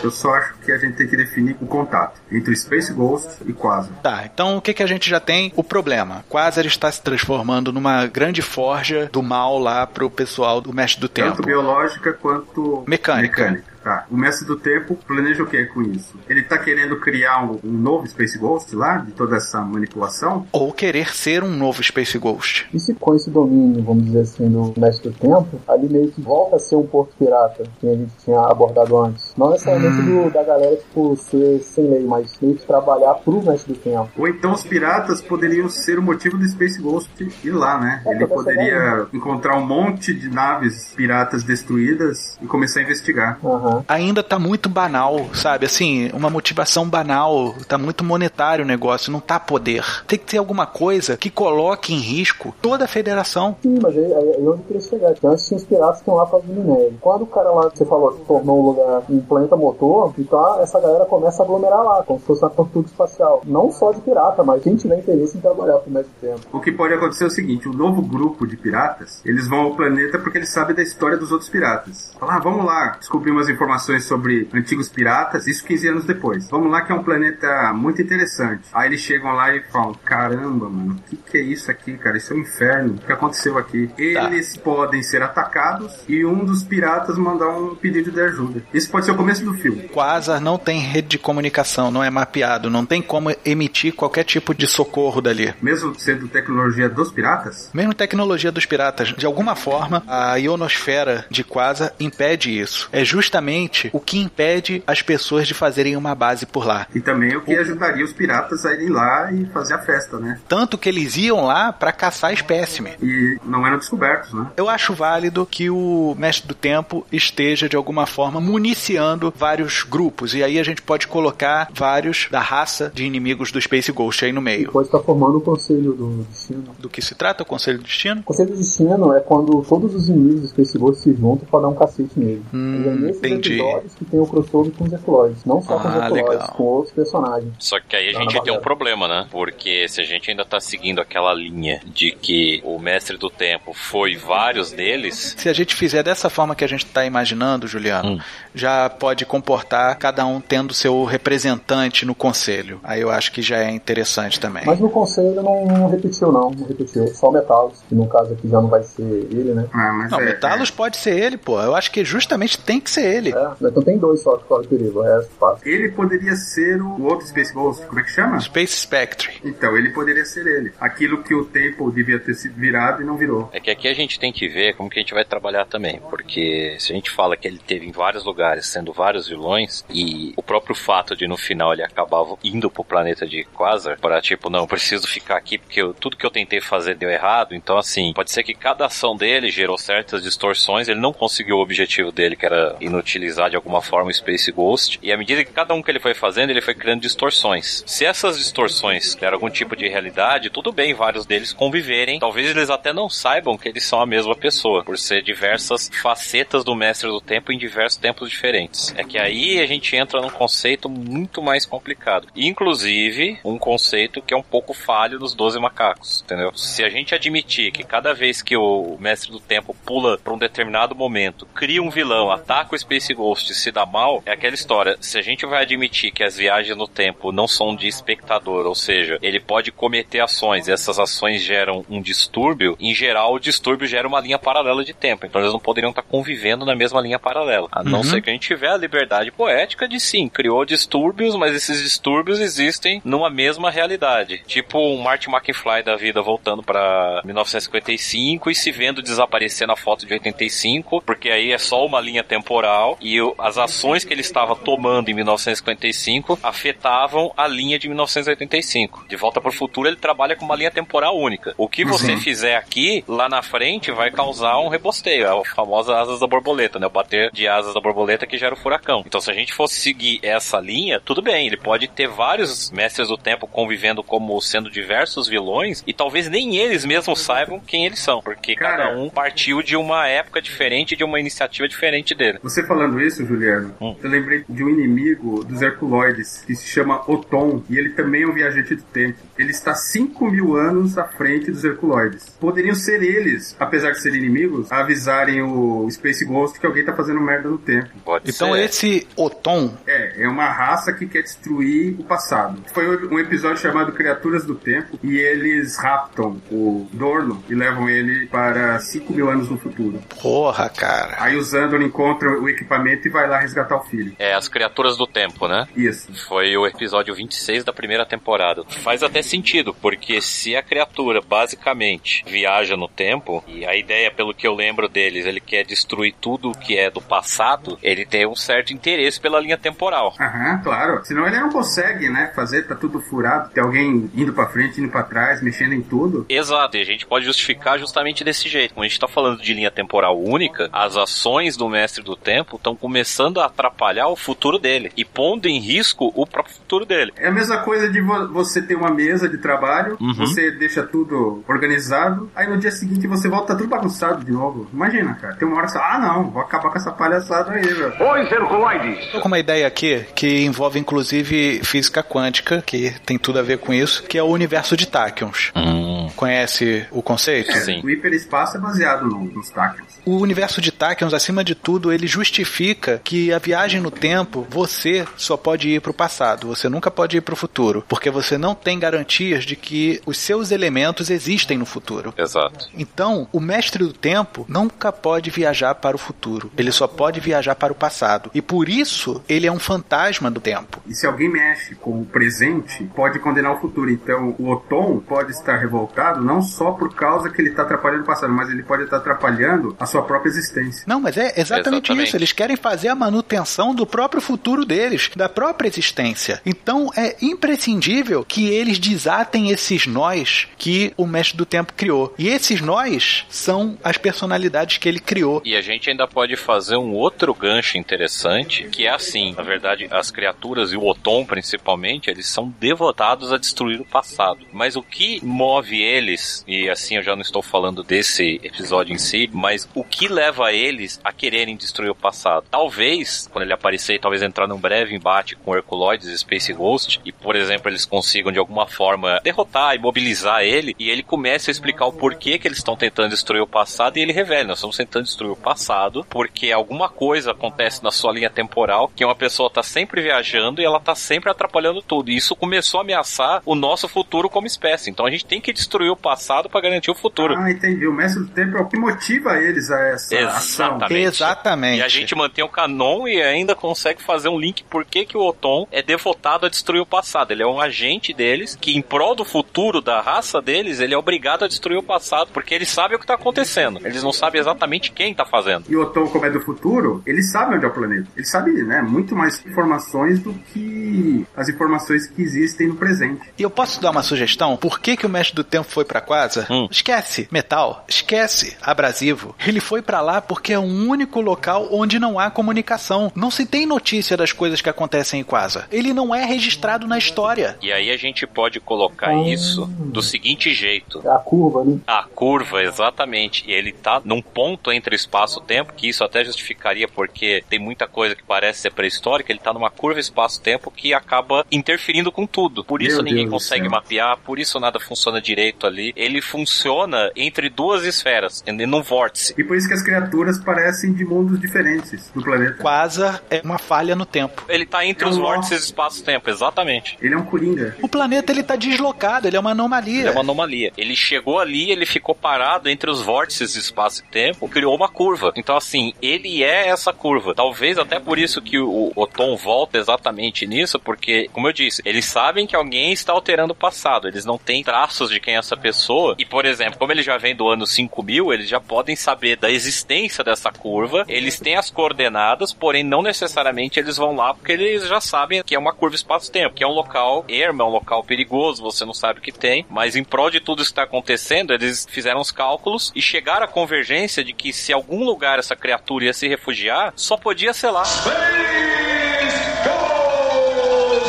Eu 0.03 0.11
só 0.11 0.35
acho 0.35 0.55
que 0.65 0.73
a 0.73 0.79
gente 0.79 0.97
tem 0.97 1.07
que 1.07 1.17
definir 1.17 1.57
o 1.61 1.67
contato 1.67 2.21
entre 2.31 2.53
o 2.53 2.57
Space 2.57 2.93
Ghost 2.93 3.37
e 3.47 3.53
Quasar. 3.53 3.93
Tá, 4.03 4.25
então 4.33 4.57
o 4.57 4.61
que, 4.61 4.75
que 4.75 4.83
a 4.83 4.87
gente 4.87 5.09
já 5.09 5.21
tem? 5.21 5.53
O 5.57 5.63
problema. 5.63 6.25
Quasar 6.29 6.67
está 6.67 6.91
se 6.91 7.01
transformando 7.01 7.73
numa 7.73 8.07
grande 8.07 8.43
forja 8.43 9.09
do 9.13 9.23
mal 9.23 9.59
lá 9.59 9.87
pro 9.87 10.11
pessoal 10.11 10.61
do 10.61 10.73
Mestre 10.73 11.01
do 11.01 11.09
Tanto 11.09 11.37
Tempo. 11.37 11.47
biológica 11.47 12.13
quanto 12.13 12.85
Mecânica. 12.87 13.63
Tá. 13.83 14.07
O 14.11 14.17
Mestre 14.17 14.47
do 14.47 14.57
Tempo 14.57 14.97
planeja 15.07 15.43
o 15.43 15.47
que 15.47 15.65
com 15.67 15.83
isso? 15.83 16.15
Ele 16.29 16.43
tá 16.43 16.59
querendo 16.59 16.99
criar 17.01 17.45
um, 17.45 17.59
um 17.65 17.73
novo 17.73 18.07
Space 18.07 18.39
Ghost 18.39 18.75
lá, 18.77 18.99
de 18.99 19.13
toda 19.13 19.37
essa 19.37 19.61
manipulação? 19.61 20.47
Ou 20.53 20.73
querer 20.73 21.09
ser 21.15 21.43
um 21.43 21.51
novo 21.51 21.83
Space 21.83 22.17
Ghost. 22.19 22.69
E 22.73 22.79
se 22.79 22.95
com 22.95 23.15
esse 23.15 23.31
domínio, 23.31 23.83
vamos 23.83 24.05
dizer 24.05 24.21
assim, 24.21 24.49
do 24.49 24.73
Mestre 24.79 25.11
do 25.11 25.19
Tempo, 25.19 25.61
ali 25.67 25.89
meio 25.89 26.11
que 26.11 26.21
volta 26.21 26.57
a 26.57 26.59
ser 26.59 26.77
um 26.77 26.87
porto 26.87 27.15
pirata, 27.19 27.65
que 27.81 27.89
a 27.89 27.95
gente 27.95 28.13
tinha 28.25 28.41
abordado 28.41 28.97
antes. 28.99 29.35
Não 29.37 29.51
necessariamente 29.51 30.03
do, 30.03 30.31
da 30.31 30.43
galera, 30.43 30.77
tipo, 30.77 31.17
ser 31.17 31.61
sem 31.61 31.89
lei, 31.89 32.05
mas 32.05 32.39
meio 32.41 32.57
que 32.57 32.67
trabalhar 32.67 33.15
pro 33.15 33.43
Mestre 33.43 33.73
do 33.73 33.79
Tempo. 33.79 34.11
Ou 34.17 34.29
então 34.29 34.53
os 34.53 34.63
piratas 34.63 35.21
poderiam 35.21 35.69
ser 35.69 35.99
o 35.99 36.03
motivo 36.03 36.39
do 36.39 36.49
Space 36.49 36.81
Ghost 36.81 37.11
ir 37.45 37.51
lá, 37.51 37.79
né? 37.79 38.03
É, 38.07 38.15
Ele 38.15 38.27
poderia 38.27 39.07
encontrar 39.13 39.57
um 39.57 39.67
monte 39.67 40.15
de 40.15 40.29
naves 40.29 40.93
piratas 40.95 41.43
destruídas 41.43 42.39
e 42.41 42.47
começar 42.47 42.81
a 42.81 42.83
investigar. 42.83 43.39
Aham. 43.45 43.72
Ainda 43.89 44.23
tá 44.23 44.39
muito 44.39 44.69
banal, 44.69 45.27
sabe? 45.35 45.67
Assim, 45.67 46.11
uma 46.13 46.31
motivação 46.31 46.89
banal, 46.89 47.55
tá 47.69 47.79
muito 47.79 48.05
monetário 48.05 48.65
o 48.65 48.69
negócio, 48.69 49.13
não 49.13 49.21
tá 49.21 49.39
poder. 49.39 49.85
Tem 50.07 50.19
que 50.19 50.27
ter 50.27 50.39
alguma 50.39 50.67
coisa 50.67 51.17
que 51.17 51.31
coloque 51.31 51.93
em 51.93 51.99
risco 51.99 52.55
toda 52.61 52.85
a 52.85 52.89
federação. 52.89 53.57
Sim, 53.63 53.79
mas 53.83 53.97
aí, 53.97 54.13
aí, 54.15 54.37
onde 54.39 54.47
eu 54.47 54.59
queria 54.67 54.83
chegar. 54.83 55.13
Porque 55.13 55.27
antes 55.27 55.47
tinha 55.47 55.59
os 55.59 55.65
piratas 55.65 55.97
que 55.97 56.03
estão 56.03 56.15
lá 56.15 56.27
fazendo 56.27 56.55
minério. 56.55 56.99
Quando 57.01 57.23
o 57.23 57.27
cara 57.27 57.51
lá, 57.51 57.71
você 57.71 57.85
falou, 57.85 58.13
se 58.13 58.21
tornou 58.21 58.61
um 58.61 58.67
lugar, 58.67 59.03
um 59.09 59.21
planeta 59.21 59.57
motor, 59.57 60.13
então 60.19 60.61
essa 60.61 60.81
galera 60.81 61.05
começa 61.05 61.43
a 61.43 61.45
aglomerar 61.45 61.83
lá, 61.83 62.03
como 62.03 62.21
se 62.21 62.27
fosse 62.27 62.43
uma 62.43 62.51
tortuga 62.51 62.87
espacial. 62.87 63.43
Não 63.45 63.71
só 63.73 63.93
de 63.93 64.01
pirata, 64.01 64.43
mas 64.43 64.63
quem 64.63 64.77
tiver 64.77 64.99
interesse 64.99 65.37
em 65.37 65.41
trabalhar 65.41 65.79
pro 65.79 65.91
Mestre 65.91 66.13
do 66.21 66.27
Tempo. 66.27 66.57
O 66.57 66.61
que 66.61 66.73
pode 66.73 66.95
acontecer 66.95 67.25
é 67.25 67.27
o 67.27 67.31
seguinte: 67.31 67.69
o 67.69 67.73
novo 67.73 68.03
grupo 68.03 68.47
de 68.47 68.57
piratas, 68.57 69.21
eles 69.25 69.49
vão 69.49 69.61
ao 69.61 69.75
planeta 69.75 70.19
porque 70.19 70.39
eles 70.39 70.51
sabem 70.51 70.75
da 70.75 70.83
história 70.83 71.17
dos 71.17 71.33
outros 71.33 71.51
piratas. 71.51 72.15
Falar, 72.19 72.37
ah, 72.37 72.41
vamos 72.41 72.65
lá 72.65 72.97
descobrir 72.99 73.31
umas 73.31 73.49
informações 73.49 73.62
sobre 74.01 74.49
antigos 74.53 74.89
piratas, 74.89 75.47
isso 75.47 75.65
15 75.65 75.89
anos 75.89 76.05
depois. 76.05 76.49
Vamos 76.49 76.71
lá 76.71 76.83
que 76.83 76.93
é 76.93 76.95
um 76.95 77.03
planeta 77.03 77.73
muito 77.73 78.01
interessante. 78.01 78.63
Aí 78.73 78.89
eles 78.89 79.01
chegam 79.01 79.33
lá 79.33 79.55
e 79.55 79.63
falam: 79.63 79.95
caramba, 80.05 80.69
mano, 80.69 80.97
o 80.99 81.11
que, 81.11 81.17
que 81.17 81.39
é 81.39 81.43
isso 81.43 81.71
aqui, 81.71 81.97
cara? 81.97 82.17
Isso 82.17 82.33
é 82.33 82.37
um 82.37 82.41
inferno. 82.41 82.95
O 82.95 83.07
que 83.07 83.13
aconteceu 83.13 83.59
aqui? 83.59 83.91
Eles 83.97 84.57
podem 84.57 85.03
ser 85.03 85.23
atacados 85.23 86.05
e 86.09 86.25
um 86.25 86.45
dos 86.45 86.63
piratas 86.63 87.19
mandar 87.19 87.49
um 87.51 87.75
pedido 87.75 88.11
de 88.11 88.21
ajuda. 88.21 88.63
Isso 88.73 88.91
pode 88.91 89.07
ser 89.07 89.13
o 89.13 89.17
começo 89.17 89.45
do 89.45 89.55
filme. 89.55 89.89
Quasar 89.89 90.41
não 90.41 90.59
tem 90.59 90.81
rede 90.81 91.09
de 91.09 91.19
comunicação, 91.19 91.91
não 91.91 92.03
é 92.03 92.11
mapeado, 92.11 92.71
não 92.71 92.87
tem 92.87 93.03
como 93.03 93.35
emitir 93.45 93.95
qualquer 93.95 94.25
tipo 94.25 94.55
de 94.55 94.67
socorro 94.67 95.21
dali. 95.21 95.55
Mesmo 95.61 95.99
sendo 95.99 96.29
tecnologia 96.29 96.89
dos 96.89 97.11
piratas, 97.11 97.71
Mesmo 97.73 97.95
tecnologia 97.95 98.51
dos 98.53 98.67
piratas, 98.67 99.09
de 99.09 99.27
alguma 99.27 99.55
forma, 99.55 100.03
a 100.07 100.37
ionosfera 100.37 101.25
de 101.31 101.45
Quasar 101.45 101.93
impede 101.99 102.59
isso. 102.59 102.89
É 102.93 103.05
justamente 103.05 103.52
o 103.93 104.01
que 104.01 104.19
impede 104.19 104.83
as 104.87 105.03
pessoas 105.03 105.47
de 105.47 105.55
fazerem 105.55 105.97
uma 105.97 106.15
base 106.15 106.47
por 106.47 106.67
lá. 106.67 106.87
e 106.95 107.01
também 107.01 107.37
o 107.37 107.41
que 107.43 107.55
ajudaria 107.55 108.05
os 108.05 108.13
piratas 108.13 108.65
a 108.65 108.73
irem 108.73 108.89
lá 108.89 109.33
e 109.33 109.45
fazer 109.47 109.75
a 109.75 109.79
festa, 109.79 110.19
né? 110.19 110.39
Tanto 110.49 110.79
que 110.79 110.89
eles 110.89 111.17
iam 111.17 111.45
lá 111.45 111.73
para 111.73 111.93
caçar 111.93 112.33
espécime. 112.33 112.91
E 113.03 113.39
não 113.45 113.67
eram 113.67 113.79
descobertos, 113.79 114.33
né? 114.33 114.47
Eu 114.57 114.69
acho 114.69 114.95
válido 114.95 115.47
que 115.47 115.69
o 115.71 116.15
Mestre 116.19 116.49
do 116.49 116.55
Tempo 116.55 117.07
esteja, 117.13 117.69
de 117.69 117.77
alguma 117.77 118.07
forma, 118.07 118.41
municiando 118.41 119.33
vários 119.37 119.83
grupos. 119.83 120.35
E 120.35 120.43
aí 120.43 120.59
a 120.59 120.63
gente 120.63 120.83
pode 120.83 121.07
colocar 121.07 121.69
vários 121.75 122.29
da 122.31 122.41
raça 122.41 122.91
de 122.95 123.05
inimigos 123.05 123.51
do 123.53 123.61
Space 123.61 123.91
Ghost 123.93 124.25
aí 124.25 124.33
no 124.33 124.41
meio. 124.41 124.71
Pode 124.71 124.89
estar 124.89 125.01
formando 125.01 125.39
o 125.39 125.41
Conselho 125.41 125.93
do 125.93 126.25
Destino. 126.31 126.65
Do 126.79 126.89
que 126.89 127.03
se 127.03 127.15
trata 127.15 127.43
o 127.43 127.47
Conselho 127.47 127.79
do 127.79 127.85
Destino? 127.85 128.21
O 128.21 128.25
Conselho 128.25 128.51
do 128.51 128.57
Destino 128.57 129.15
é 129.15 129.21
quando 129.21 129.63
todos 129.69 129.95
os 129.95 130.09
inimigos 130.09 130.43
do 130.43 130.49
Space 130.49 130.79
Ghost 130.79 131.03
se 131.03 131.15
juntam 131.15 131.47
pra 131.51 131.61
dar 131.61 131.69
um 131.69 131.75
cacete 131.75 132.19
nele. 132.19 132.43
Hum, 132.53 132.83
e 132.85 132.89
é 132.89 132.95
nesse 132.95 133.19
entendi. 133.19 133.42
Entendi. 133.49 133.61
episódios 133.63 133.95
que 133.95 134.05
tem 134.05 134.21
o 134.21 134.27
crossover 134.27 134.73
com 134.73 134.85
os 134.85 134.93
Herculoides. 134.93 135.45
Não 135.45 135.61
só 135.63 135.79
com 135.79 135.89
os 135.89 135.95
Ah, 135.97 136.09
legal. 136.09 136.55
com 136.57 136.63
outros 136.65 136.95
personagens. 136.95 137.53
Só 137.59 137.79
que 137.81 137.97
aí 137.97 138.11
a 138.11 138.13
Não, 138.19 138.23
gente 138.31 138.43
tem 138.43 138.53
um 138.53 138.61
problema, 138.61 139.07
né? 139.09 139.27
Porque 139.31 139.87
se 139.89 140.01
a 140.01 140.05
gente 140.05 140.31
ainda 140.31 140.45
tá 140.45 140.61
seguindo 140.61 141.01
aquela 141.01 141.33
linha 141.35 141.81
de 141.87 142.13
que 142.13 142.61
o 142.65 142.79
Mestre 142.79 143.17
do 143.17 143.29
Tempo 143.31 143.73
foi 143.75 144.17
vários 144.17 144.71
deles, 144.73 145.35
Se 145.39 145.49
a 145.49 145.53
gente 145.53 145.75
fizer 145.75 146.03
dessa 146.03 146.29
forma 146.31 146.55
que 146.55 146.65
a 146.65 146.69
gente 146.69 146.85
está 146.85 147.05
imaginando, 147.05 147.67
Juliano, 147.67 148.13
Hum. 148.13 148.19
já 148.55 148.89
pode 148.91 149.25
comportar 149.27 149.97
cada 149.99 150.25
um 150.27 150.41
tendo 150.41 150.73
seu 150.75 151.05
representante 151.05 152.05
no 152.07 152.15
conselho. 152.15 152.81
Aí 152.83 153.01
eu 153.01 153.11
acho 153.11 153.33
que 153.33 153.43
já 153.43 153.59
é 153.59 153.71
interessante 153.71 154.39
também. 154.39 154.63
Mas 154.67 154.79
no 154.79 154.91
conselho 154.91 155.43
não, 155.43 155.65
não 155.67 155.89
repetiu, 155.89 156.31
não. 156.31 156.51
Não 156.51 156.67
repetiu. 156.67 157.07
Só 157.09 157.29
o 157.29 157.33
Metalos, 157.33 157.83
que 157.89 157.95
no 157.95 158.07
caso 158.07 158.33
aqui 158.35 158.49
já 158.49 158.61
não 158.61 158.69
vai 158.69 158.83
ser 158.83 159.03
ele, 159.03 159.55
né? 159.55 159.67
Ah, 159.73 159.93
mas 159.93 160.11
Não, 160.11 160.21
é, 160.21 160.25
Metalos 160.27 160.71
pode 160.71 160.97
ser 160.97 161.17
ele, 161.19 161.37
pô. 161.37 161.61
Eu 161.61 161.75
acho 161.75 161.91
que 161.91 162.05
justamente 162.05 162.59
tem 162.59 162.81
que 162.81 162.91
ser 162.91 163.05
ele. 163.17 163.32
É, 163.35 163.67
então 163.69 163.83
tem 163.83 163.99
dois 163.99 164.21
só 164.21 164.37
que 164.37 164.45
correm 164.45 164.69
perigo, 164.69 165.01
o 165.01 165.03
resto 165.03 165.31
passa. 165.39 165.69
Ele 165.69 165.91
poderia 165.91 166.35
ser 166.37 166.81
o 166.83 167.03
outro 167.05 167.27
Space 167.27 167.53
Ghost, 167.53 167.87
como 167.87 168.01
é 168.01 168.03
que 168.03 168.11
chama? 168.11 168.39
Space 168.41 168.77
Spectre. 168.81 169.31
Então, 169.45 169.77
ele 169.77 169.91
poderia 169.91 170.25
ser 170.25 170.47
ele. 170.47 170.73
Aquilo 170.81 171.23
que 171.23 171.35
o 171.35 171.45
Temple 171.45 171.91
devia 171.93 172.19
ter 172.19 172.35
sido 172.35 172.55
virado 172.55 173.03
e 173.03 173.05
não 173.05 173.17
virou. 173.17 173.49
é 173.53 173.61
que 173.61 173.71
aqui 173.71 173.89
a 173.89 173.95
gente 173.95 174.19
tem 174.19 174.33
que 174.33 174.49
ver 174.49 174.75
como 174.75 174.89
que 174.91 174.99
a 174.99 175.03
gente 175.03 175.15
vai 175.15 175.25
trabalhar 175.25 175.65
também. 175.67 176.01
Porque 176.11 176.77
se 176.79 176.93
a 176.93 176.95
gente 176.95 177.11
fala 177.11 177.37
que 177.37 177.47
ele 177.49 177.59
teve 177.59 177.87
em 177.87 177.93
vários 177.93 178.25
lugares, 178.25 178.67
sendo 178.67 178.93
vários 178.93 179.29
vilões, 179.29 179.85
e 179.91 180.33
o 180.37 180.43
próprio 180.43 180.75
fato 180.75 181.17
de 181.17 181.27
no 181.27 181.37
final 181.37 181.73
ele 181.73 181.83
acabava 181.83 182.37
indo 182.45 182.71
pro 182.71 182.85
planeta 182.85 183.27
de 183.27 183.45
Quasar, 183.45 183.99
para 184.01 184.21
tipo, 184.21 184.49
não, 184.51 184.67
preciso 184.67 185.07
ficar 185.07 185.37
aqui 185.37 185.59
porque 185.59 185.81
eu- 185.83 185.95
tudo 185.95 186.17
que 186.17 186.25
eu 186.27 186.31
tentei 186.31 186.61
fazer 186.61 186.95
deu 186.97 187.11
errado. 187.11 187.55
Então, 187.55 187.77
assim, 187.79 188.13
pode 188.15 188.31
ser 188.31 188.43
que 188.43 188.55
cada 188.55 188.87
ação 188.87 189.17
dele 189.17 189.51
gerou 189.51 189.77
certas 189.79 190.23
distorções, 190.23 190.89
ele 190.89 191.01
não 191.01 191.13
conseguiu 191.13 191.57
o 191.57 191.61
objetivo 191.63 192.11
dele, 192.13 192.37
que 192.37 192.47
era 192.47 192.77
inutilizar 192.81 193.22
de 193.49 193.57
alguma 193.57 193.83
forma 193.83 194.11
o 194.11 194.15
Space 194.15 194.51
Ghost. 194.51 194.99
E 195.03 195.13
à 195.13 195.17
medida 195.17 195.45
que 195.45 195.53
cada 195.53 195.75
um 195.75 195.83
que 195.83 195.91
ele 195.91 196.01
foi 196.01 196.15
fazendo, 196.15 196.51
ele 196.51 196.61
foi 196.61 196.75
criando 196.75 197.01
distorções. 197.01 197.83
Se 197.87 198.05
essas 198.05 198.39
distorções 198.39 199.17
eram 199.21 199.35
algum 199.35 199.51
tipo 199.51 199.77
de 199.77 199.89
realidade, 199.89 200.51
tudo 200.51 200.73
bem 200.73 200.95
vários 200.95 201.27
deles 201.27 201.53
conviverem. 201.53 202.19
Talvez 202.19 202.49
eles 202.49 202.71
até 202.71 202.93
não 202.93 203.09
saibam 203.09 203.57
que 203.57 203.69
eles 203.69 203.85
são 203.85 204.01
a 204.01 204.07
mesma 204.07 204.35
pessoa, 204.35 204.85
por 204.85 204.99
ser 204.99 205.23
diversas 205.23 205.91
facetas 206.01 206.65
do 206.65 206.75
Mestre 206.75 207.09
do 207.09 207.21
Tempo 207.21 207.53
em 207.53 207.59
diversos 207.59 207.99
tempos 207.99 208.31
diferentes. 208.31 208.95
É 208.97 209.05
que 209.05 209.19
aí 209.19 209.61
a 209.61 209.67
gente 209.67 209.95
entra 209.97 210.21
num 210.21 210.31
conceito 210.31 210.89
muito 210.89 211.43
mais 211.43 211.67
complicado. 211.67 212.29
Inclusive, 212.35 213.39
um 213.45 213.59
conceito 213.59 214.23
que 214.23 214.35
é 214.35 214.37
um 214.37 214.43
pouco 214.43 214.75
falho 214.75 215.19
nos 215.19 215.35
12 215.35 215.59
macacos, 215.61 216.23
entendeu? 216.25 216.53
Se 216.55 216.85
a 216.85 216.89
gente 216.89 217.15
admitir 217.15 217.73
que 217.73 217.85
cada 217.85 218.13
vez 218.13 218.43
que 218.43 218.57
o 218.57 218.97
Mestre 218.99 219.31
do 219.31 219.41
Tempo 219.41 219.75
pula 219.85 220.19
pra 220.19 220.33
um 220.33 220.39
determinado 220.39 220.95
momento, 220.95 221.47
cria 221.55 221.83
um 221.83 221.91
vilão, 221.91 222.31
ataca 222.31 222.75
o 222.75 222.79
Space 222.79 223.12
Ghost 223.15 223.51
e 223.53 223.55
se 223.55 223.71
dá 223.71 223.85
mal, 223.87 224.23
é 224.27 224.33
aquela 224.33 224.55
história. 224.55 224.97
Se 225.01 225.19
a 225.19 225.23
gente 225.23 225.47
vai 225.47 225.63
admitir 225.63 226.11
que 226.13 226.23
as 226.25 226.37
viagens 226.37 226.77
no 226.77 226.87
tempo 226.89 227.33
não 227.33 227.47
são 227.49 227.75
de 227.75 227.87
espectador, 227.89 228.67
ou 228.67 228.75
seja, 228.75 229.19
ele 229.23 229.41
pode 229.41 229.71
cometer 229.73 230.21
ações 230.21 230.69
e 230.69 230.73
essas 230.73 230.99
ações 230.99 231.43
geram 231.43 231.85
um 231.89 232.01
distúrbio, 232.01 232.77
em 232.81 232.95
geral 232.95 233.35
o 233.35 233.39
distúrbio 233.41 233.87
gera 233.87 234.07
uma 234.09 234.21
linha 234.21 234.39
paralela 234.39 234.85
de 234.85 234.93
tempo. 234.95 235.27
Então 235.27 235.41
eles 235.41 235.53
não 235.53 235.61
poderiam 235.61 235.91
estar 235.91 236.03
convivendo 236.03 236.65
na 236.65 236.75
mesma 236.75 237.01
linha 237.01 237.19
paralela. 237.19 237.69
A 237.71 237.83
não 237.83 237.99
Uhum. 237.99 238.05
ser 238.05 238.23
que 238.23 238.31
a 238.31 238.33
gente 238.33 238.47
tiver 238.47 238.69
a 238.71 238.77
liberdade 238.77 239.31
poética 239.31 239.87
de 239.89 240.01
sim, 240.01 240.29
criou 240.29 240.65
distúrbios, 240.65 241.37
mas 241.37 241.55
esses 241.55 241.81
distúrbios 241.83 242.41
existem 242.41 243.01
numa 243.05 243.31
mesma 243.31 243.71
realidade. 243.71 244.43
Tipo 244.47 244.79
um 244.79 244.99
Marty 245.01 245.29
McFly 245.31 245.83
da 245.85 245.97
vida 245.97 246.21
voltando 246.23 246.63
pra 246.63 247.21
1955 247.25 248.51
e 248.51 248.55
se 248.55 248.71
vendo 248.71 249.03
desaparecer 249.03 249.67
na 249.67 249.77
foto 249.77 250.07
de 250.07 250.13
85, 250.13 251.03
porque 251.03 251.31
aí 251.31 251.53
é 251.53 251.59
só 251.59 251.85
uma 251.85 252.01
linha 252.01 252.23
temporal 252.25 252.92
e 253.01 253.21
o- 253.21 253.35
as 253.39 253.59
ações 253.59 254.05
que 254.05 254.13
ele 254.13 254.21
estava 254.21 254.55
tomando 254.57 255.09
em 255.11 255.15
1955 255.15 256.39
afetavam 256.43 257.33
a 257.37 257.47
linha 257.47 257.79
de 257.79 257.89
1985. 257.89 259.05
De 259.09 259.17
volta 259.17 259.41
para 259.41 259.51
o 259.51 259.53
futuro, 259.53 259.89
ele 259.89 259.97
trabalha 259.97 260.37
com 260.37 260.45
uma 260.45 260.57
linha 260.57 260.71
temporal 260.71 261.17
única. 261.19 261.55
O 261.57 261.69
que 261.69 261.85
você 261.85 262.13
Uhum. 262.13 262.21
fizer 262.21 262.57
aqui, 262.57 263.05
lá 263.07 263.29
na 263.29 263.43
frente, 263.43 263.91
vai 263.91 264.11
causar 264.11 264.59
um 264.59 264.69
rebosteio. 264.69 265.27
É 265.27 265.29
a 265.41 265.45
famosa 265.55 265.97
asas 265.99 266.21
da 266.21 266.27
borboleta, 266.27 266.79
né? 266.79 266.87
O 266.87 266.91
bater 266.91 267.31
de 267.33 267.47
asas 267.49 267.75
da 267.75 267.81
borboleta 267.81 268.27
que 268.27 268.39
gera 268.39 268.55
o 268.55 268.59
furacão. 268.59 269.03
Então, 269.07 269.21
se 269.21 269.31
a 269.31 269.35
gente 269.35 269.53
fosse 269.53 269.75
seguir 269.77 270.21
essa 270.23 270.59
linha, 270.61 271.01
tudo 271.01 271.23
bem. 271.23 271.47
Ele 271.47 271.57
pode 271.57 271.89
ter 271.89 272.09
vários 272.09 272.71
mestres 272.71 273.09
do 273.09 273.17
tempo 273.17 273.47
convivendo 273.47 274.03
como 274.03 274.41
sendo 274.41 274.71
diversos 274.71 275.27
vilões 275.29 275.83
e 275.87 275.93
talvez 275.93 276.29
nem 276.29 276.57
eles 276.57 276.85
mesmos 276.85 277.21
saibam 277.21 277.61
quem 277.61 277.87
eles 277.87 277.99
são, 277.99 278.21
porque 278.23 278.55
Cara. 278.55 278.85
cada 278.85 278.99
um 278.99 279.09
partiu 279.11 279.63
de 279.63 279.77
uma 279.77 280.07
época 280.09 280.41
diferente, 280.41 280.97
de 280.97 281.05
uma 281.05 281.19
iniciativa 281.21 281.69
diferente 281.69 282.15
dele. 282.15 282.39
Você 282.43 282.63
falando 282.83 283.01
isso, 283.01 283.25
Juliano, 283.25 283.73
Hum. 283.81 283.95
eu 284.03 284.11
lembrei 284.11 284.45
de 284.49 284.65
um 284.65 284.69
inimigo 284.69 285.45
dos 285.45 285.63
Herculoides 285.63 286.43
que 286.47 286.55
se 286.55 286.67
chama 286.67 287.01
Oton 287.11 287.63
e 287.71 287.79
ele 287.79 287.91
também 287.91 288.23
é 288.23 288.27
um 288.27 288.33
viajante 288.33 288.75
do 288.75 288.83
tempo. 288.83 289.19
Ele 289.43 289.51
está 289.51 289.75
5 289.75 290.31
mil 290.31 290.55
anos 290.57 290.97
à 290.97 291.05
frente 291.05 291.51
dos 291.51 291.65
Herculoides. 291.65 292.29
Poderiam 292.41 292.75
ser 292.77 293.03
eles, 293.03 293.57
apesar 293.59 293.91
de 293.91 294.01
serem 294.01 294.21
inimigos, 294.21 294.71
a 294.71 294.79
avisarem 294.81 295.43
o 295.43 295.89
Space 295.91 296.25
Ghost 296.25 296.61
que 296.61 296.67
alguém 296.67 296.85
tá 296.85 296.95
fazendo 296.95 297.21
merda 297.21 297.49
no 297.49 297.59
tempo. 297.59 297.89
Pode 298.05 298.31
Então 298.31 298.53
ser. 298.53 298.65
esse 298.65 299.07
Oton, 299.17 299.77
É, 299.87 300.23
é 300.23 300.29
uma 300.29 300.49
raça 300.49 300.93
que 300.93 301.07
quer 301.07 301.23
destruir 301.23 301.97
o 301.99 302.05
passado. 302.05 302.63
Foi 302.73 303.07
um 303.09 303.19
episódio 303.19 303.59
chamado 303.59 303.91
Criaturas 303.93 304.45
do 304.45 304.55
Tempo 304.55 304.97
e 305.03 305.19
eles 305.19 305.77
raptam 305.77 306.41
o 306.51 306.87
Dorno 306.93 307.43
e 307.49 307.55
levam 307.55 307.89
ele 307.89 308.27
para 308.27 308.79
5 308.79 309.13
mil 309.13 309.29
anos 309.29 309.49
no 309.51 309.59
futuro. 309.59 310.01
porra, 310.21 310.69
cara. 310.69 311.17
Aí 311.19 311.37
o 311.37 311.43
Zandor 311.43 311.83
encontra 311.83 312.31
o 312.41 312.49
equipamento 312.49 313.09
e 313.09 313.11
vai 313.11 313.29
lá 313.29 313.39
resgatar 313.39 313.77
o 313.77 313.85
filho. 313.85 314.15
É, 314.19 314.35
as 314.35 314.49
criaturas 314.49 314.97
do 314.97 315.07
tempo, 315.07 315.49
né? 315.49 315.67
Isso. 315.77 316.13
Foi 316.29 316.57
o 316.57 316.67
episódio 316.67 317.15
26 317.15 317.65
da 317.65 317.73
primeira 317.73 318.07
temporada. 318.07 318.63
Faz 318.83 319.03
até 319.03 319.23
sentido, 319.33 319.75
porque 319.75 320.21
se 320.21 320.55
a 320.55 320.63
criatura 320.63 321.21
basicamente 321.21 322.25
viaja 322.27 322.77
no 322.77 322.89
tempo, 322.89 323.43
e 323.47 323.65
a 323.65 323.75
ideia, 323.77 324.11
pelo 324.11 324.35
que 324.35 324.47
eu 324.47 324.55
lembro 324.55 324.89
deles, 324.89 325.27
ele 325.27 325.41
quer 325.41 325.65
destruir 325.65 326.15
tudo 326.21 326.51
o 326.51 326.59
que 326.59 326.77
é 326.77 326.91
do 326.91 327.01
passado, 327.01 327.79
ele 327.83 328.05
tem 328.05 328.27
um 328.27 328.35
certo 328.37 328.73
interesse 328.73 329.21
pela 329.21 329.41
linha 329.41 329.57
temporal. 329.57 330.15
Aham, 330.21 330.61
claro. 330.63 331.05
Senão 331.05 331.27
ele 331.27 331.39
não 331.39 331.51
consegue, 331.51 332.09
né? 332.09 332.33
Fazer, 332.35 332.67
tá 332.67 332.75
tudo 332.75 333.01
furado. 333.01 333.51
Tem 333.51 333.63
alguém 333.63 334.11
indo 334.15 334.33
pra 334.33 334.47
frente, 334.49 334.81
indo 334.81 334.91
pra 334.91 335.03
trás, 335.03 335.43
mexendo 335.43 335.73
em 335.75 335.83
tudo. 335.83 336.27
Exato, 336.29 336.77
e 336.77 336.81
a 336.81 336.85
gente 336.85 337.07
pode 337.07 337.25
justificar 337.25 337.79
justamente 337.79 338.25
desse 338.25 338.49
jeito. 338.49 338.75
Como 338.75 338.85
a 338.85 338.89
gente 338.89 338.99
tá 339.01 339.09
falando 339.09 339.41
de 339.41 339.55
linha 339.55 339.71
temporal 339.71 340.19
única, 340.21 340.69
as 340.73 340.97
ações 340.97 341.57
do 341.57 341.69
mestre 341.69 342.03
do 342.03 342.17
tempo 342.17 342.57
estão 342.57 342.75
começando 342.77 343.41
a 343.41 343.47
atrapalhar 343.47 344.09
o 344.09 344.17
futuro 344.17 344.59
dele 344.59 344.93
e 344.97 345.05
pondo 345.05 345.47
em 345.49 345.59
risco 345.59 346.13
o 346.15 346.27
próprio 346.27 346.55
futuro 346.55 346.85
dele. 346.85 347.13
É 347.17 347.29
a 347.29 347.33
mesma 347.33 347.59
coisa 347.59 347.89
de 347.91 348.01
vo- 348.01 348.29
você 348.29 348.61
ter 348.61 348.75
uma 348.75 348.91
mesa 348.91 349.12
de 349.21 349.39
trabalho, 349.39 349.97
Uhum. 350.01 350.13
você 350.15 350.51
deixa 350.51 350.83
tudo 350.83 351.43
organizado, 351.49 352.31
aí 352.35 352.49
no 352.49 352.59
dia 352.59 352.71
seguinte 352.73 353.07
você 353.07 353.29
volta 353.29 353.55
tudo 353.55 353.69
bagunçado 353.69 354.25
de 354.25 354.33
novo. 354.33 354.67
Imagina, 354.73 355.15
cara. 355.15 355.35
Tem 355.35 355.47
uma 355.47 355.57
hora 355.57 355.67
que 355.67 355.73
você, 355.73 355.79
ah 355.79 355.99
não, 355.99 356.31
vou 356.31 356.43
acabar 356.43 356.71
com 356.71 356.79
essa 356.79 356.91
palhaçada 356.93 357.53
aí, 357.53 357.63
velho. 357.63 357.89
Os 357.93 358.33
Herculoides. 358.33 359.07
Tô 359.13 359.21
com 359.21 359.29
uma 359.29 359.39
ideia 359.39 359.67
aqui 359.67 360.05
que 360.15 360.45
envolve 360.45 360.79
inclusive 360.79 361.61
física 361.65 362.03
quântica, 362.03 362.63
que 362.65 362.95
tem 363.05 363.19
tudo 363.19 363.39
a 363.39 363.43
ver 363.43 363.59
com 363.59 363.73
isso, 363.73 364.03
que 364.05 364.17
é 364.19 364.23
o 364.23 364.27
universo 364.27 364.77
de 364.77 364.87
Tachyons. 364.87 365.53
Hum, 365.55 366.09
Conhece 366.17 366.87
o 366.91 367.03
conceito? 367.03 367.53
sim. 367.59 367.81
O 367.85 367.91
hiperespaço 367.91 368.57
é 368.57 368.61
baseado 368.61 369.07
no- 369.07 369.25
nos 369.25 369.51
táquios. 369.51 369.92
O 370.05 370.17
universo 370.17 370.61
de 370.61 370.73
Tachyons, 370.73 371.15
acima 371.15 371.45
de 371.45 371.55
tudo, 371.55 371.93
ele 371.93 372.09
justifica 372.09 373.01
que 373.05 373.33
a 373.33 373.39
viagem 373.39 373.81
no 373.81 373.91
tempo, 373.91 374.47
você 374.51 375.07
só 375.17 375.37
pode 375.37 375.69
ir 375.69 375.81
para 375.81 375.93
o 375.93 375.95
passado, 375.95 376.49
você 376.49 376.69
nunca 376.69 376.91
pode 376.91 377.17
ir 377.17 377.21
para 377.21 377.35
o 377.35 377.37
futuro, 377.37 377.85
porque 377.89 378.11
você 378.11 378.37
não 378.37 378.55
tem 378.55 378.79
garantias 378.79 379.45
de 379.45 379.55
que 379.55 380.01
os 380.05 380.19
seus 380.19 380.51
elementos 380.51 381.09
existem 381.09 381.57
no 381.57 381.65
futuro. 381.65 382.13
Exato. 382.19 382.69
Então, 382.77 383.29
o 383.33 383.39
mestre 383.39 383.85
do 383.85 383.93
tempo 383.93 384.45
nunca 384.49 384.91
pode 384.91 385.31
viajar 385.31 385.77
para 385.77 385.95
o 385.95 385.99
futuro, 385.99 386.51
ele 386.59 386.73
só 386.73 386.89
pode 386.89 387.21
viajar 387.21 387.55
para 387.55 387.73
o 387.73 387.77
passado. 387.77 388.31
E 388.35 388.43
por 388.43 388.69
isso, 388.69 389.23
ele 389.29 389.47
é 389.47 389.53
um 389.53 389.61
fantasma 389.61 390.31
do 390.31 390.41
tempo. 390.41 390.83
E 390.87 390.95
se 390.95 391.07
alguém 391.07 391.29
mexe 391.29 391.77
com 391.77 392.01
o 392.01 392.05
presente, 392.05 392.85
pode 392.95 393.21
condenar 393.21 393.53
o 393.53 393.61
futuro. 393.61 393.89
Então, 393.89 394.35
o 394.37 394.51
Oton 394.51 394.99
pode 394.99 395.31
estar 395.31 395.57
revoltado 395.59 396.21
não 396.21 396.43
só 396.43 396.73
por 396.73 396.93
causa 396.93 397.31
que 397.31 397.41
ele 397.41 397.51
está 397.51 397.63
atrapalhando 397.63 398.03
o 398.03 398.07
passado, 398.07 398.33
mas 398.33 398.51
ele 398.51 398.65
pode 398.65 398.83
estar 398.83 398.97
atrapalhando 398.97 399.77
a 399.79 399.87
sua 399.93 400.03
própria 400.03 400.31
existência. 400.31 400.85
Não, 400.87 401.01
mas 401.01 401.17
é 401.17 401.33
exatamente, 401.37 401.43
Exatamente. 401.43 402.07
isso. 402.09 402.17
Eles 402.17 402.33
querem 402.33 402.57
fazer 402.57 402.89
a 402.89 402.95
manutenção 402.95 403.75
do 403.75 403.87
próprio 403.87 404.21
futuro 404.21 404.65
deles, 404.65 405.11
da 405.17 405.29
própria 405.29 405.69
existência. 405.69 406.41
Então 406.45 406.91
é 406.97 407.17
imprescindível 407.23 408.25
que 408.25 408.49
eles 408.49 408.79
desatem 408.79 409.51
esses 409.51 409.87
nós 409.87 410.49
que 410.59 410.93
o 410.97 411.07
mestre 411.07 411.37
do 411.37 411.47
tempo 411.47 411.73
criou. 411.75 412.15
E 412.19 412.29
esses 412.29 412.61
nós 412.61 413.25
são 413.29 413.79
as 413.83 413.97
personalidades 413.97 414.79
que 414.79 414.89
ele 414.89 415.01
criou. 415.01 415.41
E 415.45 415.57
a 415.57 415.61
gente 415.61 415.91
ainda 415.91 416.07
pode 416.07 416.37
fazer 416.37 416.77
um 416.77 416.93
outro 416.93 417.35
gancho 417.35 417.79
interessante, 417.79 418.65
que 418.65 418.87
é 418.87 418.91
assim, 418.91 419.35
na 419.37 419.43
verdade 419.43 419.63
verdade, 419.63 419.89
as 419.91 420.11
criaturas 420.11 420.73
e 420.73 420.77
o 420.77 420.85
Otom, 420.85 421.25
principalmente, 421.25 422.11
eles 422.11 422.27
são 422.27 422.53
devotados 422.59 423.33
a 423.33 423.39
destruir 423.39 423.81
o 423.81 423.85
passado. 423.85 424.45
Mas 424.53 424.77
o 424.77 424.83
que 424.83 425.25
move 425.25 425.81
eles, 425.81 426.45
e 426.47 426.69
assim 426.69 426.97
eu 426.97 427.03
já 427.03 427.15
não 427.15 427.23
estou 427.23 427.43
falando 427.43 427.83
desse 427.83 428.41
episódio 428.43 428.95
em 428.95 428.99
si, 428.99 429.31
mas 429.33 429.69
o 429.75 429.82
que 429.85 430.09
leva 430.09 430.53
eles 430.53 431.01
a 431.05 431.13
quererem 431.13 431.57
destruir 431.57 431.91
o 431.91 431.95
passado? 431.95 432.47
Talvez, 432.51 433.29
quando 433.31 433.45
ele 433.45 433.53
aparecer, 433.53 434.01
talvez 434.01 434.23
entrar 434.23 434.47
num 434.47 434.59
breve 434.59 434.95
embate 434.95 435.37
com 435.37 435.55
Herculoides 435.55 436.09
e 436.09 436.19
Space 436.19 436.53
Ghost, 436.53 437.01
e 437.05 437.13
por 437.13 437.37
exemplo, 437.37 437.71
eles 437.71 437.85
consigam 437.85 438.33
de 438.33 438.39
alguma 438.39 438.67
forma 438.67 439.21
derrotar, 439.23 439.75
imobilizar 439.75 440.43
ele, 440.43 440.75
e 440.79 440.91
ele 440.91 441.03
comece 441.03 441.51
a 441.51 441.53
explicar 441.53 441.87
o 441.87 441.93
porquê 441.93 442.39
que 442.39 442.49
eles 442.49 442.59
estão 442.59 442.77
tentando 442.77 443.11
destruir 443.11 443.43
o 443.43 443.47
passado, 443.47 443.97
e 443.97 444.01
ele 444.01 444.13
revela, 444.13 444.49
nós 444.49 444.59
estamos 444.59 444.77
tentando 444.77 445.05
destruir 445.05 445.33
o 445.33 445.37
passado, 445.37 446.05
porque 446.09 446.53
alguma 446.53 446.89
coisa 446.89 447.33
acontece 447.33 447.83
na 447.83 447.91
sua 447.91 448.13
linha 448.13 448.31
temporal, 448.31 448.91
que 448.95 449.05
uma 449.05 449.15
pessoa 449.15 449.49
está 449.49 449.63
sempre 449.63 450.01
viajando 450.01 450.61
e 450.61 450.65
ela 450.65 450.79
está 450.79 450.95
sempre 450.95 451.31
atrapalhando 451.31 451.83
tudo. 451.83 452.11
E 452.11 452.17
isso 452.17 452.37
começou 452.37 452.79
a 452.79 452.83
ameaçar 452.83 453.43
o 453.45 453.55
nosso 453.55 453.89
futuro 453.89 454.29
como 454.29 454.47
espécie. 454.47 454.91
Então 454.91 455.07
a 455.07 455.11
gente 455.11 455.25
tem 455.25 455.41
que 455.41 455.53
destruir 455.53 455.91
o 455.91 455.97
passado 455.97 456.49
para 456.49 456.61
garantir 456.61 456.91
o 456.91 456.95
futuro. 456.95 457.35
Ah, 457.37 457.51
entendi. 457.51 457.87
O 457.87 457.93
mestre 457.93 458.23
do 458.23 458.29
tempo 458.29 458.57
é 458.57 458.61
o 458.61 458.69
que 458.69 458.79
motiva 458.79 459.39
eles 459.39 459.71
essa 459.81 460.15
Exatamente. 460.15 461.07
ação. 461.07 461.29
Exatamente. 461.29 461.79
E 461.79 461.83
a 461.83 461.89
gente 461.89 462.15
mantém 462.15 462.45
o 462.45 462.49
canon 462.49 463.07
e 463.07 463.23
ainda 463.23 463.55
consegue 463.55 464.03
fazer 464.03 464.29
um 464.29 464.39
link 464.39 464.65
por 464.65 464.85
que, 464.85 465.05
que 465.05 465.17
o 465.17 465.21
Otom 465.21 465.67
é 465.71 465.83
devotado 465.83 466.47
a 466.47 466.49
destruir 466.49 466.81
o 466.81 466.87
passado. 466.87 467.33
Ele 467.33 467.43
é 467.43 467.47
um 467.47 467.61
agente 467.61 468.13
deles 468.13 468.57
que, 468.61 468.77
em 468.77 468.83
prol 468.83 469.15
do 469.15 469.25
futuro 469.25 469.81
da 469.81 470.01
raça 470.01 470.41
deles, 470.41 470.81
ele 470.81 470.95
é 470.95 470.99
obrigado 470.99 471.45
a 471.45 471.49
destruir 471.49 471.79
o 471.79 471.83
passado, 471.83 472.31
porque 472.33 472.55
ele 472.55 472.67
sabe 472.67 472.95
o 472.95 472.99
que 472.99 473.05
está 473.05 473.15
acontecendo. 473.15 473.81
Eles 473.85 474.03
não 474.03 474.13
sabem 474.13 474.41
exatamente 474.41 474.93
quem 474.93 475.13
está 475.13 475.25
fazendo. 475.25 475.65
E 475.69 475.77
o 475.77 475.83
Otom, 475.83 476.07
como 476.09 476.27
é 476.27 476.31
do 476.31 476.41
futuro, 476.41 477.03
ele 477.07 477.23
sabe 477.23 477.57
onde 477.57 477.65
é 477.65 477.69
o 477.69 477.73
planeta. 477.73 478.09
Ele 478.17 478.27
sabe, 478.27 478.51
né, 478.65 478.83
muito 478.83 479.15
mais 479.15 479.45
informações 479.45 480.21
do 480.21 480.33
que 480.53 481.27
as 481.37 481.49
informações 481.49 482.07
que 482.07 482.23
existem 482.23 482.69
no 482.69 482.77
presente. 482.77 483.21
E 483.39 483.43
eu 483.43 483.51
posso 483.51 483.81
dar 483.81 483.91
uma 483.91 484.03
sugestão? 484.03 484.57
Por 484.57 484.81
que, 484.81 484.97
que 484.97 485.07
o 485.07 485.09
mestre 485.09 485.35
do 485.35 485.45
tempo 485.45 485.69
foi 485.69 485.85
pra 485.85 486.01
Quasar? 486.01 486.47
Hum. 486.51 486.69
Esquece 486.71 487.29
metal, 487.31 487.85
esquece 487.89 488.57
abrasivo. 488.63 489.35
Ele 489.47 489.61
foi 489.63 489.81
pra 489.81 490.01
lá 490.01 490.21
porque 490.21 490.53
é 490.53 490.59
o 490.59 490.63
único 490.63 491.21
local 491.21 491.69
onde 491.71 491.99
não 491.99 492.19
há 492.19 492.31
comunicação. 492.31 493.11
Não 493.15 493.31
se 493.31 493.47
tem 493.47 493.65
notícia 493.65 494.17
das 494.17 494.33
coisas 494.33 494.61
que 494.61 494.69
acontecem 494.69 495.21
em 495.21 495.25
Quasar. 495.25 495.67
Ele 495.71 495.93
não 495.95 496.15
é 496.15 496.25
registrado 496.25 496.87
na 496.87 496.99
história. 496.99 497.57
E 497.63 497.73
aí 497.73 497.91
a 497.91 497.97
gente 497.97 498.27
pode 498.27 498.61
colocar 498.61 499.11
Ah. 499.11 499.23
isso 499.29 499.67
do 499.79 500.03
seguinte 500.03 500.53
jeito. 500.53 501.01
É 501.05 501.09
a 501.09 501.19
curva, 501.19 501.65
né? 501.65 501.79
A 501.87 502.03
curva, 502.05 502.63
exatamente. 502.63 503.45
E 503.49 503.53
ele 503.53 503.73
tá 503.73 504.01
num 504.05 504.21
ponto 504.21 504.71
entre 504.73 504.95
espaço 504.97 505.41
e 505.43 505.47
tempo, 505.47 505.73
que 505.75 505.89
isso 505.89 506.05
até 506.05 506.25
justificaria 506.25 506.89
porque 506.89 507.45
tem 507.49 507.59
muita 507.59 507.87
coisa 507.87 508.15
que 508.15 508.23
parece 508.25 508.61
ser 508.61 508.73
pré-histórica, 508.73 509.33
ele 509.33 509.39
tá 509.41 509.53
numa 509.53 509.71
curva 509.71 510.01
espaço-tempo 510.01 510.71
que 510.71 510.93
acaba 510.93 511.45
interferindo 511.51 512.11
com 512.11 512.27
tudo. 512.27 512.65
Por 512.65 512.83
isso 512.83 512.97
Meu 512.97 513.05
ninguém 513.05 513.25
Deus 513.29 513.31
consegue 513.43 513.69
mapear, 513.69 514.19
por 514.19 514.39
isso 514.39 514.59
nada 514.59 514.81
funciona 514.81 515.21
direito 515.21 515.67
ali. 515.67 515.93
Ele 515.97 516.21
funciona 516.21 517.11
entre 517.15 517.49
duas 517.49 517.85
esferas, 517.85 518.43
em- 518.47 518.67
num 518.67 518.83
vórtice. 518.83 519.35
E 519.39 519.45
por 519.53 519.59
isso 519.59 519.69
que 519.69 519.75
as 519.75 519.83
criaturas 519.83 520.39
parecem 520.39 520.95
de 520.95 521.05
mundos 521.05 521.39
diferentes 521.39 522.11
do 522.15 522.23
planeta. 522.23 522.55
Quasar 522.55 523.23
é 523.29 523.43
uma 523.45 523.59
falha 523.59 523.95
no 523.95 524.07
tempo. 524.07 524.43
Ele 524.49 524.65
tá 524.65 524.83
entre 524.83 525.05
É 525.05 525.09
os 525.11 525.19
um 525.19 525.21
vórtices 525.21 525.65
espaço-tempo, 525.65 526.31
exatamente. 526.31 526.97
Ele 527.03 527.13
é 527.13 527.19
um 527.19 527.25
coringa. 527.27 527.77
O 527.83 527.87
planeta 527.87 528.33
ele 528.33 528.43
tá 528.43 528.57
deslocado, 528.57 529.27
ele 529.27 529.37
é 529.37 529.41
uma 529.41 529.51
anomalia. 529.51 530.01
Ele 530.01 530.09
é 530.09 530.11
uma 530.13 530.23
anomalia. 530.23 530.73
Ele 530.75 530.97
chegou 530.97 531.39
ali, 531.39 531.71
ele 531.71 531.85
ficou 531.85 532.15
parado 532.15 532.67
entre 532.71 532.91
os 532.91 533.03
vórtices 533.03 533.53
de 533.53 533.59
espaço 533.59 534.03
e 534.03 534.11
tempo, 534.11 534.49
criou 534.49 534.75
uma 534.75 534.89
curva. 534.89 535.35
Então, 535.37 535.55
assim, 535.55 535.93
ele 536.01 536.43
é 536.43 536.69
essa 536.69 536.91
curva. 536.91 537.35
Talvez 537.35 537.77
até 537.77 538.01
por 538.01 538.19
isso 538.19 538.41
que 538.41 538.59
o, 538.59 538.91
o 538.97 539.07
Tom 539.07 539.37
volta 539.37 539.77
exatamente 539.77 540.47
nisso, 540.47 540.81
porque, 540.81 541.29
como 541.31 541.47
eu 541.47 541.53
disse, 541.53 541.83
eles 541.85 542.07
sabem 542.07 542.47
que 542.47 542.57
alguém 542.57 542.91
está 542.91 543.13
alterando 543.13 543.53
o 543.53 543.57
passado. 543.57 544.09
Eles 544.09 544.25
não 544.25 544.39
têm 544.39 544.65
traços 544.65 545.11
de 545.11 545.21
quem 545.21 545.35
é 545.35 545.39
essa 545.39 545.59
pessoa. 545.59 546.15
E, 546.19 546.25
por 546.25 546.47
exemplo, 546.47 546.79
como 546.79 546.91
ele 546.91 547.03
já 547.03 547.19
vem 547.19 547.37
do 547.37 547.47
ano 547.47 547.67
5000, 547.67 548.33
eles 548.33 548.49
já 548.49 548.59
podem 548.59 548.97
saber 548.97 549.42
da 549.43 549.51
existência 549.51 550.23
dessa 550.23 550.53
curva. 550.53 551.05
Eles 551.09 551.41
têm 551.41 551.57
as 551.57 551.69
coordenadas, 551.69 552.53
porém, 552.53 552.85
não 552.85 553.03
necessariamente 553.03 553.81
eles 553.81 553.97
vão 553.97 554.15
lá 554.15 554.33
porque 554.33 554.53
eles 554.53 554.87
já 554.87 555.01
sabem 555.01 555.43
que 555.43 555.57
é 555.57 555.59
uma 555.59 555.75
curva 555.75 555.97
espaço-tempo, 555.97 556.55
que 556.55 556.63
é 556.63 556.67
um 556.67 556.71
local 556.71 557.25
ermo, 557.29 557.63
é 557.63 557.65
um 557.65 557.69
local 557.69 558.05
perigoso, 558.05 558.63
você 558.63 558.85
não 558.85 558.95
sabe 558.95 559.19
o 559.19 559.23
que 559.23 559.33
tem. 559.33 559.67
Mas 559.69 559.97
em 559.97 560.05
prol 560.05 560.31
de 560.31 560.39
tudo 560.39 560.63
isso 560.63 560.71
que 560.71 560.75
está 560.75 560.85
acontecendo, 560.85 561.53
eles 561.53 561.85
fizeram 561.91 562.21
os 562.21 562.31
cálculos 562.31 562.93
e 562.95 563.03
chegaram 563.03 563.45
à 563.45 563.49
convergência 563.49 564.23
de 564.23 564.33
que 564.33 564.53
se 564.53 564.73
algum 564.73 565.05
lugar 565.05 565.41
essa 565.41 565.57
criatura 565.57 566.05
ia 566.05 566.13
se 566.13 566.29
refugiar, 566.29 566.93
só 566.95 567.17
podia 567.17 567.53
ser 567.53 567.71
lá. 567.71 567.83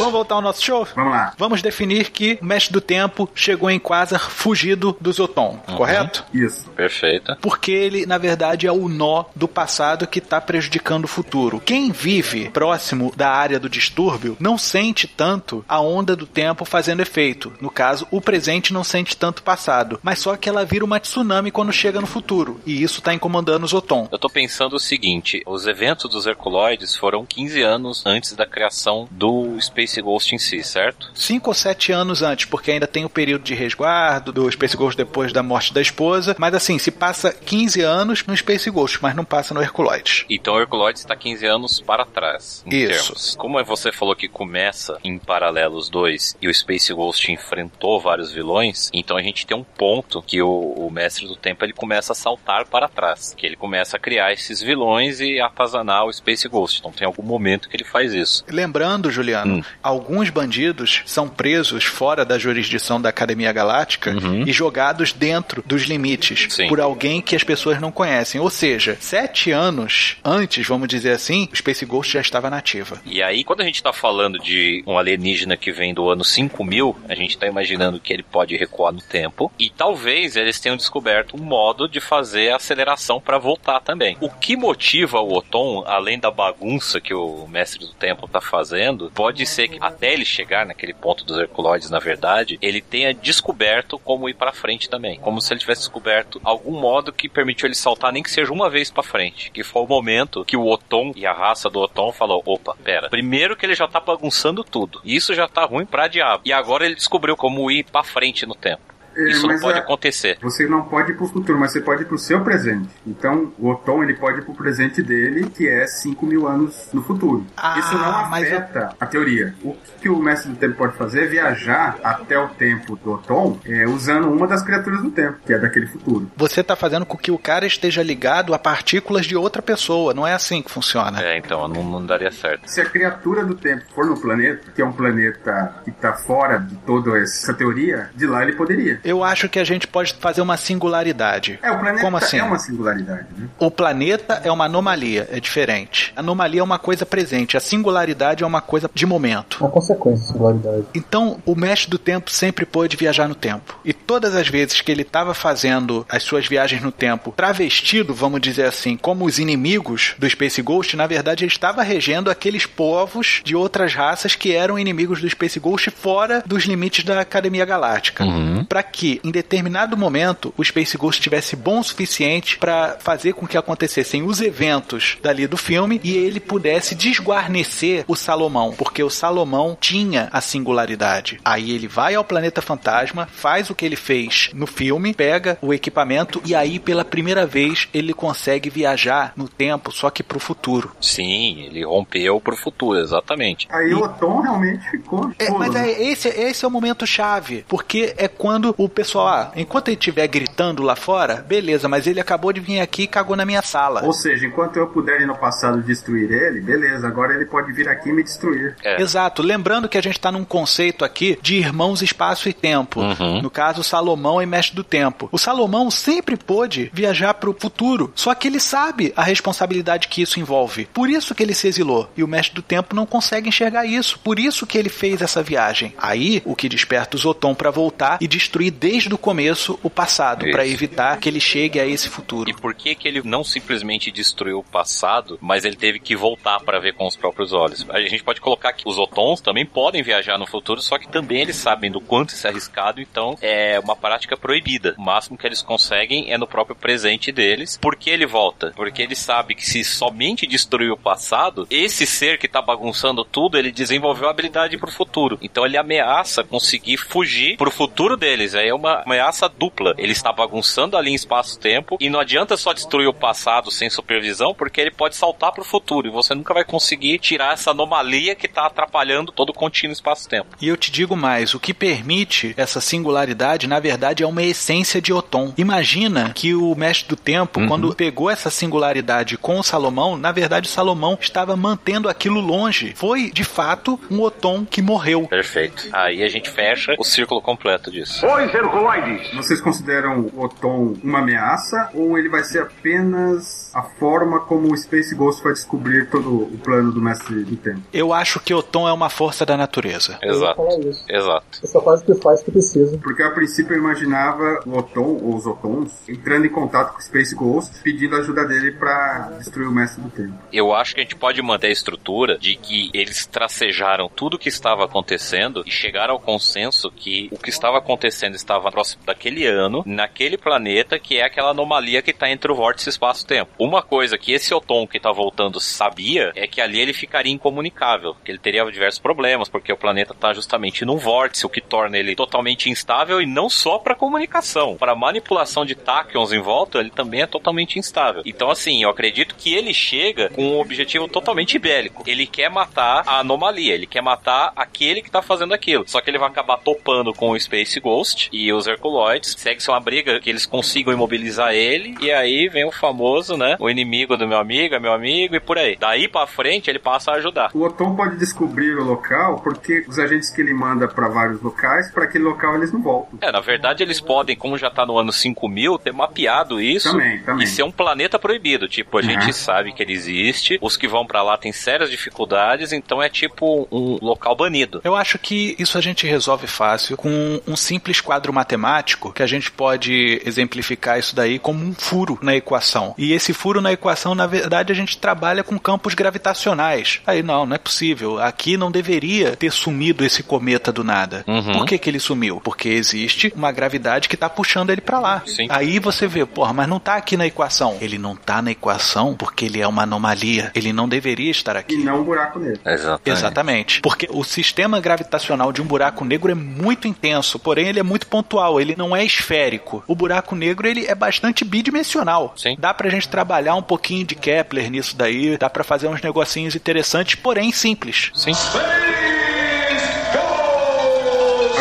Vamos 0.04 0.14
voltar 0.14 0.36
ao 0.36 0.42
nosso 0.42 0.62
show? 0.62 0.86
Vamos 0.96 1.14
lá. 1.14 1.34
Vamos 1.38 1.62
definir 1.62 2.12
que 2.12 2.38
o 2.42 2.46
mestre 2.46 2.74
do 2.74 2.82
tempo 2.82 3.30
chegou 3.34 3.72
em 3.72 3.80
Quasar 3.80 4.30
fugido 4.30 4.98
do 5.00 5.14
Zoton, 5.14 5.58
correto? 5.78 6.26
Isso. 6.34 6.70
Perfeita. 6.72 7.38
Porque 7.42 7.72
ele, 7.72 8.06
na 8.06 8.18
verdade, 8.18 8.68
é 8.68 8.72
o 8.72 8.90
nó 8.90 9.24
do 9.34 9.48
passado 9.48 10.06
que 10.06 10.20
está 10.20 10.42
prejudicando 10.42 11.06
o 11.06 11.08
futuro. 11.08 11.62
Quem 11.64 11.90
vive 11.90 12.50
próximo 12.50 13.14
da 13.16 13.30
área 13.30 13.58
do 13.58 13.70
distúrbio 13.70 14.36
não 14.42 14.58
sente 14.58 15.08
tanto 15.08 15.64
a 15.70 15.80
onda 15.80 16.18
do 16.18 16.28
tempo 16.28 16.66
fazendo 16.66 17.02
efeito. 17.02 17.54
No 17.62 17.72
caso, 17.72 18.06
o 18.12 18.20
presente 18.20 18.74
não 18.74 18.84
sente 18.84 19.16
tanto 19.16 19.40
o 19.40 19.44
passado, 19.44 20.02
mas 20.04 20.20
só 20.20 20.36
que 20.36 20.50
ela 20.50 20.66
vira 20.66 20.84
uma 20.84 21.00
tsunami 21.00 21.50
quando 21.50 21.72
chega 21.72 22.02
no 22.02 22.08
futuro. 22.08 22.60
E 22.66 22.84
isso 22.84 23.00
está 23.00 23.14
incomodando 23.14 23.64
o 23.64 23.68
Zoton. 23.68 24.10
Eu 24.12 24.20
tô 24.20 24.30
pensando 24.30 24.76
o 24.76 24.80
seguinte, 24.80 25.42
os 25.46 25.66
eventos 25.66 26.10
dos 26.10 26.26
Herculoides 26.26 26.94
foram 26.94 27.26
15 27.26 27.62
anos 27.62 28.06
antes 28.06 28.34
da 28.34 28.46
criação 28.46 29.08
do 29.10 29.56
Space 29.62 29.93
Ghost 30.02 30.34
em 30.34 30.38
si, 30.38 30.64
certo? 30.64 31.12
Cinco 31.14 31.50
ou 31.50 31.54
sete 31.54 31.92
anos 31.92 32.22
antes, 32.22 32.46
porque 32.46 32.72
ainda 32.72 32.88
tem 32.88 33.06
o 33.06 33.10
período 33.10 33.44
de 33.44 33.54
resguardo 33.54 34.32
do 34.32 34.52
Space 34.52 34.76
Ghost 34.78 34.98
depois 34.98 35.32
da 35.34 35.44
morte 35.44 35.74
da 35.74 35.82
esposa. 35.82 36.36
Mas 36.40 36.54
assim, 36.54 36.78
se 36.80 36.92
passa 36.92 37.32
15 37.34 37.82
anos 37.82 38.24
no 38.26 38.36
Space 38.36 38.70
Ghost, 38.70 39.00
mas 39.02 39.16
não 39.16 39.26
passa 39.26 39.54
no 39.54 39.62
Herculoides. 39.62 40.26
Então 40.30 40.56
o 40.56 40.60
Herculoides 40.60 41.02
está 41.02 41.16
15 41.16 41.46
anos 41.46 41.80
para 41.82 42.06
trás, 42.06 42.64
em 42.66 42.76
Isso. 42.76 43.04
termos. 43.08 43.36
Como 43.36 43.64
você 43.64 43.92
falou 43.92 44.16
que 44.16 44.28
começa 44.28 44.98
em 45.04 45.18
paralelo 45.18 45.78
os 45.78 45.90
dois 45.90 46.36
e 46.42 46.48
o 46.48 46.54
Space 46.54 46.94
Ghost 46.94 47.32
enfrentou 47.32 48.00
vários 48.00 48.32
vilões, 48.32 48.90
então 48.94 49.16
a 49.18 49.22
gente 49.22 49.46
tem 49.46 49.56
um 49.56 49.64
ponto 49.64 50.22
que 50.22 50.42
o, 50.42 50.50
o 50.50 50.90
Mestre 50.92 51.28
do 51.28 51.36
Tempo 51.36 51.64
ele 51.64 51.74
começa 51.74 52.14
a 52.14 52.16
saltar 52.16 52.66
para 52.66 52.88
trás, 52.88 53.34
que 53.38 53.46
ele 53.46 53.56
começa 53.56 53.98
a 53.98 54.00
criar 54.00 54.32
esses 54.34 54.62
vilões 54.62 55.20
e 55.20 55.40
atazanar 55.40 56.06
o 56.06 56.14
Space 56.14 56.48
Ghost. 56.48 56.80
Então 56.80 56.92
tem 56.92 57.06
algum 57.06 57.24
momento 57.24 57.70
que 57.70 57.76
ele 57.76 57.84
faz 57.84 58.14
isso. 58.14 58.44
Lembrando, 58.50 59.10
Juliano, 59.12 59.56
Hum. 59.58 59.64
Alguns 59.84 60.30
bandidos 60.30 61.02
são 61.06 61.28
presos 61.28 61.84
fora 61.84 62.24
da 62.24 62.40
jurisdição 62.40 63.02
da 63.02 63.10
Academia 63.10 63.52
Galáctica 63.52 64.12
Uhum. 64.12 64.44
e 64.48 64.52
jogados 64.54 65.12
dentro 65.12 65.62
dos 65.66 65.84
limites 65.84 66.48
Sim. 66.54 66.68
por 66.68 66.80
alguém 66.80 67.22
que 67.22 67.36
as 67.36 67.44
pessoas 67.44 67.80
não 67.82 67.92
conhecem. 67.92 68.40
Ou 68.40 68.50
seja, 68.50 68.98
sete 69.02 69.52
anos 69.52 70.18
antes, 70.24 70.66
vamos 70.68 70.88
dizer 70.88 71.12
assim, 71.12 71.50
o 71.52 71.56
Space 71.56 71.86
Ghost 71.86 72.14
já 72.14 72.22
estava 72.22 72.50
nativa. 72.50 73.02
E 73.06 73.22
aí, 73.22 73.44
quando 73.44 73.62
a 73.62 73.66
gente 73.66 73.82
tá 73.84 73.92
falando 73.92 74.40
de 74.40 74.84
um 74.88 74.98
alienígena 74.98 75.58
que 75.58 75.72
vem 75.72 75.94
do 75.94 76.10
ano 76.10 76.24
5000, 76.24 76.96
a 77.10 77.16
gente 77.16 77.38
tá 77.38 77.48
imaginando 77.48 78.00
que 78.00 78.14
ele 78.14 78.24
pode 78.24 78.56
recuar 78.56 78.94
no 78.94 79.02
tempo. 79.02 79.52
E 79.60 79.70
talvez 79.70 80.36
eles 80.36 80.60
tenham 80.60 80.78
descoberto 80.78 81.36
um 81.36 81.44
modo 81.44 81.88
de 81.90 82.00
fazer 82.00 82.52
a 82.52 82.56
aceleração 82.58 83.20
para 83.20 83.38
voltar 83.38 83.80
também. 83.82 84.16
O 84.22 84.30
que 84.30 84.56
motiva 84.56 85.20
o 85.20 85.34
Otom, 85.34 85.84
além 85.86 86.20
da 86.20 86.32
bagunça 86.32 87.02
que 87.02 87.14
o 87.14 87.48
Mestre 87.48 87.80
do 87.80 87.94
Tempo 87.94 88.28
tá 88.28 88.40
fazendo, 88.40 89.12
pode 89.14 89.46
ser 89.46 89.68
que 89.68 89.73
até 89.80 90.14
ele 90.14 90.26
chegar 90.26 90.66
naquele 90.66 90.94
ponto 90.94 91.24
dos 91.24 91.38
Herculoides, 91.38 91.90
na 91.90 92.00
verdade, 92.00 92.58
ele 92.62 92.82
tenha 92.82 93.14
descoberto 93.14 93.98
como 94.00 94.30
ir 94.30 94.34
para 94.34 94.52
frente 94.52 94.90
também. 94.90 95.20
Como 95.20 95.42
se 95.42 95.54
ele 95.54 95.60
tivesse 95.60 95.82
descoberto 95.82 96.42
algum 96.44 96.80
modo 96.80 97.14
que 97.14 97.30
permitiu 97.30 97.68
ele 97.68 97.76
saltar, 97.76 98.12
nem 98.12 98.24
que 98.24 98.32
seja 98.32 98.52
uma 98.52 98.70
vez 98.70 98.90
para 98.90 99.04
frente. 99.04 99.52
Que 99.52 99.64
foi 99.64 99.82
o 99.82 99.88
momento 99.88 100.46
que 100.46 100.58
o 100.58 100.68
Otom 100.68 101.12
e 101.16 101.26
a 101.26 101.34
raça 101.34 101.70
do 101.70 101.80
Otom 101.80 102.12
falou: 102.12 102.42
opa, 102.46 102.76
pera. 102.84 103.10
Primeiro 103.10 103.56
que 103.56 103.66
ele 103.66 103.76
já 103.76 103.88
tá 103.88 104.00
bagunçando 104.00 104.64
tudo. 104.64 105.02
E 105.04 105.16
isso 105.16 105.34
já 105.34 105.48
tá 105.48 105.66
ruim 105.66 105.86
pra 105.86 106.08
diabo. 106.08 106.44
E 106.46 106.54
agora 106.54 106.86
ele 106.86 106.96
descobriu 106.96 107.36
como 107.36 107.70
ir 107.72 107.84
pra 107.84 108.04
frente 108.04 108.46
no 108.46 108.56
tempo. 108.56 108.93
É, 109.16 109.30
Isso 109.30 109.42
não 109.44 109.50
mas 109.50 109.62
pode 109.62 109.78
a- 109.78 109.82
acontecer. 109.82 110.38
Você 110.42 110.68
não 110.68 110.84
pode 110.84 111.12
ir 111.12 111.16
pro 111.16 111.28
futuro, 111.28 111.60
mas 111.60 111.72
você 111.72 111.82
pode 111.82 112.04
ir 112.04 112.06
pro 112.06 112.18
seu 112.18 112.42
presente. 112.42 112.90
Então, 113.06 113.52
o 113.60 113.70
Otom, 113.70 114.04
ele 114.04 114.14
pode 114.14 114.40
ir 114.40 114.44
pro 114.44 114.54
presente 114.54 115.02
dele, 115.02 115.50
que 115.50 115.68
é 115.68 115.86
5 115.88 116.26
mil 116.26 116.48
anos 116.48 116.90
no 116.94 117.02
futuro. 117.04 117.46
Ah, 117.58 117.78
Isso 117.80 117.94
não 117.98 118.30
mas 118.30 118.50
eu- 118.52 118.58
afeta 118.58 118.96
a 119.00 119.06
teoria. 119.06 119.54
O 119.64 119.76
que 120.02 120.10
o 120.10 120.18
Mestre 120.20 120.52
do 120.52 120.58
Tempo 120.58 120.76
pode 120.78 120.96
fazer 120.98 121.24
é 121.24 121.28
viajar 121.28 121.98
até 122.04 122.38
o 122.38 122.48
tempo 122.50 122.96
do 122.96 123.12
Otom, 123.14 123.60
é, 123.66 123.86
usando 123.88 124.30
uma 124.32 124.48
das 124.48 124.62
criaturas 124.64 125.02
do 125.02 125.12
tempo, 125.12 125.38
que 125.46 125.54
é 125.54 125.60
daquele 125.60 125.88
futuro. 125.88 126.30
Você 126.36 126.62
está 126.62 126.76
fazendo 126.76 127.06
com 127.06 127.18
que 127.18 127.32
o 127.32 127.38
cara 127.38 127.66
esteja 127.66 128.02
ligado 128.04 128.54
a 128.54 128.60
partículas 128.60 129.26
de 129.26 129.36
outra 129.36 129.62
pessoa. 129.62 130.14
Não 130.14 130.26
é 130.26 130.34
assim 130.34 130.62
que 130.62 130.72
funciona. 130.72 131.22
É, 131.22 131.38
então, 131.38 131.68
não, 131.68 131.84
não 131.84 132.06
daria 132.06 132.32
certo. 132.32 132.68
Se 132.70 132.82
a 132.82 132.86
criatura 132.86 133.46
do 133.46 133.56
tempo 133.56 133.84
for 133.94 134.06
no 134.06 134.20
planeta, 134.20 134.72
que 134.74 134.82
é 134.82 134.86
um 134.86 134.92
planeta 134.92 135.76
que 135.84 135.90
está 135.90 136.14
fora 136.14 136.58
de 136.60 136.76
toda 136.78 137.18
essa 137.20 137.54
teoria, 137.54 138.10
de 138.16 138.26
lá 138.26 138.44
ele 138.44 138.54
poderia. 138.54 139.00
Eu 139.04 139.24
acho 139.24 139.50
que 139.50 139.60
a 139.60 139.64
gente 139.64 139.88
pode 139.88 140.14
fazer 140.20 140.42
uma 140.42 140.58
singularidade. 140.58 141.60
É, 141.62 141.72
o 141.72 141.80
planeta 141.80 142.02
Como 142.02 142.18
assim? 142.18 142.38
é 142.38 142.44
uma 142.44 142.60
singularidade, 142.60 143.26
né? 143.38 143.48
O 143.60 143.72
planeta 143.72 144.42
é 144.44 144.52
uma 144.52 144.66
anomalia, 144.66 145.28
é 145.32 145.40
diferente. 145.40 146.14
A 146.16 146.20
anomalia 146.20 146.62
é 146.62 146.64
uma 146.64 146.80
coisa 146.80 147.06
presente, 147.06 147.58
a 147.58 147.60
singularidade 147.60 148.44
é 148.44 148.48
uma 148.48 148.62
coisa 148.62 148.90
de 148.94 149.06
momento. 149.06 149.58
Uma 149.60 149.70
consequência, 149.70 150.28
singularidade. 150.28 150.86
Então, 150.94 151.40
o 151.46 151.56
mestre 151.56 151.90
do 151.90 151.98
tempo 151.98 152.32
sempre 152.32 152.66
pôde 152.66 152.96
viajar 152.98 153.28
no 153.28 153.36
tempo. 153.36 153.80
E 153.84 153.94
todas 153.94 154.36
as 154.36 154.48
vezes 154.48 154.82
que 154.82 154.92
ele 154.92 155.02
estava 155.02 155.34
fazendo 155.34 156.06
as 156.10 156.24
suas 156.24 156.48
viagens 156.48 156.82
no 156.82 156.92
tempo 156.92 157.34
travestido, 157.36 158.14
vamos 158.14 158.42
dizer 158.42 158.66
assim, 158.66 158.96
como 158.98 159.26
os 159.26 159.40
inimigos 159.40 160.16
do 160.18 160.30
Space 160.30 160.62
Ghost, 160.62 160.96
na 160.96 161.08
verdade 161.08 161.44
ele 161.44 161.52
estava 161.52 161.84
regendo 161.84 162.30
aqueles 162.30 162.66
povos 162.66 163.42
de 163.44 163.56
outras 163.56 163.94
raças 163.94 164.36
que 164.36 164.54
eram 164.54 164.80
inimigos 164.80 165.22
do 165.22 165.30
Space 165.30 165.60
Ghost 165.60 165.90
fora 165.92 166.44
dos 166.46 166.64
limites 166.64 167.04
da 167.04 167.20
Academia 167.20 167.66
Galáctica. 167.66 168.24
Para 168.68 168.84
que, 168.94 169.20
em 169.24 169.32
determinado 169.32 169.98
momento, 169.98 170.54
o 170.56 170.64
Space 170.64 170.96
Ghost 170.96 171.20
tivesse 171.20 171.56
bom 171.56 171.80
o 171.80 171.84
suficiente 171.84 172.58
para 172.58 172.98
fazer 173.00 173.34
com 173.34 173.48
que 173.48 173.58
acontecessem 173.58 174.24
os 174.24 174.40
eventos 174.40 175.18
dali 175.22 175.48
do 175.48 175.58
filme 175.58 176.00
e 176.04 176.16
ele 176.16 176.40
pudesse 176.40 176.96
desguarnecer 176.96 178.06
o 178.08 178.16
Salomão, 178.16 178.74
porque 178.78 179.04
o 179.04 179.10
Salomão 179.10 179.76
tinha 179.80 180.30
a 180.32 180.40
singularidade. 180.40 181.40
Aí 181.44 181.72
ele 181.72 181.88
vai 181.88 182.14
ao 182.16 182.24
planeta 182.24 182.62
fantasma, 182.62 183.28
faz 183.32 183.70
o 183.70 183.76
que 183.76 183.86
ele 183.86 183.96
fez 183.96 184.52
no 184.54 184.68
filme, 184.68 185.14
pega 185.14 185.58
o 185.62 185.74
equipamento 185.74 186.42
e 186.46 186.54
aí 186.54 186.80
pela 186.80 187.04
primeira 187.04 187.46
vez 187.46 187.90
ele 187.94 188.14
consegue 188.14 188.70
viajar 188.70 189.34
no 189.36 189.50
tempo, 189.50 189.92
só 189.92 190.10
que 190.10 190.22
pro 190.22 190.40
futuro. 190.40 190.92
Sim, 191.02 191.62
ele 191.62 191.84
rompeu 191.84 192.40
pro 192.40 192.56
futuro, 192.56 193.00
exatamente. 193.00 193.68
Aí 193.72 193.94
o 193.94 194.08
Tom 194.08 194.42
realmente 194.42 194.90
ficou. 194.92 195.32
É, 195.40 195.50
mas 195.50 195.74
né? 195.74 195.90
é, 195.90 196.12
esse, 196.12 196.28
esse 196.28 196.64
é 196.64 196.68
o 196.68 196.72
momento 196.72 197.08
chave, 197.08 197.66
porque 197.68 198.14
é 198.18 198.28
quando 198.28 198.76
o 198.86 198.90
pessoal, 198.90 199.28
ah, 199.28 199.52
enquanto 199.56 199.90
ele 199.90 199.98
estiver 199.98 200.28
gritando 200.28 200.84
lá 200.84 200.96
fora, 200.96 201.44
beleza, 201.48 201.88
mas 201.88 202.08
ele 202.08 202.20
acabou 202.20 202.52
de 202.52 202.60
vir 202.60 202.80
aqui 202.80 203.04
e 203.04 203.08
cagou 203.08 203.36
na 203.36 203.46
minha 203.46 203.62
sala. 203.62 204.04
Ou 204.04 204.14
seja, 204.14 204.46
enquanto 204.46 204.78
eu 204.78 204.88
puder 204.88 205.22
ir 205.22 205.28
no 205.28 205.36
passado 205.36 205.82
destruir 205.82 206.32
ele, 206.32 206.62
beleza, 206.62 207.08
agora 207.08 207.34
ele 207.34 207.46
pode 207.46 207.72
vir 207.72 207.88
aqui 207.88 208.10
e 208.10 208.14
me 208.14 208.24
destruir. 208.24 208.76
É. 208.84 209.02
Exato, 209.02 209.42
lembrando 209.42 209.90
que 209.90 209.98
a 209.98 210.02
gente 210.02 210.18
está 210.18 210.32
num 210.32 210.44
conceito 210.44 211.06
aqui 211.06 211.38
de 211.42 211.56
irmãos 211.56 212.02
espaço 212.02 212.50
e 212.50 212.54
tempo. 212.54 213.02
Uhum. 213.02 213.42
No 213.42 213.50
caso, 213.50 213.84
Salomão 213.84 214.42
e 214.42 214.46
Mestre 214.46 214.76
do 214.76 214.84
Tempo. 214.84 215.30
O 215.32 215.38
Salomão 215.38 215.90
sempre 215.90 216.36
pôde 216.36 216.92
viajar 216.94 217.34
para 217.36 217.50
o 217.50 217.56
futuro, 217.58 218.12
só 218.16 218.34
que 218.34 218.48
ele 218.48 218.60
sabe 218.60 219.14
a 219.16 219.24
responsabilidade 219.24 220.08
que 220.08 220.22
isso 220.22 220.40
envolve. 220.40 220.86
Por 220.94 221.10
isso 221.10 221.36
que 221.36 221.44
ele 221.44 221.54
se 221.54 221.68
exilou. 221.68 222.10
E 222.16 222.24
o 222.24 222.28
Mestre 222.28 222.56
do 222.56 222.62
Tempo 222.62 222.96
não 222.96 223.06
consegue 223.06 223.50
enxergar 223.50 223.86
isso. 223.86 224.20
Por 224.20 224.40
isso 224.40 224.66
que 224.66 224.78
ele 224.78 224.90
fez 224.90 225.22
essa 225.22 225.42
viagem. 225.42 225.94
Aí, 225.98 226.42
o 226.46 226.56
que 226.56 226.70
desperta 226.70 227.16
o 227.16 227.20
Zoton 227.20 227.54
para 227.54 227.72
voltar 227.72 228.18
e 228.20 228.28
destruir 228.28 228.72
desde 228.74 229.14
o 229.14 229.18
começo 229.18 229.80
o 229.82 229.90
passado, 229.90 230.50
para 230.52 230.68
evitar 230.68 231.18
que 231.18 231.30
ele 231.30 231.40
chegue 231.40 231.80
a 231.80 231.86
esse 231.86 232.10
futuro. 232.10 232.50
E 232.50 232.54
por 232.54 232.74
que 232.74 232.96
que 232.96 233.08
ele 233.08 233.22
não 233.24 233.44
simplesmente 233.44 234.12
destruiu 234.12 234.60
o 234.60 234.64
passado, 234.64 235.38
mas 235.42 235.66
ele 235.66 235.76
teve 235.76 236.00
que 236.00 236.16
voltar 236.16 236.60
para 236.60 236.80
ver 236.80 236.94
com 236.94 237.08
os 237.08 237.16
próprios 237.16 237.54
olhos? 237.54 237.86
A 237.90 238.02
gente 238.02 238.24
pode 238.24 238.42
colocar 238.42 238.74
que 238.74 238.88
os 238.88 238.98
Otons 238.98 239.42
também 239.42 239.66
podem 239.66 240.04
viajar 240.04 240.38
no 240.38 240.48
futuro, 240.48 240.82
só 240.82 240.98
que 240.98 241.08
também 241.08 241.42
eles 241.42 241.56
sabem 241.56 241.92
do 241.92 242.02
quanto 242.02 242.34
isso 242.34 242.48
é 242.48 242.50
arriscado, 242.50 243.02
então 243.02 243.38
é 243.42 243.80
uma 243.80 243.96
prática 243.96 244.36
proibida. 244.36 244.96
O 244.98 245.02
máximo 245.02 245.38
que 245.38 245.46
eles 245.46 245.62
conseguem 245.62 246.32
é 246.32 246.38
no 246.38 246.48
próprio 246.48 246.76
presente 246.76 247.32
deles. 247.32 247.78
Por 247.78 247.96
que 247.96 248.10
ele 248.10 248.26
volta? 248.26 248.72
Porque 248.76 249.02
ele 249.02 249.16
sabe 249.16 249.56
que 249.56 249.66
se 249.66 249.84
somente 249.84 250.48
destruir 250.48 250.92
o 250.92 250.98
passado, 250.98 251.68
esse 251.70 252.06
ser 252.06 252.38
que 252.38 252.48
tá 252.48 252.62
bagunçando 252.62 253.24
tudo, 253.24 253.58
ele 253.58 253.72
desenvolveu 253.72 254.28
a 254.28 254.32
habilidade 254.32 254.78
pro 254.78 254.92
futuro. 254.92 255.38
Então 255.42 255.66
ele 255.66 255.78
ameaça 255.78 256.44
conseguir 256.44 256.98
fugir 256.98 257.58
pro 257.58 257.72
futuro 257.72 258.18
deles. 258.18 258.56
Aí 258.56 258.63
é 258.68 258.74
uma 258.74 259.02
ameaça 259.06 259.48
dupla. 259.50 259.94
Ele 259.98 260.12
está 260.12 260.32
bagunçando 260.32 260.98
ali 260.98 261.12
em 261.12 261.16
espaço-tempo 261.16 261.98
e 262.00 262.10
não 262.10 262.20
adianta 262.20 262.56
só 262.58 262.74
destruir 262.74 263.08
o 263.08 263.14
passado 263.14 263.72
sem 263.72 263.90
supervisão, 263.90 264.54
porque 264.54 264.80
ele 264.82 264.92
pode 264.92 265.16
saltar 265.16 265.52
pro 265.52 265.64
futuro 265.64 266.08
e 266.08 266.12
você 266.12 266.34
nunca 266.34 266.54
vai 266.54 266.64
conseguir 266.64 267.20
tirar 267.20 267.54
essa 267.54 267.72
anomalia 267.72 268.36
que 268.36 268.48
tá 268.48 268.66
atrapalhando 268.68 269.32
todo 269.32 269.50
o 269.50 269.54
contínuo 269.54 269.94
espaço-tempo. 269.94 270.56
E 270.62 270.68
eu 270.68 270.78
te 270.78 270.92
digo 270.92 271.16
mais, 271.16 271.54
o 271.54 271.60
que 271.60 271.74
permite 271.74 272.54
essa 272.58 272.80
singularidade, 272.82 273.68
na 273.68 273.80
verdade, 273.80 274.24
é 274.24 274.28
uma 274.28 274.42
essência 274.44 275.02
de 275.02 275.12
Otom. 275.14 275.54
Imagina 275.58 276.32
que 276.34 276.54
o 276.54 276.76
Mestre 276.76 277.10
do 277.10 277.16
Tempo, 277.16 277.60
Uhum. 277.60 277.68
quando 277.68 277.96
pegou 277.96 278.30
essa 278.30 278.50
singularidade 278.50 279.38
com 279.38 279.60
o 279.60 279.64
Salomão, 279.64 280.18
na 280.18 280.32
verdade 280.32 280.68
o 280.68 280.72
Salomão 280.72 281.18
estava 281.20 281.56
mantendo 281.56 282.10
aquilo 282.10 282.40
longe. 282.40 282.94
Foi, 282.96 283.30
de 283.32 283.44
fato, 283.44 284.00
um 284.10 284.22
Otom 284.22 284.66
que 284.66 284.82
morreu. 284.82 285.28
Perfeito. 285.28 285.88
Aí 285.94 286.24
a 286.24 286.28
gente 286.28 286.50
fecha 286.50 286.96
o 286.98 287.04
círculo 287.04 287.42
completo 287.42 287.92
disso. 287.92 288.26
Os 288.26 288.52
Herculoides! 288.54 289.34
Vocês 289.34 289.60
consideram 289.60 290.30
o 290.32 290.44
Otom 290.44 290.94
uma 291.04 291.20
ameaça 291.20 291.90
ou 291.96 292.20
ele 292.20 292.30
vai 292.30 292.44
ser 292.44 292.62
apenas 292.62 293.63
a 293.74 293.82
forma 293.82 294.40
como 294.42 294.72
o 294.72 294.78
Space 294.78 295.16
Ghost 295.16 295.44
vai 295.44 295.54
descobrir 295.54 296.10
todo 296.10 296.44
o 296.44 296.58
plano 296.60 296.92
do 296.92 297.02
Mestre 297.02 297.44
do 297.44 297.56
Tempo? 297.56 297.82
Eu 297.92 298.14
acho 298.14 298.40
que 298.40 298.54
Otom 298.54 298.88
é 298.88 298.94
uma 298.94 299.10
força 299.10 299.46
da 299.46 299.58
natureza. 299.58 300.20
Exato. 300.22 300.62
isso. 300.88 301.04
Exato. 301.10 301.46
Você 301.52 301.68
só 301.68 301.82
faz 301.82 302.02
o 302.02 302.06
que 302.06 302.16
faz 302.16 302.42
o 302.42 302.46
que 302.46 302.52
precisa. 302.52 302.98
Porque 303.00 303.24
a 303.24 303.32
princípio 303.32 303.74
eu 303.74 303.80
imaginava 303.80 304.62
o 304.66 304.78
Otom, 304.78 305.20
ou 305.22 305.36
os 305.36 305.46
Otons, 305.46 305.92
entrando 306.08 306.46
em 306.46 306.50
contato 306.50 306.94
com 306.94 307.00
o 307.00 307.02
Space 307.02 307.34
Ghost, 307.34 307.82
pedindo 307.82 308.16
ajuda 308.16 308.46
dele 308.46 308.72
pra 308.72 309.32
destruir 309.40 309.68
o 309.68 309.72
Mestre 309.72 310.02
do 310.02 310.10
Tempo. 310.10 310.34
Eu 310.52 310.74
acho 310.74 310.94
que 310.94 311.02
a 311.02 311.04
gente 311.04 311.16
pode 311.16 311.42
manter 311.42 311.68
a 311.68 311.72
estrutura 311.72 312.38
de 312.38 312.56
que 312.56 312.92
eles 312.94 313.26
tracejaram 313.26 314.10
tudo 314.10 314.36
o 314.36 314.40
que 314.40 314.50
estava 314.50 314.86
acontecendo 314.86 315.64
e 315.66 315.72
chegaram 315.72 316.14
ao 316.14 316.20
consenso 316.20 316.92
que 316.92 317.30
o 317.32 317.38
que 317.38 317.50
estava 317.50 317.78
acontecendo 317.78 318.36
estava 318.36 318.72
próximo 318.72 319.04
daquele 319.06 319.46
ano, 319.46 319.84
naquele 319.86 320.38
planeta, 320.38 321.00
que 321.00 321.18
é 321.18 321.26
aquela 321.26 321.50
anomalia 321.50 322.02
que 322.02 322.12
está 322.12 322.30
entre 322.30 322.52
o 322.52 322.56
vórtice 322.56 322.90
e 322.90 322.92
espaço-tempo. 322.92 323.52
Uma 323.64 323.82
coisa 323.82 324.18
que 324.18 324.34
esse 324.34 324.54
Otom 324.54 324.86
que 324.86 325.00
tá 325.00 325.10
voltando 325.10 325.58
sabia 325.58 326.34
é 326.36 326.46
que 326.46 326.60
ali 326.60 326.82
ele 326.82 326.92
ficaria 326.92 327.32
incomunicável, 327.32 328.14
que 328.22 328.30
ele 328.30 328.38
teria 328.38 328.70
diversos 328.70 329.00
problemas, 329.00 329.48
porque 329.48 329.72
o 329.72 329.78
planeta 329.78 330.12
está 330.12 330.34
justamente 330.34 330.84
num 330.84 330.98
vórtice, 330.98 331.46
o 331.46 331.50
que 331.50 331.62
torna 331.62 331.98
ele 331.98 332.14
totalmente 332.14 332.70
instável 332.70 333.22
e 333.22 333.26
não 333.26 333.50
só 333.50 333.78
para 333.78 333.96
comunicação, 333.96 334.76
para 334.76 334.94
manipulação 334.94 335.64
de 335.64 335.76
táquions 335.76 336.34
em 336.34 336.42
volta, 336.42 336.80
ele 336.80 336.90
também 336.90 337.22
é 337.22 337.26
totalmente 337.26 337.80
instável. 337.80 338.22
Então, 338.26 338.50
assim, 338.52 338.84
eu 338.84 338.90
acredito 338.90 339.34
que 339.34 339.54
ele 339.54 339.74
chega 339.74 340.28
com 340.28 340.44
um 340.44 340.60
objetivo 340.60 341.08
totalmente 341.08 341.58
bélico. 341.58 342.04
Ele 342.06 342.28
quer 342.28 342.50
matar 342.50 343.04
a 343.08 343.20
anomalia, 343.20 343.76
ele 343.76 343.88
quer 343.88 344.02
matar 344.02 344.52
aquele 344.58 345.02
que 345.02 345.10
tá 345.10 345.22
fazendo 345.22 345.54
aquilo. 345.54 345.86
Só 345.88 346.02
que 346.02 346.10
ele 346.10 346.20
vai 346.20 346.28
acabar 346.28 346.58
topando 346.58 347.14
com 347.14 347.30
o 347.30 347.40
Space 347.40 347.80
Ghost 347.80 348.28
e 348.34 348.52
os 348.52 348.68
Herculoides. 348.68 349.36
Segue-se 349.38 349.70
uma 349.70 349.80
briga 349.80 350.20
que 350.20 350.30
eles 350.30 350.46
consigam 350.46 350.92
imobilizar 350.92 351.54
ele, 351.54 351.96
e 352.02 352.12
aí 352.12 352.50
vem 352.50 352.66
o 352.66 352.72
famoso, 352.72 353.38
né? 353.38 353.53
O 353.60 353.70
inimigo 353.70 354.18
do 354.18 354.28
meu 354.28 354.38
amigo 354.38 354.76
é 354.76 354.80
meu 354.80 354.94
amigo 354.94 355.36
e 355.36 355.40
por 355.40 355.58
aí. 355.58 355.78
Daí 355.80 356.08
pra 356.08 356.28
frente 356.28 356.70
ele 356.70 356.80
passa 356.80 357.12
a 357.12 357.16
ajudar. 357.16 357.52
O 357.54 357.62
Otom 357.64 357.96
pode 357.96 358.18
descobrir 358.18 358.76
o 358.76 358.84
local 358.84 359.40
porque 359.42 359.86
os 359.88 360.00
agentes 360.00 360.30
que 360.30 360.42
ele 360.42 360.54
manda 360.54 360.88
pra 360.88 361.08
vários 361.08 361.42
locais, 361.42 361.90
pra 361.92 362.04
aquele 362.06 362.24
local 362.24 362.56
eles 362.56 362.72
não 362.72 362.82
voltam. 362.82 363.18
É, 363.22 363.32
na 363.32 363.40
verdade 363.40 363.84
eles 363.84 364.00
podem, 364.02 364.36
como 364.36 364.58
já 364.58 364.70
tá 364.70 364.86
no 364.86 364.98
ano 364.98 365.12
5000, 365.12 365.78
ter 365.78 365.94
mapeado 365.94 366.60
isso 366.62 366.92
Também, 366.92 367.20
também. 367.20 367.44
e 367.44 367.48
ser 367.48 367.64
um 367.64 367.72
planeta 367.72 368.18
proibido. 368.20 368.68
Tipo, 368.68 368.98
a 368.98 369.02
Uhum. 369.02 369.08
gente 369.10 369.34
sabe 369.34 369.74
que 369.74 369.82
ele 369.84 369.94
existe, 369.94 370.58
os 370.62 370.78
que 370.78 370.88
vão 370.88 371.06
pra 371.06 371.22
lá 371.22 371.38
têm 371.38 371.52
sérias 371.52 371.90
dificuldades, 371.90 372.72
então 372.74 373.02
é 373.02 373.10
tipo 373.10 373.68
um 373.72 373.98
local 374.02 374.36
banido. 374.36 374.82
Eu 374.84 374.96
acho 374.96 375.18
que 375.20 375.56
isso 375.60 375.78
a 375.78 375.82
gente 375.82 376.06
resolve 376.08 376.48
fácil 376.48 376.98
com 376.98 377.42
um 377.48 377.56
simples 377.56 378.00
quadro 378.02 378.34
matemático 378.34 379.12
que 379.14 379.24
a 379.24 379.28
gente 379.28 379.52
pode 379.52 380.22
exemplificar 380.26 381.00
isso 381.00 381.16
daí 381.16 381.40
como 381.40 381.64
um 381.64 381.74
furo 381.74 382.18
na 382.22 382.36
equação. 382.36 382.94
E 382.98 383.14
esse 383.14 383.34
furo 383.44 383.60
na 383.60 383.74
equação, 383.74 384.16
na 384.16 384.26
verdade, 384.26 384.72
a 384.72 384.76
gente 384.76 384.98
trabalha 384.98 385.44
com 385.44 385.60
campos 385.60 385.94
gravitacionais. 385.94 387.02
Aí 387.06 387.22
não, 387.22 387.46
não 387.46 387.58
é 387.58 387.60
possível. 387.60 388.18
Aqui 388.18 388.56
não 388.56 388.72
deveria 388.72 389.36
ter 389.36 389.52
sumido 389.52 390.06
esse 390.06 390.24
cometa 390.24 390.72
do 390.72 390.82
nada. 390.82 391.26
Uhum. 391.28 391.52
Por 391.52 391.66
que, 391.66 391.78
que 391.78 391.90
ele 391.90 392.00
sumiu? 392.00 392.40
Porque 392.40 392.70
existe 392.70 393.34
uma 393.36 393.52
gravidade 393.52 394.08
que 394.08 394.16
tá 394.16 394.30
puxando 394.30 394.70
ele 394.70 394.80
pra 394.80 394.98
lá. 394.98 395.24
Sim. 395.26 395.48
Aí 395.50 395.78
você 395.78 396.08
vê, 396.08 396.26
porra, 396.26 396.54
mas 396.54 396.70
não 396.70 396.80
tá 396.80 396.96
aqui 396.96 397.18
na 397.18 397.28
equação. 397.28 397.78
Ele 397.82 397.98
não 397.98 398.16
tá 398.16 398.42
na 398.42 398.52
equação 398.52 399.14
porque 399.14 399.44
ele 399.44 399.60
é 399.60 399.68
uma 399.68 399.84
anomalia. 399.84 400.50
Ele 400.56 400.72
não 400.72 400.88
deveria 400.88 401.30
estar 401.30 401.58
aqui. 401.58 401.76
E 401.76 401.84
não 401.84 402.00
um 402.00 402.04
buraco 402.06 402.40
nele. 402.40 402.62
Exatamente. 402.66 403.10
Exatamente. 403.10 403.82
Porque 403.82 404.08
o 404.10 404.24
sistema 404.24 404.80
gravitacional 404.80 405.52
de 405.52 405.62
um 405.62 405.66
buraco 405.66 406.06
negro 406.06 406.32
é 406.32 406.36
muito 406.36 406.88
intenso, 406.88 407.38
porém 407.38 407.68
ele 407.68 407.80
é 407.82 407.84
muito 407.84 408.08
pontual, 408.08 408.62
ele 408.62 408.74
não 408.78 408.96
é 408.96 409.04
esférico. 409.04 409.84
O 409.86 409.94
buraco 409.94 410.34
negro 410.34 410.66
ele 410.66 410.86
é 410.86 410.96
bastante 410.96 411.44
bidimensional. 411.44 412.34
Sim. 412.38 412.56
Dá 412.58 412.74
pra 412.74 412.90
gente 412.90 413.10
trabalhar 413.10 413.33
um 413.56 413.62
pouquinho 413.62 414.06
de 414.06 414.16
Kepler 414.16 414.70
nisso 414.70 414.96
daí, 414.96 415.38
dá 415.38 415.50
pra 415.50 415.64
fazer 415.64 415.88
uns 415.88 416.02
negocinhos 416.02 416.56
interessantes, 416.56 417.16
porém 417.16 417.52
simples. 417.52 418.12
Sim. 418.14 418.34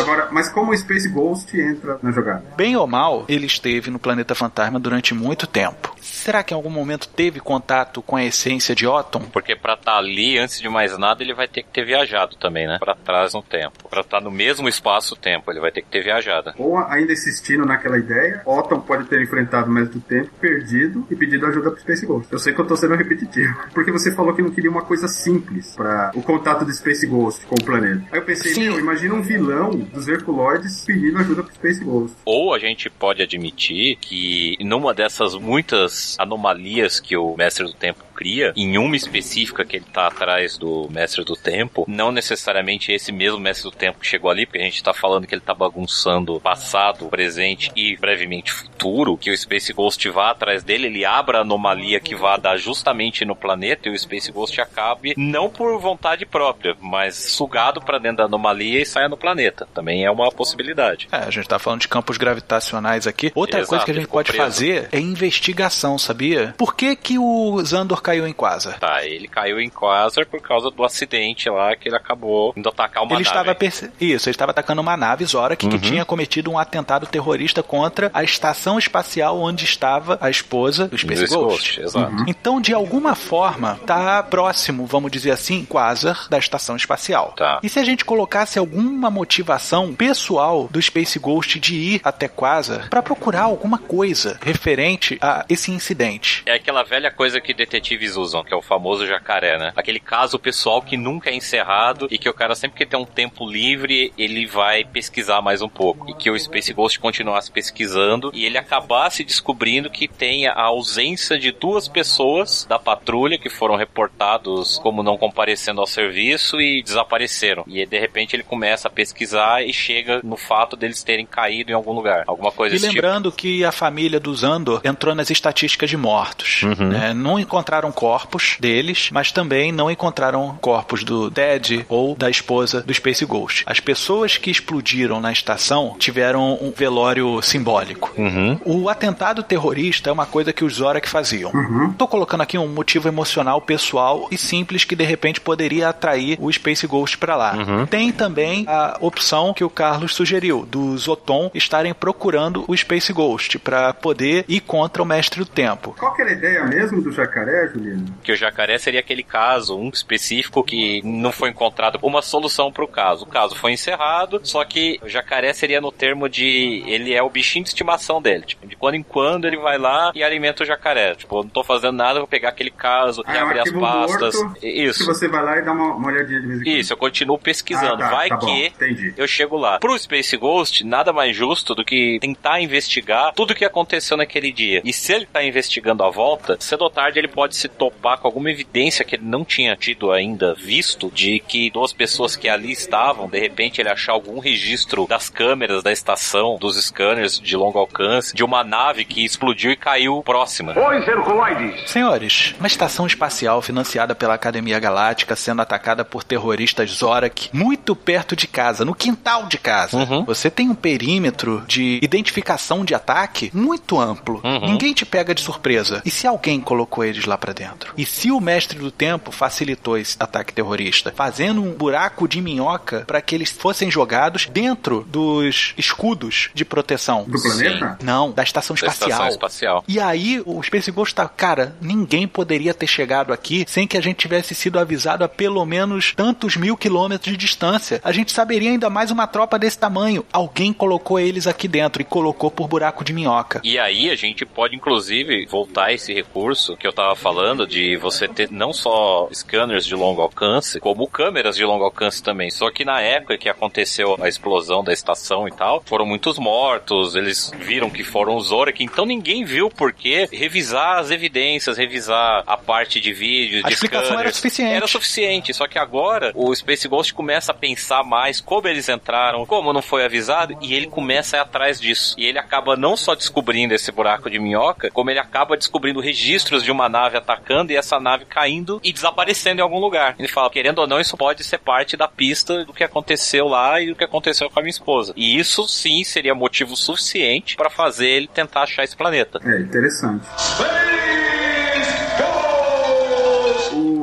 Agora, 0.03 0.27
mas 0.31 0.49
como 0.49 0.71
o 0.71 0.77
Space 0.77 1.09
Ghost 1.09 1.59
entra 1.59 1.97
na 2.01 2.11
jogada? 2.11 2.43
Bem 2.55 2.75
ou 2.75 2.85
mal, 2.85 3.25
ele 3.27 3.45
esteve 3.45 3.89
no 3.89 3.99
planeta 3.99 4.35
fantasma 4.35 4.79
durante 4.79 5.13
muito 5.13 5.47
tempo. 5.47 5.93
Será 6.01 6.43
que 6.43 6.53
em 6.53 6.57
algum 6.57 6.69
momento 6.69 7.07
teve 7.07 7.39
contato 7.39 8.01
com 8.01 8.15
a 8.15 8.23
essência 8.23 8.75
de 8.75 8.85
Otton? 8.87 9.21
Porque 9.31 9.55
pra 9.55 9.73
estar 9.73 9.97
ali, 9.97 10.37
antes 10.37 10.59
de 10.59 10.69
mais 10.69 10.97
nada, 10.97 11.23
ele 11.23 11.33
vai 11.33 11.47
ter 11.47 11.63
que 11.63 11.69
ter 11.69 11.85
viajado 11.85 12.35
também, 12.35 12.67
né? 12.67 12.77
Pra 12.79 12.95
trás 12.95 13.33
no 13.33 13.41
tempo. 13.41 13.89
Pra 13.89 14.01
estar 14.01 14.21
no 14.21 14.31
mesmo 14.31 14.67
espaço-tempo, 14.67 15.51
ele 15.51 15.59
vai 15.59 15.71
ter 15.71 15.81
que 15.81 15.89
ter 15.89 16.03
viajado. 16.03 16.53
Ou 16.57 16.77
ainda 16.77 17.13
insistindo 17.13 17.65
naquela 17.65 17.97
ideia, 17.97 18.41
Otton 18.45 18.79
pode 18.81 19.05
ter 19.05 19.21
enfrentado 19.21 19.69
o 19.69 19.73
mestre 19.73 19.99
do 19.99 20.01
tempo, 20.01 20.29
perdido 20.39 21.05
e 21.09 21.15
pedido 21.15 21.45
ajuda 21.45 21.71
pro 21.71 21.79
Space 21.79 22.05
Ghost. 22.05 22.31
Eu 22.31 22.39
sei 22.39 22.53
que 22.53 22.59
eu 22.59 22.65
tô 22.65 22.75
sendo 22.75 22.95
repetitivo. 22.95 23.53
Porque 23.73 23.91
você 23.91 24.13
falou 24.13 24.33
que 24.33 24.41
não 24.41 24.51
queria 24.51 24.69
uma 24.69 24.83
coisa 24.83 25.07
simples 25.07 25.75
para 25.75 26.11
o 26.15 26.21
contato 26.21 26.65
do 26.65 26.73
Space 26.73 27.05
Ghost 27.05 27.45
com 27.45 27.55
o 27.55 27.63
planeta. 27.63 28.03
Aí 28.11 28.19
eu 28.19 28.23
pensei, 28.23 28.53
Sim. 28.53 28.69
meu, 28.69 28.79
imagina 28.79 29.13
um 29.13 29.21
vilão 29.21 29.71
dos 29.93 30.07
Herculoides 30.07 30.83
pedindo 30.83 31.19
ajuda 31.19 31.43
pro 31.43 31.53
Space 31.53 31.83
Ghost. 31.83 32.15
Ou 32.25 32.53
a 32.53 32.59
gente 32.59 32.89
pode 32.89 33.21
admitir 33.21 33.97
que 33.97 34.57
numa 34.61 34.93
dessas 34.93 35.35
muitas 35.35 36.17
anomalias 36.19 36.99
que 36.99 37.15
o 37.15 37.35
Mestre 37.37 37.65
do 37.65 37.73
Tempo 37.73 38.03
cria, 38.23 38.53
em 38.55 38.77
uma 38.77 38.95
específica 38.95 39.65
que 39.65 39.75
ele 39.75 39.85
tá 39.91 40.07
atrás 40.07 40.57
do 40.57 40.87
Mestre 40.89 41.25
do 41.25 41.35
Tempo, 41.35 41.83
não 41.89 42.09
necessariamente 42.09 42.89
esse 42.89 43.11
mesmo 43.11 43.37
Mestre 43.37 43.69
do 43.69 43.75
Tempo 43.75 43.99
que 43.99 44.07
chegou 44.07 44.31
ali, 44.31 44.45
porque 44.45 44.59
a 44.59 44.63
gente 44.63 44.81
tá 44.81 44.93
falando 44.93 45.27
que 45.27 45.35
ele 45.35 45.41
tá 45.41 45.53
bagunçando 45.53 46.39
passado, 46.39 47.07
presente 47.07 47.69
e 47.75 47.97
brevemente 47.97 48.49
futuro, 48.49 49.17
que 49.17 49.29
o 49.29 49.37
Space 49.37 49.73
Ghost 49.73 50.09
vá 50.09 50.31
atrás 50.31 50.63
dele, 50.63 50.87
ele 50.87 51.03
abra 51.03 51.39
a 51.39 51.41
anomalia 51.41 51.99
que 51.99 52.15
vá 52.15 52.37
dar 52.37 52.55
justamente 52.55 53.25
no 53.25 53.35
planeta 53.35 53.89
e 53.89 53.91
o 53.91 53.99
Space 53.99 54.31
Ghost 54.31 54.61
acabe, 54.61 55.13
não 55.17 55.49
por 55.49 55.77
vontade 55.81 56.25
própria, 56.25 56.77
mas 56.79 57.15
sugado 57.15 57.81
pra 57.81 57.97
dentro 57.97 58.19
da 58.19 58.23
anomalia 58.23 58.81
e 58.81 58.85
saia 58.85 59.09
no 59.09 59.17
planeta. 59.17 59.67
Também 59.73 60.05
é 60.05 60.11
uma 60.11 60.31
possibilidade. 60.31 61.09
É, 61.11 61.17
a 61.17 61.29
gente 61.29 61.49
tá 61.49 61.59
falando 61.59 61.81
de 61.81 61.89
campos 61.89 62.17
gravitacionais 62.17 63.05
aqui. 63.05 63.33
Outra 63.35 63.59
Exato, 63.59 63.69
coisa 63.69 63.85
que 63.85 63.91
a 63.91 63.95
gente 63.95 64.07
pode 64.07 64.31
preso. 64.31 64.43
fazer 64.43 64.87
é 64.93 64.99
investigação, 64.99 65.97
sabia? 65.97 66.55
Por 66.57 66.73
que 66.73 66.95
que 66.95 67.19
o 67.19 67.61
Zandor 67.65 68.01
caiu 68.13 68.27
em 68.27 68.33
Quasar? 68.33 68.79
Tá, 68.79 69.03
ele 69.03 69.27
caiu 69.27 69.59
em 69.59 69.69
Quasar 69.69 70.25
por 70.25 70.41
causa 70.41 70.69
do 70.69 70.83
acidente 70.83 71.49
lá 71.49 71.75
que 71.75 71.89
ele 71.89 71.95
acabou 71.95 72.53
indo 72.55 72.69
atacar 72.69 73.03
uma 73.03 73.13
ele 73.13 73.23
nave. 73.23 73.27
estava 73.27 73.55
perce... 73.55 73.91
Isso, 73.99 74.29
ele 74.29 74.33
estava 74.33 74.51
atacando 74.51 74.81
uma 74.81 74.95
nave 74.95 75.25
Zorak 75.25 75.67
que 75.67 75.79
tinha 75.79 76.05
cometido 76.05 76.51
um 76.51 76.57
atentado 76.57 77.07
terrorista 77.07 77.63
contra 77.63 78.11
a 78.13 78.23
estação 78.23 78.77
espacial 78.77 79.39
onde 79.39 79.65
estava 79.65 80.17
a 80.21 80.29
esposa 80.29 80.87
do 80.87 80.97
Space 80.97 81.25
Ghost. 81.27 81.33
Ghost, 81.33 81.81
exato. 81.81 82.25
Então, 82.27 82.61
de 82.61 82.73
alguma 82.73 83.15
forma, 83.15 83.79
tá 83.85 84.21
próximo, 84.21 84.85
vamos 84.85 85.11
dizer 85.11 85.31
assim, 85.31 85.65
Quasar 85.65 86.27
da 86.29 86.37
estação 86.37 86.75
espacial. 86.75 87.33
Tá. 87.35 87.59
E 87.63 87.69
se 87.69 87.79
a 87.79 87.83
gente 87.83 88.05
colocasse 88.05 88.59
alguma 88.59 89.09
motivação 89.09 89.93
pessoal 89.93 90.67
do 90.69 90.81
Space 90.81 91.17
Ghost 91.17 91.59
de 91.59 91.75
ir 91.75 92.01
até 92.03 92.27
Quasar 92.27 92.89
para 92.89 93.01
procurar 93.01 93.43
alguma 93.43 93.77
coisa 93.77 94.37
referente 94.41 95.17
a 95.21 95.45
esse 95.49 95.71
incidente? 95.71 96.43
É 96.45 96.53
aquela 96.53 96.83
velha 96.83 97.11
coisa 97.11 97.41
que 97.41 97.53
detetives 97.93 98.15
usam, 98.15 98.43
que 98.43 98.53
é 98.53 98.57
o 98.57 98.61
famoso 98.61 99.05
jacaré, 99.05 99.57
né? 99.57 99.71
Aquele 99.75 99.99
caso 99.99 100.39
pessoal 100.39 100.81
que 100.81 100.97
nunca 100.97 101.29
é 101.29 101.35
encerrado 101.35 102.07
e 102.09 102.17
que 102.17 102.27
o 102.27 102.33
cara 102.33 102.55
sempre 102.55 102.77
que 102.77 102.85
tem 102.85 102.99
um 102.99 103.05
tempo 103.05 103.49
livre, 103.49 104.11
ele 104.17 104.45
vai 104.45 104.83
pesquisar 104.83 105.41
mais 105.41 105.61
um 105.61 105.69
pouco. 105.69 106.09
E 106.09 106.13
que 106.13 106.29
o 106.29 106.39
Space 106.39 106.73
Ghost 106.73 106.99
continuasse 106.99 107.51
pesquisando 107.51 108.31
e 108.33 108.45
ele 108.45 108.57
acabasse 108.57 109.23
descobrindo 109.23 109.89
que 109.89 110.07
tem 110.07 110.47
a 110.47 110.61
ausência 110.61 111.37
de 111.37 111.51
duas 111.51 111.87
pessoas 111.87 112.65
da 112.65 112.79
patrulha 112.79 113.37
que 113.37 113.49
foram 113.49 113.75
reportados 113.75 114.77
como 114.79 115.03
não 115.03 115.17
comparecendo 115.17 115.81
ao 115.81 115.87
serviço 115.87 116.59
e 116.59 116.81
desapareceram. 116.81 117.63
E 117.67 117.85
de 117.85 117.99
repente 117.99 118.35
ele 118.35 118.43
começa 118.43 118.87
a 118.87 118.91
pesquisar 118.91 119.63
e 119.63 119.73
chega 119.73 120.21
no 120.23 120.37
fato 120.37 120.75
deles 120.75 121.03
terem 121.03 121.25
caído 121.25 121.71
em 121.71 121.75
algum 121.75 121.93
lugar. 121.93 122.23
Alguma 122.27 122.51
coisa 122.51 122.75
E 122.75 122.79
tipo. 122.79 122.91
lembrando 122.91 123.31
que 123.31 123.63
a 123.63 123.71
família 123.71 124.19
do 124.19 124.33
Zandor 124.33 124.81
entrou 124.83 125.15
nas 125.15 125.29
estatísticas 125.29 125.89
de 125.89 125.97
mortos. 125.97 126.63
Uhum. 126.63 126.89
né? 126.89 127.13
Não 127.13 127.39
encontraram 127.39 127.82
corpos 127.91 128.57
deles, 128.59 129.09
mas 129.11 129.31
também 129.31 129.71
não 129.71 129.89
encontraram 129.89 130.57
corpos 130.61 131.03
do 131.03 131.29
Ted 131.31 131.85
ou 131.89 132.15
da 132.15 132.29
esposa 132.29 132.81
do 132.81 132.93
Space 132.93 133.25
Ghost. 133.25 133.63
As 133.65 133.79
pessoas 133.79 134.37
que 134.37 134.51
explodiram 134.51 135.19
na 135.19 135.31
estação 135.31 135.95
tiveram 135.97 136.57
um 136.61 136.71
velório 136.71 137.41
simbólico. 137.41 138.11
Uhum. 138.17 138.59
O 138.65 138.89
atentado 138.89 139.43
terrorista 139.43 140.09
é 140.09 140.13
uma 140.13 140.25
coisa 140.25 140.53
que 140.53 140.63
os 140.63 140.75
Zorak 140.75 141.07
faziam. 141.07 141.51
Tô 141.97 142.07
colocando 142.07 142.41
aqui 142.41 142.57
um 142.57 142.67
motivo 142.67 143.07
emocional, 143.07 143.61
pessoal 143.61 144.27
e 144.31 144.37
simples 144.37 144.83
que 144.83 144.95
de 144.95 145.03
repente 145.03 145.41
poderia 145.41 145.89
atrair 145.89 146.37
o 146.39 146.51
Space 146.51 146.85
Ghost 146.87 147.17
pra 147.17 147.35
lá. 147.35 147.55
Tem 147.89 148.11
também 148.11 148.65
a 148.67 148.97
opção 148.99 149.53
que 149.53 149.63
o 149.63 149.69
Carlos 149.69 150.13
sugeriu, 150.15 150.65
do 150.65 150.97
Zoton 150.97 151.51
estarem 151.53 151.93
procurando 151.93 152.65
o 152.67 152.75
Space 152.75 153.11
Ghost 153.11 153.59
pra 153.59 153.93
poder 153.93 154.45
ir 154.47 154.61
contra 154.61 155.01
o 155.01 155.05
Mestre 155.05 155.39
do 155.39 155.45
Tempo. 155.45 155.95
Qual 155.97 156.13
que 156.13 156.21
era 156.21 156.31
a 156.31 156.33
ideia 156.33 156.63
mesmo 156.65 157.01
do 157.01 157.11
jacaré, 157.11 157.67
Juliano? 157.73 158.05
que 158.23 158.31
o 158.31 158.35
jacaré 158.35 158.77
seria 158.77 158.99
aquele 158.99 159.23
caso, 159.23 159.77
um 159.77 159.89
específico 159.89 160.63
que 160.63 161.01
não 161.03 161.31
foi 161.31 161.49
encontrado 161.49 161.99
uma 162.01 162.21
solução 162.21 162.71
para 162.71 162.83
o 162.83 162.87
caso. 162.87 163.23
O 163.25 163.27
caso 163.27 163.55
foi 163.55 163.71
encerrado, 163.73 164.39
só 164.43 164.63
que 164.63 164.99
o 165.03 165.09
jacaré 165.09 165.53
seria 165.53 165.81
no 165.81 165.91
termo 165.91 166.27
de 166.29 166.83
ele 166.87 167.13
é 167.13 167.21
o 167.21 167.29
bichinho 167.29 167.63
de 167.63 167.69
estimação 167.69 168.21
dele. 168.21 168.43
Tipo, 168.45 168.67
de 168.67 168.75
quando 168.75 168.95
em 168.95 169.03
quando 169.03 169.45
ele 169.45 169.57
vai 169.57 169.77
lá 169.77 170.11
e 170.15 170.23
alimenta 170.23 170.63
o 170.63 170.65
jacaré. 170.65 171.15
Tipo, 171.15 171.39
eu 171.39 171.43
não 171.43 171.49
tô 171.49 171.63
fazendo 171.63 171.95
nada, 171.95 172.19
vou 172.19 172.27
pegar 172.27 172.49
aquele 172.49 172.71
caso, 172.71 173.23
Ah, 173.25 173.31
um 173.31 173.33
reabrir 173.33 173.59
as 173.61 173.71
pastas. 173.71 174.35
morto 174.41 174.59
Que 174.59 174.67
Isso. 174.67 175.05
você 175.05 175.27
vai 175.27 175.43
lá 175.43 175.57
e 175.57 175.61
dá 175.63 175.71
uma, 175.71 175.95
uma 175.95 176.07
olhadinha 176.07 176.39
de 176.39 176.47
vez 176.47 176.61
em 176.61 176.63
quando. 176.63 176.75
Isso, 176.77 176.93
eu 176.93 176.97
continuo 176.97 177.37
pesquisando. 177.37 178.03
Ah, 178.03 178.09
tá, 178.09 178.15
vai 178.15 178.29
tá 178.29 178.37
que 178.37 178.67
entendi. 178.67 179.13
eu 179.17 179.27
chego 179.27 179.57
lá. 179.57 179.79
Pro 179.79 179.97
Space 179.97 180.35
Ghost, 180.37 180.83
nada 180.85 181.11
mais 181.13 181.35
justo 181.35 181.73
do 181.75 181.83
que 181.83 182.17
tentar 182.21 182.61
investigar 182.61 183.33
tudo 183.33 183.51
o 183.51 183.55
que 183.55 183.65
aconteceu 183.65 184.17
naquele 184.17 184.51
dia. 184.51 184.81
E 184.83 184.93
se 184.93 185.13
ele 185.13 185.25
tá 185.25 185.43
investigando 185.43 186.03
a 186.03 186.09
volta, 186.09 186.57
cedo 186.59 186.81
ou 186.83 186.89
tarde 186.89 187.19
ele 187.19 187.27
pode 187.27 187.55
se 187.63 187.69
topar 187.69 188.17
com 188.17 188.27
alguma 188.27 188.51
evidência 188.51 189.05
que 189.05 189.15
ele 189.15 189.25
não 189.25 189.45
tinha 189.45 189.75
tido 189.75 190.11
ainda 190.11 190.53
visto 190.53 191.09
de 191.13 191.39
que 191.39 191.69
duas 191.71 191.93
pessoas 191.93 192.35
que 192.35 192.49
ali 192.49 192.71
estavam, 192.71 193.29
de 193.29 193.39
repente 193.39 193.79
ele 193.79 193.89
achar 193.89 194.11
algum 194.11 194.39
registro 194.39 195.07
das 195.07 195.29
câmeras 195.29 195.81
da 195.81 195.91
estação, 195.91 196.57
dos 196.59 196.75
scanners 196.83 197.39
de 197.39 197.55
longo 197.55 197.79
alcance, 197.79 198.35
de 198.35 198.43
uma 198.43 198.63
nave 198.63 199.05
que 199.05 199.23
explodiu 199.23 199.71
e 199.71 199.75
caiu 199.77 200.21
próxima. 200.23 200.73
Os 200.73 201.07
Herculoides! 201.07 201.89
Senhores, 201.89 202.53
uma 202.59 202.67
estação 202.67 203.07
espacial 203.07 203.61
financiada 203.61 204.13
pela 204.13 204.33
Academia 204.33 204.79
Galáctica 204.79 205.35
sendo 205.35 205.61
atacada 205.61 206.03
por 206.03 206.23
terroristas 206.23 206.91
Zorak 206.91 207.49
muito 207.53 207.95
perto 207.95 208.35
de 208.35 208.47
casa, 208.47 208.83
no 208.83 208.93
quintal 208.93 209.45
de 209.45 209.57
casa. 209.57 209.97
Uhum. 209.97 210.25
Você 210.25 210.49
tem 210.49 210.69
um 210.69 210.75
perímetro 210.75 211.63
de 211.67 211.99
identificação 212.01 212.83
de 212.83 212.93
ataque 212.93 213.49
muito 213.53 213.99
amplo. 213.99 214.41
Uhum. 214.43 214.65
Ninguém 214.65 214.93
te 214.93 215.05
pega 215.05 215.33
de 215.33 215.41
surpresa. 215.41 216.01
E 216.03 216.09
se 216.09 216.27
alguém 216.27 216.59
colocou 216.59 217.05
eles 217.05 217.25
lá 217.25 217.37
pra 217.37 217.52
dentro? 217.53 217.93
E 217.97 218.05
se 218.05 218.31
o 218.31 218.39
mestre 218.39 218.77
do 218.79 218.91
tempo 218.91 219.31
facilitou 219.31 219.97
esse 219.97 220.15
ataque 220.19 220.53
terrorista, 220.53 221.13
fazendo 221.15 221.61
um 221.61 221.71
buraco 221.73 222.27
de 222.27 222.41
minhoca 222.41 223.03
para 223.05 223.21
que 223.21 223.35
eles 223.35 223.51
fossem 223.51 223.89
jogados 223.91 224.47
dentro 224.47 225.05
dos 225.07 225.73
escudos 225.77 226.49
de 226.53 226.65
proteção? 226.65 227.25
Do 227.27 227.41
planeta? 227.41 227.97
Não, 228.01 228.31
da 228.31 228.43
estação 228.43 228.75
Da 228.75 228.87
espacial. 228.87 229.09
estação 229.09 229.27
espacial. 229.29 229.83
E 229.87 229.99
aí 229.99 230.41
o 230.45 230.61
Space 230.63 230.91
Ghost 230.91 231.13
tá, 231.15 231.27
cara, 231.27 231.75
ninguém 231.81 232.27
poderia 232.27 232.73
ter 232.73 232.87
chegado 232.87 233.31
aqui 233.33 233.65
sem 233.67 233.87
que 233.87 233.97
a 233.97 234.01
gente 234.01 234.17
tivesse 234.17 234.55
sido 234.55 234.79
avisado 234.79 235.23
a 235.23 235.29
pelo 235.29 235.65
menos 235.65 236.13
tantos 236.15 236.55
mil 236.55 236.75
quilômetros 236.77 237.31
de 237.31 237.37
distância. 237.37 238.01
A 238.03 238.11
gente 238.11 238.31
saberia 238.31 238.71
ainda 238.71 238.89
mais 238.89 239.11
uma 239.11 239.27
tropa 239.27 239.59
desse 239.59 239.77
tamanho. 239.77 240.25
Alguém 240.31 240.73
colocou 240.73 241.19
eles 241.19 241.47
aqui 241.47 241.67
dentro 241.67 242.01
e 242.01 242.05
colocou 242.05 242.49
por 242.49 242.67
buraco 242.67 243.03
de 243.03 243.13
minhoca. 243.13 243.61
E 243.63 243.77
aí 243.77 244.09
a 244.09 244.15
gente 244.15 244.45
pode 244.45 244.75
inclusive 244.75 245.45
voltar 245.45 245.91
esse 245.93 246.13
recurso 246.13 246.75
que 246.77 246.87
eu 246.87 246.93
tava 246.93 247.15
falando 247.15 247.42
de 247.67 247.97
você 247.97 248.27
ter 248.27 248.49
não 248.49 248.71
só 248.71 249.27
scanners 249.33 249.85
de 249.85 249.95
longo 249.95 250.21
alcance, 250.21 250.79
como 250.79 251.07
câmeras 251.07 251.55
de 251.55 251.65
longo 251.65 251.83
alcance 251.83 252.23
também. 252.23 252.49
Só 252.49 252.71
que 252.71 252.85
na 252.85 253.01
época 253.01 253.37
que 253.37 253.49
aconteceu 253.49 254.17
a 254.21 254.27
explosão 254.29 254.83
da 254.83 254.93
estação 254.93 255.47
e 255.47 255.51
tal, 255.51 255.83
foram 255.85 256.05
muitos 256.05 256.39
mortos, 256.39 257.15
eles 257.15 257.51
viram 257.59 257.89
que 257.89 258.03
foram 258.03 258.35
os 258.37 258.47
Zorak, 258.47 258.83
então 258.83 259.05
ninguém 259.05 259.43
viu 259.43 259.69
por 259.69 259.91
que 259.93 260.27
revisar 260.31 260.99
as 260.99 261.11
evidências, 261.11 261.77
revisar 261.77 262.43
a 262.45 262.55
parte 262.57 262.99
de 262.99 263.11
vídeos, 263.13 263.63
A 263.65 263.67
de 263.67 263.73
explicação 263.73 264.19
era 264.19 264.31
scanners. 264.31 264.35
suficiente. 264.37 264.73
Era 264.73 264.87
suficiente, 264.87 265.53
só 265.53 265.67
que 265.67 265.77
agora 265.79 266.31
o 266.35 266.53
Space 266.55 266.87
Ghost 266.87 267.13
começa 267.13 267.51
a 267.51 267.55
pensar 267.55 268.03
mais 268.03 268.39
como 268.39 268.67
eles 268.67 268.87
entraram, 268.89 269.45
como 269.45 269.73
não 269.73 269.81
foi 269.81 270.05
avisado, 270.05 270.57
e 270.61 270.73
ele 270.73 270.87
começa 270.87 271.35
a 271.35 271.39
ir 271.39 271.41
atrás 271.41 271.79
disso. 271.79 272.15
E 272.17 272.25
ele 272.25 272.39
acaba 272.39 272.75
não 272.75 272.95
só 272.95 273.15
descobrindo 273.15 273.73
esse 273.73 273.91
buraco 273.91 274.29
de 274.29 274.39
minhoca, 274.39 274.89
como 274.91 275.09
ele 275.09 275.19
acaba 275.19 275.57
descobrindo 275.57 275.99
registros 275.99 276.63
de 276.63 276.71
uma 276.71 276.87
nave 276.89 277.17
atacando 277.33 277.71
e 277.71 277.75
essa 277.75 277.99
nave 277.99 278.25
caindo 278.25 278.79
e 278.83 278.93
desaparecendo 278.93 279.59
em 279.59 279.63
algum 279.63 279.79
lugar. 279.79 280.15
Ele 280.17 280.27
fala, 280.27 280.49
querendo 280.49 280.79
ou 280.79 280.87
não, 280.87 280.99
isso 280.99 281.17
pode 281.17 281.43
ser 281.43 281.57
parte 281.57 281.97
da 281.97 282.07
pista 282.07 282.63
do 282.65 282.73
que 282.73 282.83
aconteceu 282.83 283.47
lá 283.47 283.81
e 283.81 283.87
do 283.87 283.95
que 283.95 284.03
aconteceu 284.03 284.49
com 284.49 284.59
a 284.59 284.61
minha 284.61 284.69
esposa. 284.69 285.13
E 285.15 285.37
isso 285.37 285.67
sim 285.67 286.03
seria 286.03 286.35
motivo 286.35 286.75
suficiente 286.75 287.55
para 287.55 287.69
fazer 287.69 288.07
ele 288.07 288.27
tentar 288.27 288.63
achar 288.63 288.83
esse 288.83 288.95
planeta. 288.95 289.39
É, 289.43 289.59
interessante. 289.59 290.25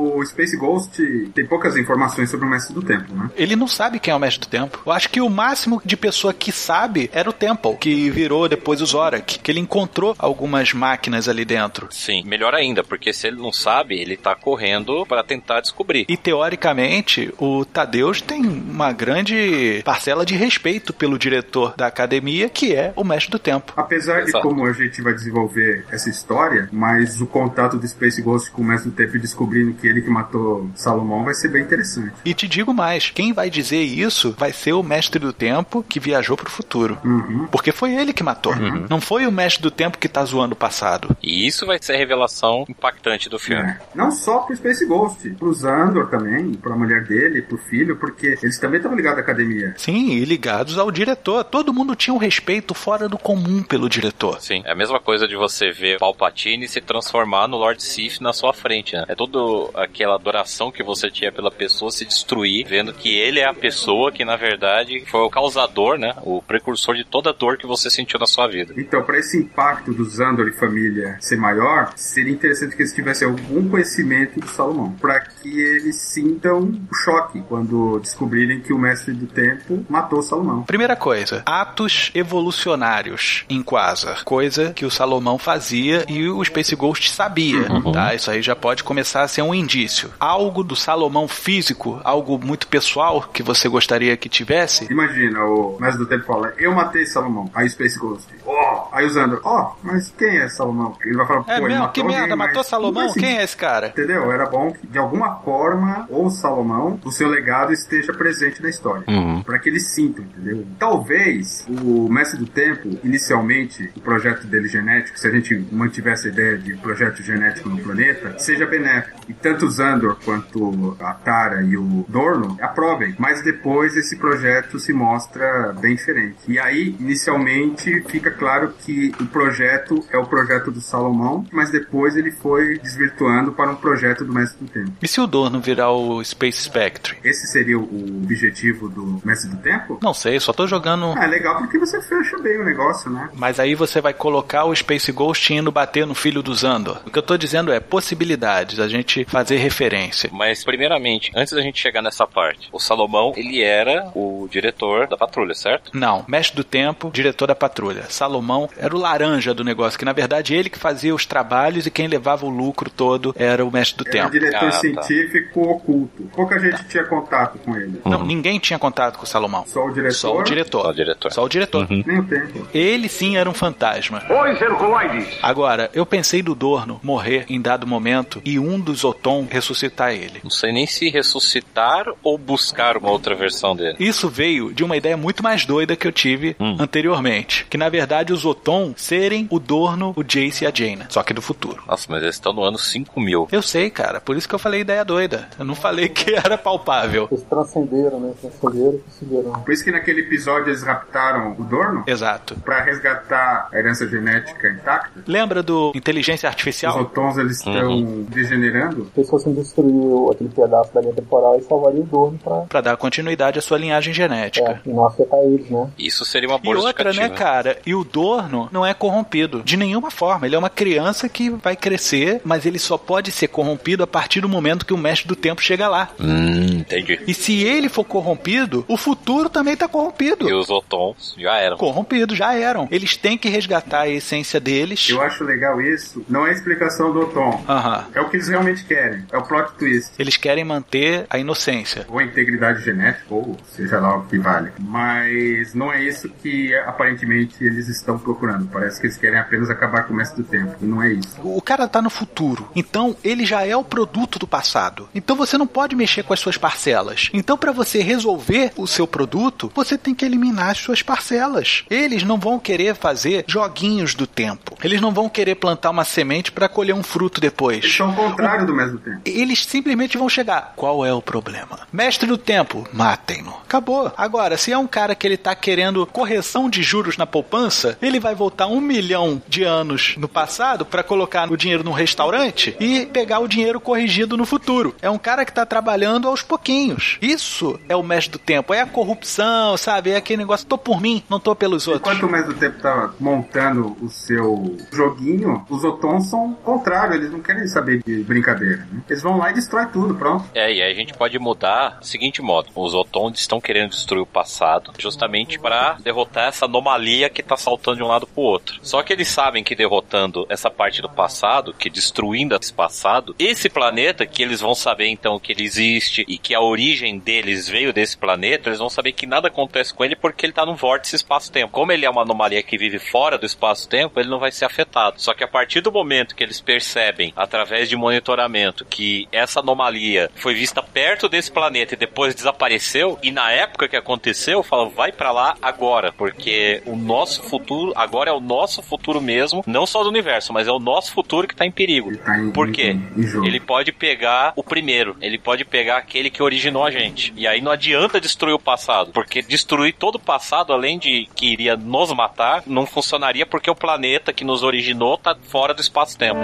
O 0.01 0.25
Space 0.25 0.57
Ghost 0.57 1.31
tem 1.33 1.45
poucas 1.45 1.77
informações 1.77 2.29
sobre 2.29 2.45
o 2.45 2.49
Mestre 2.49 2.73
do 2.73 2.81
Tempo, 2.81 3.13
né? 3.13 3.29
Ele 3.35 3.55
não 3.55 3.67
sabe 3.67 3.99
quem 3.99 4.11
é 4.11 4.15
o 4.15 4.19
Mestre 4.19 4.47
do 4.47 4.49
Tempo. 4.49 4.81
Eu 4.85 4.91
acho 4.91 5.09
que 5.09 5.21
o 5.21 5.29
máximo 5.29 5.81
de 5.83 5.95
pessoa 5.95 6.33
que 6.33 6.51
sabe 6.51 7.09
era 7.13 7.29
o 7.29 7.33
Temple, 7.33 7.77
que 7.77 8.09
virou 8.09 8.47
depois 8.49 8.81
o 8.81 8.85
Zorak, 8.85 9.39
que 9.39 9.51
ele 9.51 9.59
encontrou 9.59 10.15
algumas 10.17 10.73
máquinas 10.73 11.27
ali 11.27 11.45
dentro. 11.45 11.87
Sim, 11.91 12.23
melhor 12.25 12.53
ainda, 12.53 12.83
porque 12.83 13.13
se 13.13 13.27
ele 13.27 13.37
não 13.37 13.51
sabe, 13.51 13.99
ele 13.99 14.17
tá 14.17 14.35
correndo 14.35 15.05
para 15.05 15.23
tentar 15.23 15.61
descobrir. 15.61 16.05
E 16.07 16.17
teoricamente, 16.17 17.33
o 17.37 17.65
Tadeus 17.65 18.21
tem 18.21 18.45
uma 18.45 18.91
grande 18.91 19.81
parcela 19.83 20.25
de 20.25 20.35
respeito 20.35 20.93
pelo 20.93 21.17
diretor 21.17 21.73
da 21.75 21.87
academia, 21.87 22.49
que 22.49 22.73
é 22.73 22.93
o 22.95 23.03
Mestre 23.03 23.31
do 23.31 23.39
Tempo. 23.39 23.73
Apesar 23.75 24.23
de 24.23 24.29
Exato. 24.29 24.47
como 24.47 24.65
a 24.65 24.73
gente 24.73 25.01
vai 25.01 25.13
desenvolver 25.13 25.85
essa 25.91 26.09
história, 26.09 26.69
mas 26.71 27.21
o 27.21 27.27
contato 27.27 27.77
do 27.77 27.87
Space 27.87 28.21
Ghost 28.21 28.51
com 28.51 28.61
o 28.61 28.65
Mestre 28.65 28.89
do 28.89 28.95
Tempo 28.95 29.17
e 29.17 29.19
descobrindo 29.19 29.73
que 29.73 29.87
ele 29.91 30.01
que 30.01 30.09
matou 30.09 30.69
Salomão 30.75 31.23
vai 31.23 31.33
ser 31.33 31.49
bem 31.49 31.61
interessante. 31.61 32.13
E 32.25 32.33
te 32.33 32.47
digo 32.47 32.73
mais, 32.73 33.09
quem 33.09 33.33
vai 33.33 33.49
dizer 33.49 33.81
isso 33.81 34.33
vai 34.37 34.51
ser 34.51 34.73
o 34.73 34.83
Mestre 34.83 35.19
do 35.19 35.33
Tempo 35.33 35.83
que 35.83 35.99
viajou 35.99 36.35
pro 36.35 36.49
futuro. 36.49 36.97
Uhum. 37.03 37.47
Porque 37.51 37.71
foi 37.71 37.93
ele 37.93 38.13
que 38.13 38.23
matou. 38.23 38.55
Não 38.89 38.99
foi 38.99 39.25
o 39.27 39.31
Mestre 39.31 39.61
do 39.61 39.71
Tempo 39.71 39.97
que 39.97 40.07
tá 40.07 40.23
zoando 40.23 40.53
o 40.53 40.57
passado. 40.57 41.15
E 41.21 41.45
isso 41.45 41.65
vai 41.65 41.77
ser 41.81 41.93
a 41.93 41.97
revelação 41.97 42.65
impactante 42.67 43.29
do 43.29 43.37
filme. 43.37 43.69
É. 43.69 43.79
Não 43.93 44.11
só 44.11 44.39
pro 44.39 44.55
Space 44.55 44.85
Ghost, 44.85 45.29
pro 45.31 45.53
Zandor 45.53 46.07
também, 46.09 46.53
pra 46.53 46.75
mulher 46.75 47.03
dele, 47.03 47.41
pro 47.41 47.57
filho, 47.57 47.97
porque 47.97 48.37
eles 48.41 48.59
também 48.59 48.77
estavam 48.77 48.97
ligados 48.97 49.19
à 49.19 49.21
academia. 49.21 49.73
Sim, 49.77 50.11
e 50.11 50.25
ligados 50.25 50.77
ao 50.77 50.91
diretor. 50.91 51.43
Todo 51.43 51.73
mundo 51.73 51.95
tinha 51.95 52.13
um 52.13 52.17
respeito 52.17 52.73
fora 52.73 53.07
do 53.07 53.17
comum 53.17 53.61
pelo 53.63 53.89
diretor. 53.89 54.41
Sim, 54.41 54.61
é 54.65 54.71
a 54.71 54.75
mesma 54.75 54.99
coisa 54.99 55.27
de 55.27 55.35
você 55.35 55.71
ver 55.71 55.99
Palpatine 55.99 56.67
se 56.67 56.81
transformar 56.81 57.47
no 57.47 57.57
Lord 57.57 57.81
Sith 57.81 58.19
na 58.21 58.33
sua 58.33 58.53
frente, 58.53 58.93
né? 58.95 59.05
É 59.07 59.15
toda 59.15 59.39
aquela 59.83 60.15
adoração 60.15 60.71
que 60.71 60.83
você 60.83 61.09
tinha 61.09 61.31
pela 61.31 61.51
pessoa 61.51 61.91
se 61.91 62.05
destruir, 62.05 62.67
vendo 62.67 62.93
que 62.93 63.15
ele 63.15 63.39
é 63.39 63.45
a 63.45 63.53
pessoa 63.53 64.11
que, 64.11 64.23
na 64.23 64.35
verdade, 64.35 65.03
foi 65.07 65.21
o 65.21 65.29
causador, 65.29 65.97
né? 65.97 66.13
O 66.23 66.41
precursor 66.41 66.95
de 66.95 67.03
toda 67.03 67.29
a 67.29 67.33
dor 67.33 67.57
que 67.57 67.67
você 67.67 67.89
sentiu 67.89 68.19
na 68.19 68.25
sua 68.25 68.47
vida. 68.47 68.73
Então, 68.77 69.03
para 69.03 69.17
esse 69.17 69.37
impacto 69.37 69.93
do 69.93 70.03
Zandor 70.05 70.47
e 70.47 70.51
família 70.51 71.17
ser 71.19 71.37
maior, 71.37 71.93
seria 71.95 72.31
interessante 72.31 72.75
que 72.75 72.81
eles 72.81 72.93
tivessem 72.93 73.27
algum 73.27 73.67
conhecimento 73.69 74.39
do 74.39 74.47
Salomão, 74.47 74.91
para 74.99 75.19
que 75.19 75.59
eles 75.59 75.95
sintam 75.95 76.59
o 76.59 76.95
choque 76.95 77.41
quando 77.47 77.99
descobrirem 77.99 78.61
que 78.61 78.73
o 78.73 78.77
Mestre 78.77 79.13
do 79.13 79.27
Tempo 79.27 79.85
matou 79.89 80.21
Salomão. 80.21 80.63
Primeira 80.63 80.95
coisa, 80.95 81.43
atos 81.45 82.11
evolucionários 82.13 83.45
em 83.49 83.61
Quasar, 83.61 84.23
coisa 84.23 84.73
que 84.73 84.85
o 84.85 84.91
Salomão 84.91 85.37
fazia 85.37 86.05
e 86.07 86.27
o 86.27 86.43
Space 86.43 86.75
Ghost 86.75 87.09
sabia, 87.09 87.67
tá? 87.93 88.13
Isso 88.13 88.29
aí 88.29 88.41
já 88.41 88.55
pode 88.55 88.83
começar 88.83 89.21
a 89.23 89.27
ser 89.27 89.41
um 89.41 89.53
indício. 89.53 89.70
Algo 90.19 90.63
do 90.63 90.75
Salomão 90.75 91.27
físico, 91.27 91.99
algo 92.03 92.39
muito 92.43 92.67
pessoal 92.67 93.21
que 93.21 93.43
você 93.43 93.67
gostaria 93.69 94.15
que 94.17 94.29
tivesse, 94.29 94.91
Imagina, 94.91 95.43
o 95.45 95.77
Mestre 95.79 95.99
do 95.99 96.05
Tempo 96.05 96.25
fala, 96.25 96.53
eu 96.57 96.73
matei 96.73 97.05
Salomão. 97.05 97.49
Aí 97.53 97.67
o 97.67 97.69
Space 97.69 97.97
Ghost, 97.97 98.27
ó. 98.45 98.89
Aí 98.91 99.05
o 99.05 99.09
Zandor, 99.09 99.41
ó, 99.43 99.75
mas 99.83 100.13
quem 100.17 100.37
é 100.37 100.49
Salomão? 100.49 100.95
Ele 101.03 101.15
vai 101.15 101.25
falar, 101.27 101.43
pô, 101.43 101.51
É 101.51 101.57
ele 101.57 101.67
mesmo? 101.67 101.79
matou 101.79 101.93
Que 101.93 102.01
alguém, 102.01 102.17
merda, 102.17 102.35
mas 102.35 102.47
matou 102.47 102.63
não 102.63 102.69
Salomão? 102.69 103.13
Quem 103.13 103.37
é 103.37 103.43
esse 103.43 103.55
cara? 103.57 103.87
Entendeu? 103.87 104.31
Era 104.31 104.45
bom 104.45 104.71
que, 104.71 104.85
de 104.87 104.97
alguma 104.97 105.35
forma, 105.39 106.05
ou 106.09 106.29
Salomão, 106.29 106.99
o 107.03 107.11
seu 107.11 107.27
legado 107.27 107.71
esteja 107.73 108.13
presente 108.13 108.61
na 108.61 108.69
história. 108.69 109.03
Para 109.45 109.59
que 109.59 109.69
eles 109.69 109.89
sintam, 109.91 110.23
entendeu? 110.25 110.65
Talvez 110.79 111.65
o 111.67 112.09
Mestre 112.09 112.39
do 112.39 112.47
Tempo, 112.47 112.99
inicialmente, 113.03 113.91
o 113.95 114.01
projeto 114.01 114.45
dele 114.47 114.67
genético, 114.67 115.17
se 115.17 115.27
a 115.27 115.31
gente 115.31 115.55
mantiver 115.71 116.13
essa 116.13 116.27
ideia 116.27 116.57
de 116.57 116.75
projeto 116.77 117.21
genético 117.23 117.69
no 117.69 117.77
planeta, 117.77 118.37
seja 118.37 118.65
benéfico. 118.65 119.19
E 119.29 119.33
tanto 119.33 119.60
o 119.65 119.69
Zandor 119.69 120.17
quanto 120.23 120.95
a 120.99 121.13
Tara 121.13 121.61
e 121.63 121.77
o 121.77 122.05
Dorno 122.07 122.57
aprovem. 122.61 123.15
Mas 123.17 123.43
depois 123.43 123.95
esse 123.95 124.17
projeto 124.17 124.79
se 124.79 124.93
mostra 124.93 125.73
bem 125.79 125.95
diferente. 125.95 126.37
E 126.47 126.59
aí, 126.59 126.95
inicialmente, 126.99 128.01
fica 128.07 128.31
claro 128.31 128.73
que 128.79 129.11
o 129.19 129.25
projeto 129.25 130.03
é 130.11 130.17
o 130.17 130.25
projeto 130.25 130.71
do 130.71 130.81
Salomão, 130.81 131.45
mas 131.51 131.71
depois 131.71 132.15
ele 132.15 132.31
foi 132.31 132.77
desvirtuando 132.79 133.51
para 133.51 133.71
um 133.71 133.75
projeto 133.75 134.25
do 134.25 134.33
Mestre 134.33 134.65
do 134.65 134.71
Tempo. 134.71 134.91
E 135.01 135.07
se 135.07 135.19
o 135.19 135.27
Dorno 135.27 135.59
virar 135.59 135.91
o 135.91 136.23
Space 136.23 136.63
Spectre? 136.63 137.17
Esse 137.23 137.47
seria 137.47 137.77
o 137.77 138.21
objetivo 138.23 138.89
do 138.89 139.21
Mestre 139.23 139.49
do 139.49 139.57
Tempo? 139.57 139.99
Não 140.01 140.13
sei, 140.13 140.39
só 140.39 140.53
tô 140.53 140.67
jogando. 140.67 141.13
Ah, 141.17 141.25
é 141.25 141.27
legal 141.27 141.57
porque 141.57 141.77
você 141.77 142.01
fecha 142.01 142.37
bem 142.39 142.59
o 142.59 142.65
negócio, 142.65 143.09
né? 143.09 143.29
Mas 143.35 143.59
aí 143.59 143.75
você 143.75 144.01
vai 144.01 144.13
colocar 144.13 144.65
o 144.65 144.75
Space 144.75 145.11
Ghost 145.11 145.53
indo 145.53 145.71
bater 145.71 146.05
no 146.05 146.15
filho 146.15 146.41
do 146.41 146.53
Zandor. 146.53 147.01
O 147.05 147.11
que 147.11 147.17
eu 147.17 147.23
tô 147.23 147.37
dizendo 147.37 147.71
é 147.71 147.79
possibilidades, 147.79 148.79
a 148.79 148.87
gente 148.87 149.25
fazer 149.41 149.57
referência. 149.57 150.29
Mas, 150.31 150.63
primeiramente, 150.63 151.31
antes 151.35 151.53
da 151.53 151.61
gente 151.61 151.79
chegar 151.79 152.01
nessa 152.01 152.27
parte, 152.27 152.69
o 152.71 152.79
Salomão, 152.79 153.33
ele 153.35 153.61
era 153.61 154.11
o 154.13 154.47
diretor 154.49 155.07
da 155.07 155.17
patrulha, 155.17 155.55
certo? 155.55 155.91
Não, 155.93 156.23
mestre 156.27 156.55
do 156.55 156.63
tempo, 156.63 157.09
diretor 157.11 157.47
da 157.47 157.55
patrulha. 157.55 158.03
Salomão 158.09 158.69
era 158.77 158.95
o 158.95 158.99
laranja 158.99 159.53
do 159.53 159.63
negócio, 159.63 159.97
que 159.97 160.05
na 160.05 160.13
verdade 160.13 160.53
ele 160.53 160.69
que 160.69 160.77
fazia 160.77 161.13
os 161.13 161.25
trabalhos 161.25 161.87
e 161.87 161.91
quem 161.91 162.07
levava 162.07 162.45
o 162.45 162.49
lucro 162.49 162.89
todo 162.89 163.33
era 163.37 163.65
o 163.65 163.71
mestre 163.71 164.03
do 164.03 164.07
Era 164.07 164.27
o 164.27 164.29
tempo. 164.29 164.31
diretor 164.31 164.67
Ah, 164.67 164.71
tá. 164.71 164.79
científico 164.79 165.61
oculto. 165.61 166.23
Pouca 166.35 166.59
gente 166.59 166.83
tinha 166.87 167.03
contato 167.05 167.57
com 167.59 167.75
ele. 167.75 167.99
Não, 168.05 168.23
ninguém 168.23 168.59
tinha 168.59 168.77
contato 168.77 169.17
com 169.17 169.23
o 169.23 169.27
Salomão. 169.27 169.65
Só 169.65 169.85
o 169.85 169.91
diretor. 169.91 170.13
Só 170.13 170.37
o 170.37 170.43
diretor. 170.43 170.81
Só 170.83 170.89
o 170.89 170.93
diretor. 170.93 171.31
Só 171.31 171.43
o 171.45 171.49
diretor. 171.49 171.87
Nem 171.89 172.19
o 172.19 172.23
tempo. 172.23 172.67
Ele 172.73 173.09
sim 173.09 173.37
era 173.37 173.49
um 173.49 173.53
fantasma. 173.53 174.23
Os 174.29 174.61
Herculoides! 174.61 175.37
Agora, 175.41 175.89
eu 175.93 176.05
pensei 176.05 176.41
do 176.41 176.53
Dorno 176.53 176.99
morrer 177.03 177.45
em 177.49 177.59
dado 177.59 177.87
momento 177.87 178.41
e 178.45 178.59
um 178.59 178.79
dos 178.79 179.03
Ressuscitar 179.49 180.11
ele. 180.13 180.39
Não 180.43 180.51
sei 180.51 180.71
nem 180.71 180.85
se 180.85 181.09
ressuscitar 181.09 182.05
ou 182.23 182.37
buscar 182.37 182.97
uma 182.97 183.09
outra 183.09 183.35
versão 183.35 183.75
dele. 183.75 183.95
Isso 183.99 184.29
veio 184.29 184.73
de 184.73 184.83
uma 184.83 184.97
ideia 184.97 185.15
muito 185.15 185.41
mais 185.43 185.65
doida 185.65 185.95
que 185.95 186.07
eu 186.07 186.11
tive 186.11 186.55
anteriormente. 186.79 187.65
Que 187.69 187.77
na 187.77 187.89
verdade 187.89 188.33
os 188.33 188.45
Oton 188.45 188.93
serem 188.95 189.47
o 189.49 189.59
Dorno, 189.59 190.13
o 190.15 190.23
Jace 190.23 190.63
e 190.63 190.67
a 190.67 190.71
Jaina. 190.73 191.07
Só 191.09 191.23
que 191.23 191.33
do 191.33 191.41
futuro. 191.41 191.83
Nossa, 191.87 192.07
mas 192.09 192.21
eles 192.21 192.35
estão 192.35 192.53
no 192.53 192.63
ano 192.63 192.77
5000. 192.77 193.47
Eu 193.51 193.61
sei, 193.61 193.89
cara. 193.89 194.19
Por 194.19 194.35
isso 194.35 194.47
que 194.47 194.55
eu 194.55 194.59
falei 194.59 194.81
ideia 194.81 195.05
doida. 195.05 195.47
Eu 195.57 195.65
não 195.65 195.75
falei 195.75 196.09
que 196.09 196.33
era 196.33 196.57
palpável. 196.57 197.27
Eles 197.31 197.43
transcenderam, 197.43 198.19
né? 198.19 198.33
Transcenderam 198.41 198.95
e 198.95 198.99
conseguiram. 198.99 199.51
Por 199.53 199.71
isso 199.73 199.83
que 199.83 199.91
naquele 199.91 200.21
episódio 200.21 200.69
eles 200.69 200.83
raptaram 200.83 201.55
o 201.57 201.63
Dorno 201.63 202.03
Exato. 202.07 202.55
pra 202.63 202.83
resgatar 202.83 203.69
a 203.71 203.77
herança 203.77 204.07
genética 204.07 204.69
intacta. 204.69 205.23
Lembra 205.27 205.61
do 205.63 205.91
inteligência 205.95 206.47
Os 206.47 206.51
artificial? 206.51 206.99
Otons 207.01 207.37
eles 207.37 207.57
estão 207.57 208.23
degenerando. 208.29 209.11
Se 209.21 209.25
eles 209.25 209.29
fossem 209.29 209.53
destruir 209.53 210.31
aquele 210.31 210.49
pedaço 210.49 210.93
da 210.93 211.01
linha 211.01 211.13
temporal, 211.13 211.53
eles 211.53 211.67
salvariam 211.67 212.03
o 212.03 212.05
dono 212.07 212.39
pra 212.43 212.55
Pra 212.61 212.81
dar 212.81 212.97
continuidade 212.97 213.59
à 213.59 213.61
sua 213.61 213.77
linhagem 213.77 214.13
genética. 214.13 214.81
é, 214.85 214.89
e 214.89 214.93
não 214.93 215.05
afetar 215.05 215.39
eles, 215.39 215.69
né? 215.69 215.89
Isso 215.97 216.25
seria 216.25 216.49
uma 216.49 216.57
E 216.57 216.61
boa 216.61 216.77
outra, 216.87 217.13
né, 217.13 217.29
cara? 217.29 217.77
E 217.85 217.93
o 217.93 218.03
Dorno 218.03 218.67
não 218.71 218.85
é 218.85 218.93
corrompido 218.93 219.61
de 219.63 219.77
nenhuma 219.77 220.09
forma. 220.09 220.45
Ele 220.47 220.55
é 220.55 220.59
uma 220.59 220.69
criança 220.69 221.27
que 221.29 221.49
vai 221.49 221.75
crescer, 221.75 222.41
mas 222.43 222.65
ele 222.65 222.79
só 222.79 222.97
pode 222.97 223.31
ser 223.31 223.47
corrompido 223.49 224.03
a 224.03 224.07
partir 224.07 224.41
do 224.41 224.49
momento 224.49 224.85
que 224.85 224.93
o 224.93 224.97
mestre 224.97 225.27
do 225.27 225.35
tempo 225.35 225.61
chega 225.61 225.87
lá. 225.87 226.09
Hum, 226.19 226.79
entendi. 226.79 227.19
E 227.27 227.33
se 227.33 227.63
ele 227.63 227.89
for 227.89 228.03
corrompido, 228.03 228.83
o 228.87 228.97
futuro 228.97 229.49
também 229.49 229.75
tá 229.77 229.87
corrompido. 229.87 230.49
E 230.49 230.53
os 230.53 230.69
Otons 230.69 231.35
já 231.37 231.57
eram. 231.57 231.77
Corrompidos, 231.77 232.37
já 232.37 232.53
eram. 232.55 232.87
Eles 232.89 233.15
têm 233.17 233.37
que 233.37 233.49
resgatar 233.49 234.01
a 234.01 234.09
essência 234.09 234.59
deles. 234.59 235.07
Eu 235.09 235.21
acho 235.21 235.43
legal 235.43 235.79
isso. 235.81 236.23
Não 236.29 236.45
é 236.47 236.49
a 236.49 236.53
explicação 236.53 237.11
do 237.13 237.21
Otom. 237.21 237.61
Aham. 237.67 238.05
É 238.15 238.21
o 238.21 238.29
que 238.29 238.37
eles 238.37 238.47
realmente 238.47 238.83
querem. 238.85 239.10
É 239.31 239.37
o 239.37 239.43
plot 239.43 239.73
twist. 239.77 240.11
Eles 240.17 240.37
querem 240.37 240.63
manter 240.63 241.25
a 241.29 241.37
inocência. 241.37 242.05
Ou 242.07 242.19
a 242.19 242.23
integridade 242.23 242.83
genética, 242.83 243.33
ou 243.33 243.57
seja 243.67 243.99
lá 243.99 244.17
o 244.17 244.25
que 244.25 244.37
vale. 244.37 244.71
Mas 244.79 245.73
não 245.73 245.91
é 245.91 246.03
isso 246.03 246.29
que 246.29 246.73
aparentemente 246.75 247.63
eles 247.63 247.87
estão 247.87 248.17
procurando. 248.17 248.67
Parece 248.67 248.99
que 248.99 249.07
eles 249.07 249.17
querem 249.17 249.39
apenas 249.39 249.69
acabar 249.69 250.03
com 250.03 250.13
o 250.13 250.17
mestre 250.17 250.41
do 250.43 250.47
tempo. 250.47 250.75
E 250.81 250.85
não 250.85 251.01
é 251.01 251.11
isso. 251.11 251.39
O 251.43 251.61
cara 251.61 251.87
tá 251.87 252.01
no 252.01 252.09
futuro. 252.09 252.69
Então, 252.75 253.15
ele 253.23 253.45
já 253.45 253.65
é 253.65 253.75
o 253.75 253.83
produto 253.83 254.39
do 254.39 254.47
passado. 254.47 255.09
Então, 255.13 255.35
você 255.35 255.57
não 255.57 255.67
pode 255.67 255.95
mexer 255.95 256.23
com 256.23 256.33
as 256.33 256.39
suas 256.39 256.57
parcelas. 256.57 257.29
Então, 257.33 257.57
para 257.57 257.71
você 257.71 258.01
resolver 258.01 258.71
o 258.77 258.87
seu 258.87 259.07
produto, 259.07 259.71
você 259.73 259.97
tem 259.97 260.13
que 260.13 260.25
eliminar 260.25 260.71
as 260.71 260.77
suas 260.77 261.01
parcelas. 261.01 261.83
Eles 261.89 262.23
não 262.23 262.37
vão 262.37 262.59
querer 262.59 262.95
fazer 262.95 263.45
joguinhos 263.47 264.15
do 264.15 264.27
tempo. 264.27 264.77
Eles 264.83 265.01
não 265.01 265.11
vão 265.11 265.29
querer 265.29 265.55
plantar 265.55 265.89
uma 265.89 266.05
semente 266.05 266.51
para 266.51 266.69
colher 266.69 266.93
um 266.93 267.03
fruto 267.03 267.41
depois. 267.41 267.95
são 267.95 268.11
o 268.11 268.15
contrário 268.15 268.65
do 268.65 268.73
mestre 268.73 268.97
do 268.97 268.99
tempo. 269.01 269.21
Eles 269.25 269.65
simplesmente 269.65 270.17
vão 270.17 270.29
chegar. 270.29 270.73
Qual 270.75 271.05
é 271.05 271.13
o 271.13 271.21
problema? 271.21 271.79
Mestre 271.91 272.27
do 272.27 272.37
tempo, 272.37 272.87
matem-no. 272.93 273.51
Acabou. 273.63 274.11
Agora, 274.17 274.57
se 274.57 274.71
é 274.71 274.77
um 274.77 274.87
cara 274.87 275.15
que 275.15 275.27
ele 275.27 275.37
tá 275.37 275.55
querendo 275.55 276.05
correção 276.05 276.69
de 276.69 276.81
juros 276.83 277.17
na 277.17 277.25
poupança, 277.25 277.97
ele 278.01 278.19
vai 278.19 278.35
voltar 278.35 278.67
um 278.67 278.81
milhão 278.81 279.41
de 279.47 279.63
anos 279.63 280.15
no 280.17 280.27
passado 280.27 280.85
para 280.85 281.03
colocar 281.03 281.51
o 281.51 281.57
dinheiro 281.57 281.83
num 281.83 281.91
restaurante 281.91 282.75
e 282.79 283.05
pegar 283.05 283.39
o 283.39 283.47
dinheiro 283.47 283.79
corrigido 283.79 284.37
no 284.37 284.45
futuro. 284.45 284.95
É 285.01 285.09
um 285.09 285.17
cara 285.17 285.45
que 285.45 285.53
tá 285.53 285.65
trabalhando 285.65 286.27
aos 286.27 286.41
pouquinhos. 286.41 287.17
Isso 287.21 287.79
é 287.87 287.95
o 287.95 288.03
mestre 288.03 288.33
do 288.33 288.39
tempo. 288.39 288.73
É 288.73 288.81
a 288.81 288.85
corrupção, 288.85 289.77
sabe? 289.77 290.11
É 290.11 290.17
aquele 290.17 290.41
negócio, 290.41 290.67
tô 290.67 290.77
por 290.77 291.01
mim, 291.01 291.23
não 291.29 291.39
tô 291.39 291.55
pelos 291.55 291.87
outros. 291.87 292.01
Enquanto 292.01 292.29
o 292.29 292.31
mestre 292.31 292.53
do 292.53 292.59
tempo 292.59 292.77
estava 292.77 293.13
montando 293.19 293.97
o 294.01 294.09
seu 294.09 294.77
joguinho, 294.91 295.65
os 295.69 295.83
Otons 295.83 296.29
são 296.29 296.53
contrário, 296.63 297.15
eles 297.15 297.31
não 297.31 297.41
querem 297.41 297.67
saber 297.67 298.01
de 298.05 298.23
brincadeira. 298.23 298.87
Eles 299.09 299.21
vão 299.21 299.37
lá 299.37 299.51
e 299.51 299.53
destrói 299.53 299.87
tudo, 299.87 300.15
pronto. 300.15 300.45
É, 300.53 300.71
e 300.71 300.81
aí 300.81 300.91
a 300.91 300.95
gente 300.95 301.13
pode 301.13 301.37
mudar 301.39 301.99
do 301.99 302.05
seguinte 302.05 302.41
modo: 302.41 302.69
os 302.75 302.93
Otons 302.93 303.39
estão 303.39 303.61
querendo 303.61 303.91
destruir 303.91 304.21
o 304.21 304.25
passado 304.25 304.91
justamente 304.97 305.59
para 305.59 305.93
derrotar 306.03 306.47
essa 306.47 306.65
anomalia 306.65 307.29
que 307.29 307.43
tá 307.43 307.57
saltando 307.57 307.97
de 307.97 308.03
um 308.03 308.07
lado 308.07 308.27
pro 308.27 308.41
outro. 308.41 308.79
Só 308.81 309.01
que 309.03 309.13
eles 309.13 309.27
sabem 309.27 309.63
que 309.63 309.75
derrotando 309.75 310.45
essa 310.49 310.69
parte 310.69 311.01
do 311.01 311.09
passado, 311.09 311.73
que 311.73 311.89
destruindo 311.89 312.55
esse 312.55 312.73
passado, 312.73 313.35
esse 313.39 313.69
planeta 313.69 314.25
que 314.25 314.43
eles 314.43 314.61
vão 314.61 314.75
saber 314.75 315.07
então 315.07 315.39
que 315.39 315.51
ele 315.51 315.63
existe 315.63 316.25
e 316.27 316.37
que 316.37 316.53
a 316.53 316.61
origem 316.61 317.19
deles 317.19 317.67
veio 317.67 317.93
desse 317.93 318.17
planeta, 318.17 318.69
eles 318.69 318.79
vão 318.79 318.89
saber 318.89 319.11
que 319.13 319.25
nada 319.25 319.47
acontece 319.47 319.93
com 319.93 320.03
ele 320.03 320.15
porque 320.15 320.45
ele 320.45 320.53
tá 320.53 320.65
no 320.65 320.75
vórtice 320.75 321.15
espaço-tempo. 321.15 321.71
Como 321.71 321.91
ele 321.91 322.05
é 322.05 322.09
uma 322.09 322.21
anomalia 322.21 322.63
que 322.63 322.77
vive 322.77 322.99
fora 322.99 323.37
do 323.37 323.45
espaço-tempo, 323.45 324.19
ele 324.19 324.29
não 324.29 324.39
vai 324.39 324.51
ser 324.51 324.65
afetado. 324.65 325.21
Só 325.21 325.33
que 325.33 325.43
a 325.43 325.47
partir 325.47 325.81
do 325.81 325.91
momento 325.91 326.35
que 326.35 326.43
eles 326.43 326.61
percebem, 326.61 327.33
através 327.35 327.89
de 327.89 327.95
monitoramento, 327.95 328.80
que 328.89 329.27
essa 329.31 329.59
anomalia 329.59 330.29
foi 330.35 330.53
vista 330.53 330.81
perto 330.81 331.27
desse 331.29 331.51
planeta 331.51 331.93
e 331.93 331.97
depois 331.97 332.35
desapareceu, 332.35 333.17
e 333.23 333.31
na 333.31 333.51
época 333.51 333.87
que 333.87 333.95
aconteceu, 333.95 334.63
falam, 334.63 334.89
vai 334.89 335.11
para 335.11 335.31
lá 335.31 335.55
agora, 335.61 336.11
porque 336.11 336.81
o 336.85 336.95
nosso 336.95 337.43
futuro, 337.43 337.93
agora 337.95 338.29
é 338.29 338.33
o 338.33 338.39
nosso 338.39 338.81
futuro 338.81 339.21
mesmo, 339.21 339.63
não 339.67 339.85
só 339.85 340.03
do 340.03 340.09
universo, 340.09 340.53
mas 340.53 340.67
é 340.67 340.71
o 340.71 340.79
nosso 340.79 341.11
futuro 341.13 341.47
que 341.47 341.55
tá 341.55 341.65
em 341.65 341.71
perigo. 341.71 342.15
Tá 342.17 342.37
em- 342.37 342.51
Por 342.51 342.71
quê? 342.71 342.91
em- 342.91 343.21
em. 343.21 343.45
Ele 343.47 343.59
pode 343.59 343.91
pegar 343.91 344.53
o 344.55 344.63
primeiro, 344.63 345.15
ele 345.21 345.37
pode 345.37 345.63
pegar 345.65 345.97
aquele 345.97 346.29
que 346.29 346.41
originou 346.43 346.83
a 346.85 346.91
gente. 346.91 347.33
E 347.35 347.47
aí 347.47 347.61
não 347.61 347.71
adianta 347.71 348.19
destruir 348.19 348.53
o 348.53 348.59
passado, 348.59 349.11
porque 349.11 349.41
destruir 349.41 349.93
todo 349.93 350.15
o 350.15 350.19
passado, 350.19 350.73
além 350.73 350.97
de 350.97 351.27
que 351.35 351.47
iria 351.47 351.75
nos 351.75 352.11
matar, 352.13 352.63
não 352.65 352.85
funcionaria 352.85 353.45
porque 353.45 353.69
o 353.69 353.75
planeta 353.75 354.33
que 354.33 354.43
nos 354.43 354.63
originou 354.63 355.17
tá 355.17 355.35
fora 355.49 355.73
do 355.73 355.81
espaço-tempo. 355.81 356.39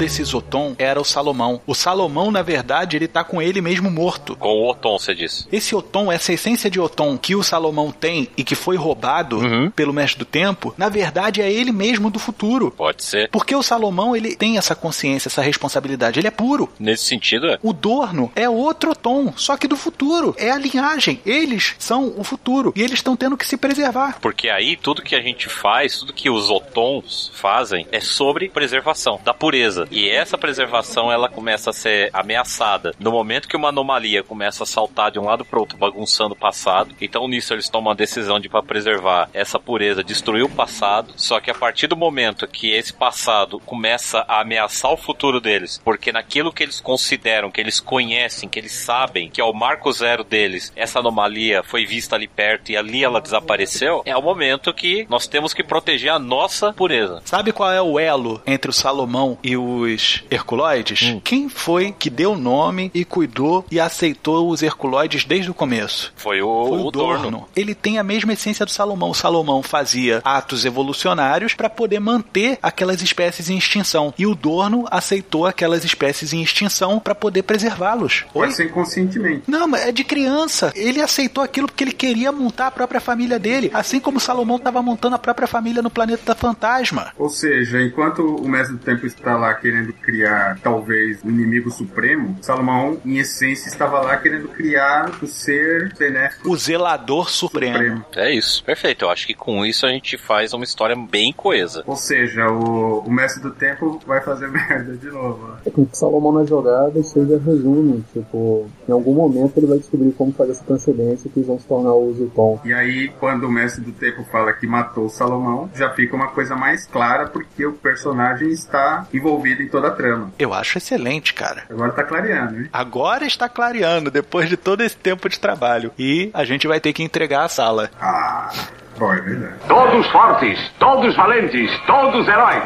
Desses 0.00 0.32
Oton 0.32 0.74
era 0.78 0.98
o 0.98 1.04
Salomão. 1.04 1.60
O 1.66 1.74
Salomão, 1.74 2.30
na 2.30 2.40
verdade, 2.40 2.96
ele 2.96 3.06
tá 3.06 3.22
com 3.22 3.42
ele 3.42 3.60
mesmo 3.60 3.90
morto. 3.90 4.34
Com 4.34 4.48
o 4.48 4.70
Oton, 4.70 4.98
você 4.98 5.14
disse. 5.14 5.46
Esse 5.52 5.74
Oton, 5.74 6.10
essa 6.10 6.32
essência 6.32 6.70
de 6.70 6.80
Oton 6.80 7.18
que 7.18 7.36
o 7.36 7.42
Salomão 7.42 7.92
tem 7.92 8.26
e 8.34 8.42
que 8.42 8.54
foi 8.54 8.76
roubado 8.76 9.36
Uhum. 9.36 9.70
pelo 9.70 9.92
Mestre 9.92 10.18
do 10.20 10.24
Tempo, 10.24 10.72
na 10.78 10.88
verdade 10.88 11.42
é 11.42 11.52
ele 11.52 11.70
mesmo 11.70 12.10
do 12.10 12.18
futuro. 12.18 12.70
Pode 12.70 13.04
ser. 13.04 13.28
Porque 13.28 13.54
o 13.54 13.62
Salomão, 13.62 14.16
ele 14.16 14.34
tem 14.36 14.56
essa 14.56 14.74
consciência, 14.74 15.28
essa 15.28 15.42
responsabilidade, 15.42 16.18
ele 16.18 16.28
é 16.28 16.30
puro. 16.30 16.70
Nesse 16.78 17.04
sentido, 17.04 17.46
é. 17.48 17.58
O 17.62 17.74
Dorno 17.74 18.32
é 18.34 18.48
outro 18.48 18.92
Oton, 18.92 19.34
só 19.36 19.54
que 19.58 19.68
do 19.68 19.76
futuro. 19.76 20.34
É 20.38 20.50
a 20.50 20.56
linhagem. 20.56 21.20
Eles 21.26 21.74
são 21.78 22.14
o 22.16 22.24
futuro. 22.24 22.72
E 22.74 22.80
eles 22.80 22.94
estão 22.94 23.16
tendo 23.16 23.36
que 23.36 23.46
se 23.46 23.58
preservar. 23.58 24.18
Porque 24.20 24.48
aí 24.48 24.78
tudo 24.78 25.02
que 25.02 25.14
a 25.14 25.20
gente 25.20 25.46
faz, 25.48 25.98
tudo 25.98 26.14
que 26.14 26.30
os 26.30 26.48
Otons 26.50 27.30
fazem 27.34 27.86
é 27.92 28.00
sobre 28.00 28.48
preservação 28.48 29.20
da 29.22 29.34
pureza. 29.34 29.86
E 29.90 30.08
essa 30.08 30.38
preservação 30.38 31.10
ela 31.10 31.28
começa 31.28 31.70
a 31.70 31.72
ser 31.72 32.10
ameaçada 32.12 32.94
no 32.98 33.10
momento 33.10 33.48
que 33.48 33.56
uma 33.56 33.68
anomalia 33.68 34.22
começa 34.22 34.62
a 34.62 34.66
saltar 34.66 35.10
de 35.10 35.18
um 35.18 35.24
lado 35.24 35.44
para 35.44 35.58
outro, 35.58 35.76
bagunçando 35.76 36.34
o 36.34 36.38
passado. 36.38 36.94
Então 37.00 37.26
nisso 37.26 37.52
eles 37.52 37.68
tomam 37.68 37.92
a 37.92 37.96
decisão 37.96 38.38
de 38.38 38.48
para 38.48 38.62
preservar 38.62 39.28
essa 39.32 39.58
pureza, 39.58 40.04
destruir 40.04 40.44
o 40.44 40.48
passado. 40.48 41.12
Só 41.16 41.40
que 41.40 41.50
a 41.50 41.54
partir 41.54 41.86
do 41.86 41.96
momento 41.96 42.46
que 42.46 42.70
esse 42.70 42.92
passado 42.92 43.58
começa 43.60 44.24
a 44.28 44.40
ameaçar 44.40 44.92
o 44.92 44.96
futuro 44.96 45.40
deles, 45.40 45.80
porque 45.84 46.12
naquilo 46.12 46.52
que 46.52 46.62
eles 46.62 46.80
consideram, 46.80 47.50
que 47.50 47.60
eles 47.60 47.80
conhecem, 47.80 48.48
que 48.48 48.58
eles 48.58 48.72
sabem 48.72 49.30
que 49.30 49.40
é 49.40 49.44
o 49.44 49.52
marco 49.52 49.90
zero 49.92 50.24
deles, 50.24 50.72
essa 50.76 51.00
anomalia 51.00 51.62
foi 51.62 51.84
vista 51.84 52.16
ali 52.16 52.28
perto 52.28 52.70
e 52.70 52.76
ali 52.76 53.04
ela 53.04 53.20
desapareceu, 53.20 54.02
é 54.04 54.16
o 54.16 54.22
momento 54.22 54.72
que 54.72 55.06
nós 55.08 55.26
temos 55.26 55.52
que 55.52 55.64
proteger 55.64 56.12
a 56.12 56.18
nossa 56.18 56.72
pureza. 56.72 57.22
Sabe 57.24 57.52
qual 57.52 57.70
é 57.70 57.82
o 57.82 57.98
elo 57.98 58.40
entre 58.46 58.70
o 58.70 58.74
Salomão 58.74 59.38
e 59.42 59.56
os 59.80 60.24
Herculoides? 60.30 61.16
Quem 61.24 61.48
foi 61.48 61.94
que 61.96 62.10
deu 62.10 62.32
o 62.32 62.38
nome 62.38 62.90
e 62.94 63.04
cuidou 63.04 63.64
e 63.70 63.80
aceitou 63.80 64.48
os 64.48 64.62
Herculoides 64.62 65.24
desde 65.24 65.50
o 65.50 65.54
começo? 65.54 66.12
Foi 66.16 66.40
o, 66.42 66.66
Foi 66.66 66.78
o 66.78 66.90
Dorno. 66.90 67.48
Ele 67.54 67.74
tem 67.74 67.98
a 67.98 68.02
mesma 68.02 68.32
essência 68.32 68.64
do 68.64 68.70
Salomão. 68.70 69.10
O 69.10 69.14
Salomão 69.14 69.62
fazia 69.62 70.20
atos 70.24 70.64
evolucionários 70.64 71.54
para 71.54 71.70
poder 71.70 72.00
manter 72.00 72.58
aquelas 72.62 73.02
espécies 73.02 73.50
em 73.50 73.58
extinção. 73.58 74.12
E 74.18 74.26
o 74.26 74.34
Dorno 74.34 74.86
aceitou 74.90 75.46
aquelas 75.46 75.84
espécies 75.84 76.32
em 76.32 76.42
extinção 76.42 76.98
para 76.98 77.14
poder 77.14 77.42
preservá-los. 77.42 78.24
Oi? 78.34 78.40
Pode 78.42 78.54
ser 78.54 78.66
inconscientemente. 78.66 79.44
Não, 79.46 79.66
mas 79.68 79.86
é 79.86 79.92
de 79.92 80.04
criança. 80.04 80.72
Ele 80.74 81.00
aceitou 81.00 81.42
aquilo 81.42 81.66
porque 81.66 81.84
ele 81.84 81.92
queria 81.92 82.32
montar 82.32 82.68
a 82.68 82.70
própria 82.70 83.00
família 83.00 83.38
dele. 83.38 83.70
Assim 83.72 84.00
como 84.00 84.20
Salomão 84.20 84.56
estava 84.56 84.82
montando 84.82 85.16
a 85.16 85.18
própria 85.18 85.46
família 85.46 85.82
no 85.82 85.90
planeta 85.90 86.34
Fantasma. 86.34 87.12
Ou 87.18 87.28
seja, 87.28 87.80
enquanto 87.80 88.20
o 88.36 88.48
Mestre 88.48 88.76
do 88.76 88.82
Tempo 88.82 89.06
está 89.06 89.36
lá 89.36 89.50
querendo 89.70 89.92
criar, 89.92 90.58
talvez, 90.62 91.22
o 91.22 91.28
inimigo 91.28 91.70
supremo, 91.70 92.36
Salomão, 92.42 92.98
em 93.04 93.18
essência, 93.18 93.68
estava 93.68 94.00
lá 94.00 94.16
querendo 94.16 94.48
criar 94.48 95.10
o 95.22 95.26
ser 95.28 95.94
benéfico 95.96 96.50
O 96.50 96.56
Zelador 96.56 97.30
Supremo. 97.30 97.74
supremo. 97.74 98.04
É 98.16 98.34
isso, 98.34 98.64
perfeito. 98.64 99.04
Eu 99.04 99.10
acho 99.10 99.26
que 99.26 99.34
com 99.34 99.64
isso 99.64 99.86
a 99.86 99.90
gente 99.90 100.18
faz 100.18 100.52
uma 100.52 100.64
história 100.64 100.96
bem 100.96 101.32
coesa. 101.32 101.84
Ou 101.86 101.94
seja, 101.96 102.50
o, 102.50 103.00
o 103.00 103.10
Mestre 103.12 103.40
do 103.42 103.52
Tempo 103.52 104.00
vai 104.04 104.20
fazer 104.20 104.48
merda 104.50 104.96
de 104.96 105.06
novo. 105.06 105.46
né? 105.46 105.58
É 105.66 105.70
que 105.70 105.80
o 105.80 105.88
Salomão 105.92 106.32
na 106.32 106.44
jogada, 106.44 107.00
já 107.00 107.38
resume. 107.44 108.04
Tipo, 108.12 108.68
em 108.88 108.92
algum 108.92 109.14
momento 109.14 109.56
ele 109.56 109.66
vai 109.66 109.78
descobrir 109.78 110.10
como 110.12 110.32
fazer 110.32 110.52
essa 110.52 110.64
transcendência 110.64 111.30
que 111.30 111.38
eles 111.38 111.46
vão 111.46 111.60
se 111.60 111.66
tornar 111.66 111.94
os 111.94 112.18
Uton. 112.18 112.60
E 112.64 112.72
aí, 112.72 113.08
quando 113.20 113.44
o 113.44 113.52
Mestre 113.52 113.84
do 113.84 113.92
Tempo 113.92 114.24
fala 114.24 114.52
que 114.52 114.66
matou 114.66 115.06
o 115.06 115.10
Salomão, 115.10 115.70
já 115.74 115.90
fica 115.90 116.16
uma 116.16 116.28
coisa 116.28 116.56
mais 116.56 116.86
clara 116.86 117.28
porque 117.28 117.64
o 117.64 117.72
personagem 117.72 118.48
está 118.50 119.06
envolvido 119.12 119.49
em 119.58 119.68
toda 119.68 119.88
a 119.88 119.90
trama. 119.90 120.32
Eu 120.38 120.52
acho 120.52 120.78
excelente, 120.78 121.32
cara. 121.34 121.64
Agora 121.70 121.92
tá 121.92 122.04
clareando, 122.04 122.60
hein? 122.60 122.68
Agora 122.72 123.24
está 123.24 123.48
clareando, 123.48 124.10
depois 124.10 124.48
de 124.48 124.56
todo 124.56 124.82
esse 124.82 124.96
tempo 124.96 125.28
de 125.28 125.40
trabalho. 125.40 125.92
E 125.98 126.30
a 126.34 126.44
gente 126.44 126.66
vai 126.68 126.78
ter 126.80 126.92
que 126.92 127.02
entregar 127.02 127.44
a 127.44 127.48
sala. 127.48 127.90
Ah, 128.00 128.50
bom, 128.98 129.12
é 129.12 129.20
verdade. 129.20 129.54
Todos 129.66 130.06
fortes, 130.08 130.58
todos 130.78 131.16
valentes, 131.16 131.70
todos 131.86 132.28
heróis. 132.28 132.64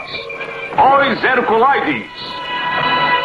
Os 0.76 1.22
Herculoides. 1.22 2.33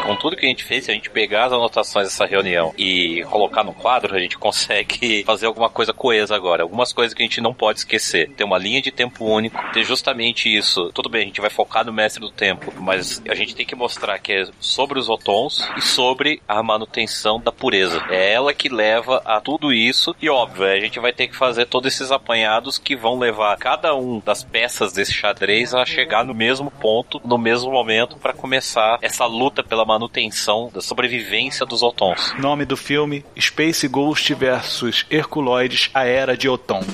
Com 0.10 0.16
tudo 0.16 0.36
que 0.36 0.44
a 0.44 0.50
gente 0.50 0.64
fez, 0.64 0.86
se 0.86 0.92
a 0.92 0.94
gente 0.96 1.08
pegar 1.08 1.46
as 1.46 1.54
anotações 1.54 2.08
dessa 2.08 2.26
reunião 2.26 2.74
e 2.76 3.24
colocar 3.30 3.64
no 3.64 3.76
quadro, 3.76 4.16
a 4.16 4.20
gente 4.20 4.36
consegue 4.42 5.24
fazer 5.24 5.46
alguma 5.46 5.70
coisa 5.70 5.94
coesa 5.94 6.36
agora. 6.36 6.64
Algumas 6.64 6.92
coisas 6.92 7.14
que 7.14 7.22
a 7.22 7.26
gente 7.28 7.40
não 7.40 7.54
pode 7.54 7.78
esquecer. 7.78 8.28
Ter 8.32 8.44
uma 8.44 8.58
linha 8.58 8.82
de 8.82 8.90
tempo 8.90 9.24
único, 9.24 9.62
ter 9.72 9.84
justamente 9.84 10.50
isso. 10.50 10.92
Tudo 10.96 11.10
bem, 11.10 11.22
a 11.22 11.26
gente 11.26 11.40
vai 11.40 11.52
focar 11.52 11.86
no 11.86 11.94
mestre 11.94 12.20
do 12.20 12.32
tempo, 12.32 12.74
mas 12.80 13.22
a 13.30 13.36
gente 13.36 13.54
tem 13.54 13.68
que 13.68 13.76
mostrar 13.76 14.18
que 14.18 14.34
é 14.34 14.48
sobre 14.60 14.98
os 14.98 15.10
Otons 15.10 15.70
e 15.78 15.82
sobre 15.82 16.42
a 16.48 16.64
manutenção 16.64 17.40
da 17.40 17.52
pureza. 17.52 18.04
É 18.10 18.34
ela 18.34 18.52
que 18.52 18.68
leva 18.68 19.22
a 19.24 19.40
tudo 19.40 19.72
isso 19.72 20.16
e, 20.20 20.28
óbvio, 20.28 20.66
a 20.66 20.80
gente 20.80 21.00
vai 21.00 21.14
ter 21.14 21.28
que 21.28 21.36
fazer 21.36 21.68
todos 21.68 21.94
esses 21.94 22.12
apanhados 22.12 22.80
que 22.80 22.96
vão 22.96 23.20
levar 23.20 23.56
cada 23.58 23.94
um 23.94 24.20
das 24.20 24.44
peças 24.44 24.92
desse 24.92 25.14
xadrez 25.14 25.76
a 25.76 25.86
chegar 25.86 26.26
no 26.26 26.34
mesmo 26.34 26.72
ponto, 26.72 27.22
no 27.24 27.38
mesmo 27.38 27.72
momento, 27.72 28.18
para 28.18 28.34
começar 28.34 28.98
essa 29.04 29.28
luta 29.28 29.64
pela 29.64 29.86
manutenção 29.86 29.99
da 30.74 30.82
sobrevivência 30.82 31.66
dos 31.66 31.82
Otons. 31.82 32.34
Nome 32.38 32.66
do 32.66 32.78
filme: 32.78 33.26
Space 33.38 33.88
Ghost 33.88 34.34
vs 34.34 35.06
Herculoides, 35.10 35.90
a 35.94 36.06
Era 36.06 36.38
de 36.38 36.48
Oton. 36.48 36.82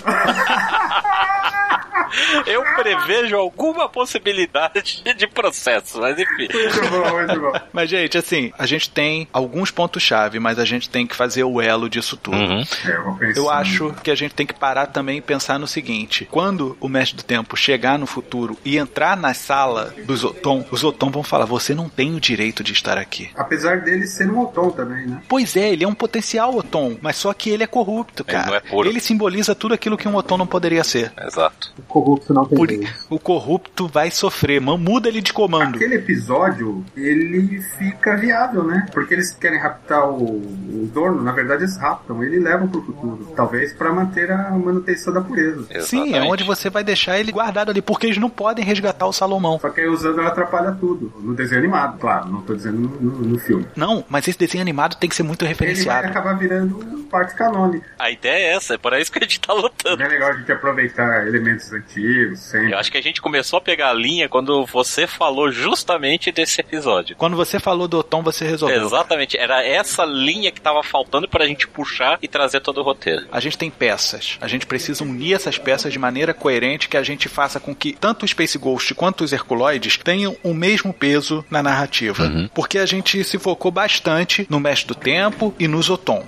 Eu 2.45 2.63
prevejo 2.75 3.35
alguma 3.35 3.89
possibilidade 3.89 5.03
de 5.15 5.27
processo, 5.27 5.99
mas 5.99 6.17
enfim. 6.17 6.47
Muito 6.51 6.89
bom, 6.89 7.13
muito 7.13 7.39
bom. 7.39 7.53
Mas, 7.73 7.89
gente, 7.89 8.17
assim, 8.17 8.51
a 8.57 8.65
gente 8.65 8.89
tem 8.89 9.27
alguns 9.33 9.71
pontos-chave, 9.71 10.39
mas 10.39 10.59
a 10.59 10.65
gente 10.65 10.89
tem 10.89 11.05
que 11.05 11.15
fazer 11.15 11.43
o 11.43 11.61
elo 11.61 11.89
disso 11.89 12.15
tudo. 12.17 12.37
Uhum. 12.37 12.63
É, 12.85 13.31
eu. 13.35 13.45
Eu 13.45 13.49
acho 13.49 13.93
que 14.03 14.11
a 14.11 14.15
gente 14.15 14.33
tem 14.33 14.45
que 14.45 14.53
parar 14.53 14.87
também 14.87 15.17
e 15.17 15.21
pensar 15.21 15.59
no 15.59 15.67
seguinte: 15.67 16.27
quando 16.31 16.77
o 16.79 16.87
mestre 16.87 17.17
do 17.17 17.23
tempo 17.23 17.55
chegar 17.55 17.97
no 17.99 18.05
futuro 18.05 18.57
e 18.63 18.77
entrar 18.77 19.15
na 19.17 19.33
sala 19.33 19.93
dos 20.05 20.23
Otom, 20.23 20.65
os 20.71 20.83
Otom 20.83 21.09
vão 21.11 21.23
falar: 21.23 21.45
você 21.45 21.73
não 21.73 21.89
tem 21.89 22.15
o 22.15 22.19
direito 22.19 22.63
de 22.63 22.73
estar 22.73 22.97
aqui. 22.97 23.29
Apesar 23.35 23.81
dele 23.81 24.07
ser 24.07 24.29
um 24.29 24.39
Otom 24.39 24.71
também, 24.71 25.05
né? 25.05 25.21
Pois 25.27 25.55
é, 25.55 25.69
ele 25.71 25.83
é 25.83 25.87
um 25.87 25.93
potencial 25.93 26.55
Otom, 26.55 26.97
mas 27.01 27.15
só 27.17 27.33
que 27.33 27.49
ele 27.49 27.63
é 27.63 27.67
corrupto, 27.67 28.23
Ele 28.27 28.31
cara. 28.31 28.47
não 28.47 28.55
é 28.55 28.59
puro. 28.59 28.89
Ele 28.89 28.99
simboliza 28.99 29.53
tudo 29.55 29.73
aquilo 29.73 29.97
que 29.97 30.07
um 30.07 30.15
Otom 30.15 30.37
não 30.37 30.47
poderia 30.47 30.83
ser. 30.83 31.11
Exato. 31.25 31.64
O 31.77 31.81
corrupto 31.83 32.33
não 32.33 32.45
tem 32.45 32.57
Por- 32.57 32.67
vez. 32.67 33.05
o 33.09 33.19
corrupto 33.19 33.87
vai 33.87 34.11
sofrer, 34.11 34.59
man- 34.61 34.77
muda 34.77 35.07
ele 35.07 35.21
de 35.21 35.31
comando. 35.33 35.75
Aquele 35.75 35.95
episódio, 35.95 36.83
ele 36.95 37.61
fica 37.77 38.15
viável, 38.15 38.63
né? 38.63 38.87
Porque 38.93 39.13
eles 39.13 39.31
querem 39.31 39.59
raptar 39.59 40.07
o, 40.09 40.23
o 40.37 40.89
dono, 40.93 41.21
na 41.21 41.31
verdade 41.31 41.63
eles 41.63 41.77
raptam, 41.77 42.23
ele 42.23 42.39
levam 42.39 42.67
pro 42.67 42.81
futuro. 42.81 43.31
Talvez 43.35 43.73
pra 43.73 43.91
manter 43.93 44.31
a 44.31 44.51
manutenção 44.51 45.13
da 45.13 45.21
pureza. 45.21 45.63
Sim, 45.63 45.73
é 45.73 45.77
Exatamente. 46.07 46.31
onde 46.31 46.43
você 46.43 46.69
vai 46.69 46.83
deixar 46.83 47.19
ele 47.19 47.31
guardado 47.31 47.69
ali, 47.71 47.81
porque 47.81 48.07
eles 48.07 48.17
não 48.17 48.29
podem 48.29 48.63
resgatar 48.65 49.05
o 49.05 49.13
Salomão. 49.13 49.59
Só 49.59 49.69
que 49.69 49.81
aí 49.81 49.87
usando 49.87 50.19
ela 50.19 50.29
atrapalha 50.29 50.71
tudo. 50.79 51.13
No 51.19 51.33
desenho 51.33 51.59
animado, 51.59 51.97
claro, 51.99 52.27
não 52.29 52.41
tô 52.41 52.53
dizendo 52.55 52.77
no, 52.79 52.89
no- 53.11 53.25
no 53.29 53.39
filme. 53.39 53.65
Não, 53.75 54.03
mas 54.09 54.27
esse 54.27 54.37
desenho 54.37 54.61
animado 54.61 54.95
tem 54.95 55.09
que 55.09 55.15
ser 55.15 55.23
muito 55.23 55.43
Ele 55.45 55.53
vai 55.53 55.67
referenciado. 55.67 56.07
acabar 56.07 56.33
virando 56.37 57.05
parte 57.09 57.33
canônica. 57.35 57.85
A 57.97 58.09
ideia 58.11 58.51
é 58.51 58.55
essa, 58.55 58.73
é 58.73 58.77
para 58.77 58.99
isso 58.99 59.11
que 59.11 59.19
a 59.19 59.21
gente 59.21 59.39
tá 59.39 59.53
lutando. 59.53 60.01
É 60.01 60.07
legal 60.07 60.31
a 60.31 60.33
gente 60.33 60.51
aproveitar 60.51 61.25
elementos 61.27 61.54
antigos, 61.71 62.39
sempre. 62.39 62.71
Eu 62.73 62.79
acho 62.79 62.91
que 62.91 62.97
a 62.97 63.01
gente 63.01 63.21
começou 63.21 63.57
a 63.57 63.61
pegar 63.61 63.89
a 63.91 63.93
linha 63.93 64.27
quando 64.27 64.65
você 64.65 65.05
falou 65.05 65.51
justamente 65.51 66.31
desse 66.31 66.59
episódio. 66.61 67.15
Quando 67.15 67.35
você 67.35 67.59
falou 67.59 67.87
do 67.87 68.01
Tom, 68.01 68.23
você 68.23 68.45
resolveu. 68.45 68.83
Exatamente, 68.85 69.37
era 69.37 69.63
essa 69.63 70.03
linha 70.05 70.51
que 70.51 70.59
tava 70.59 70.83
faltando 70.83 71.27
pra 71.27 71.45
gente 71.45 71.67
puxar 71.67 72.17
e 72.21 72.27
trazer 72.27 72.61
todo 72.61 72.79
o 72.79 72.83
roteiro. 72.83 73.27
A 73.31 73.39
gente 73.39 73.57
tem 73.57 73.69
peças. 73.69 74.37
A 74.41 74.47
gente 74.47 74.65
precisa 74.65 75.03
unir 75.03 75.33
essas 75.33 75.57
peças 75.57 75.93
de 75.93 75.99
maneira 75.99 76.33
coerente 76.33 76.89
que 76.89 76.97
a 76.97 77.03
gente 77.03 77.29
faça 77.29 77.59
com 77.59 77.75
que 77.75 77.93
tanto 77.93 78.23
o 78.23 78.27
Space 78.27 78.57
Ghost 78.57 78.93
quanto 78.95 79.23
os 79.23 79.31
Herculoides 79.31 79.97
tenham 79.97 80.35
o 80.43 80.53
mesmo 80.53 80.93
peso 80.93 81.45
na 81.49 81.61
narrativa. 81.61 82.49
Porque 82.53 82.79
a 82.79 82.85
gente 82.85 83.23
se 83.23 83.37
focou 83.37 83.71
bastante 83.71 84.47
no 84.49 84.59
Mestre 84.59 84.87
do 84.87 84.95
Tempo 84.95 85.53
e 85.59 85.67
no 85.67 85.81
Zoton. 85.81 86.25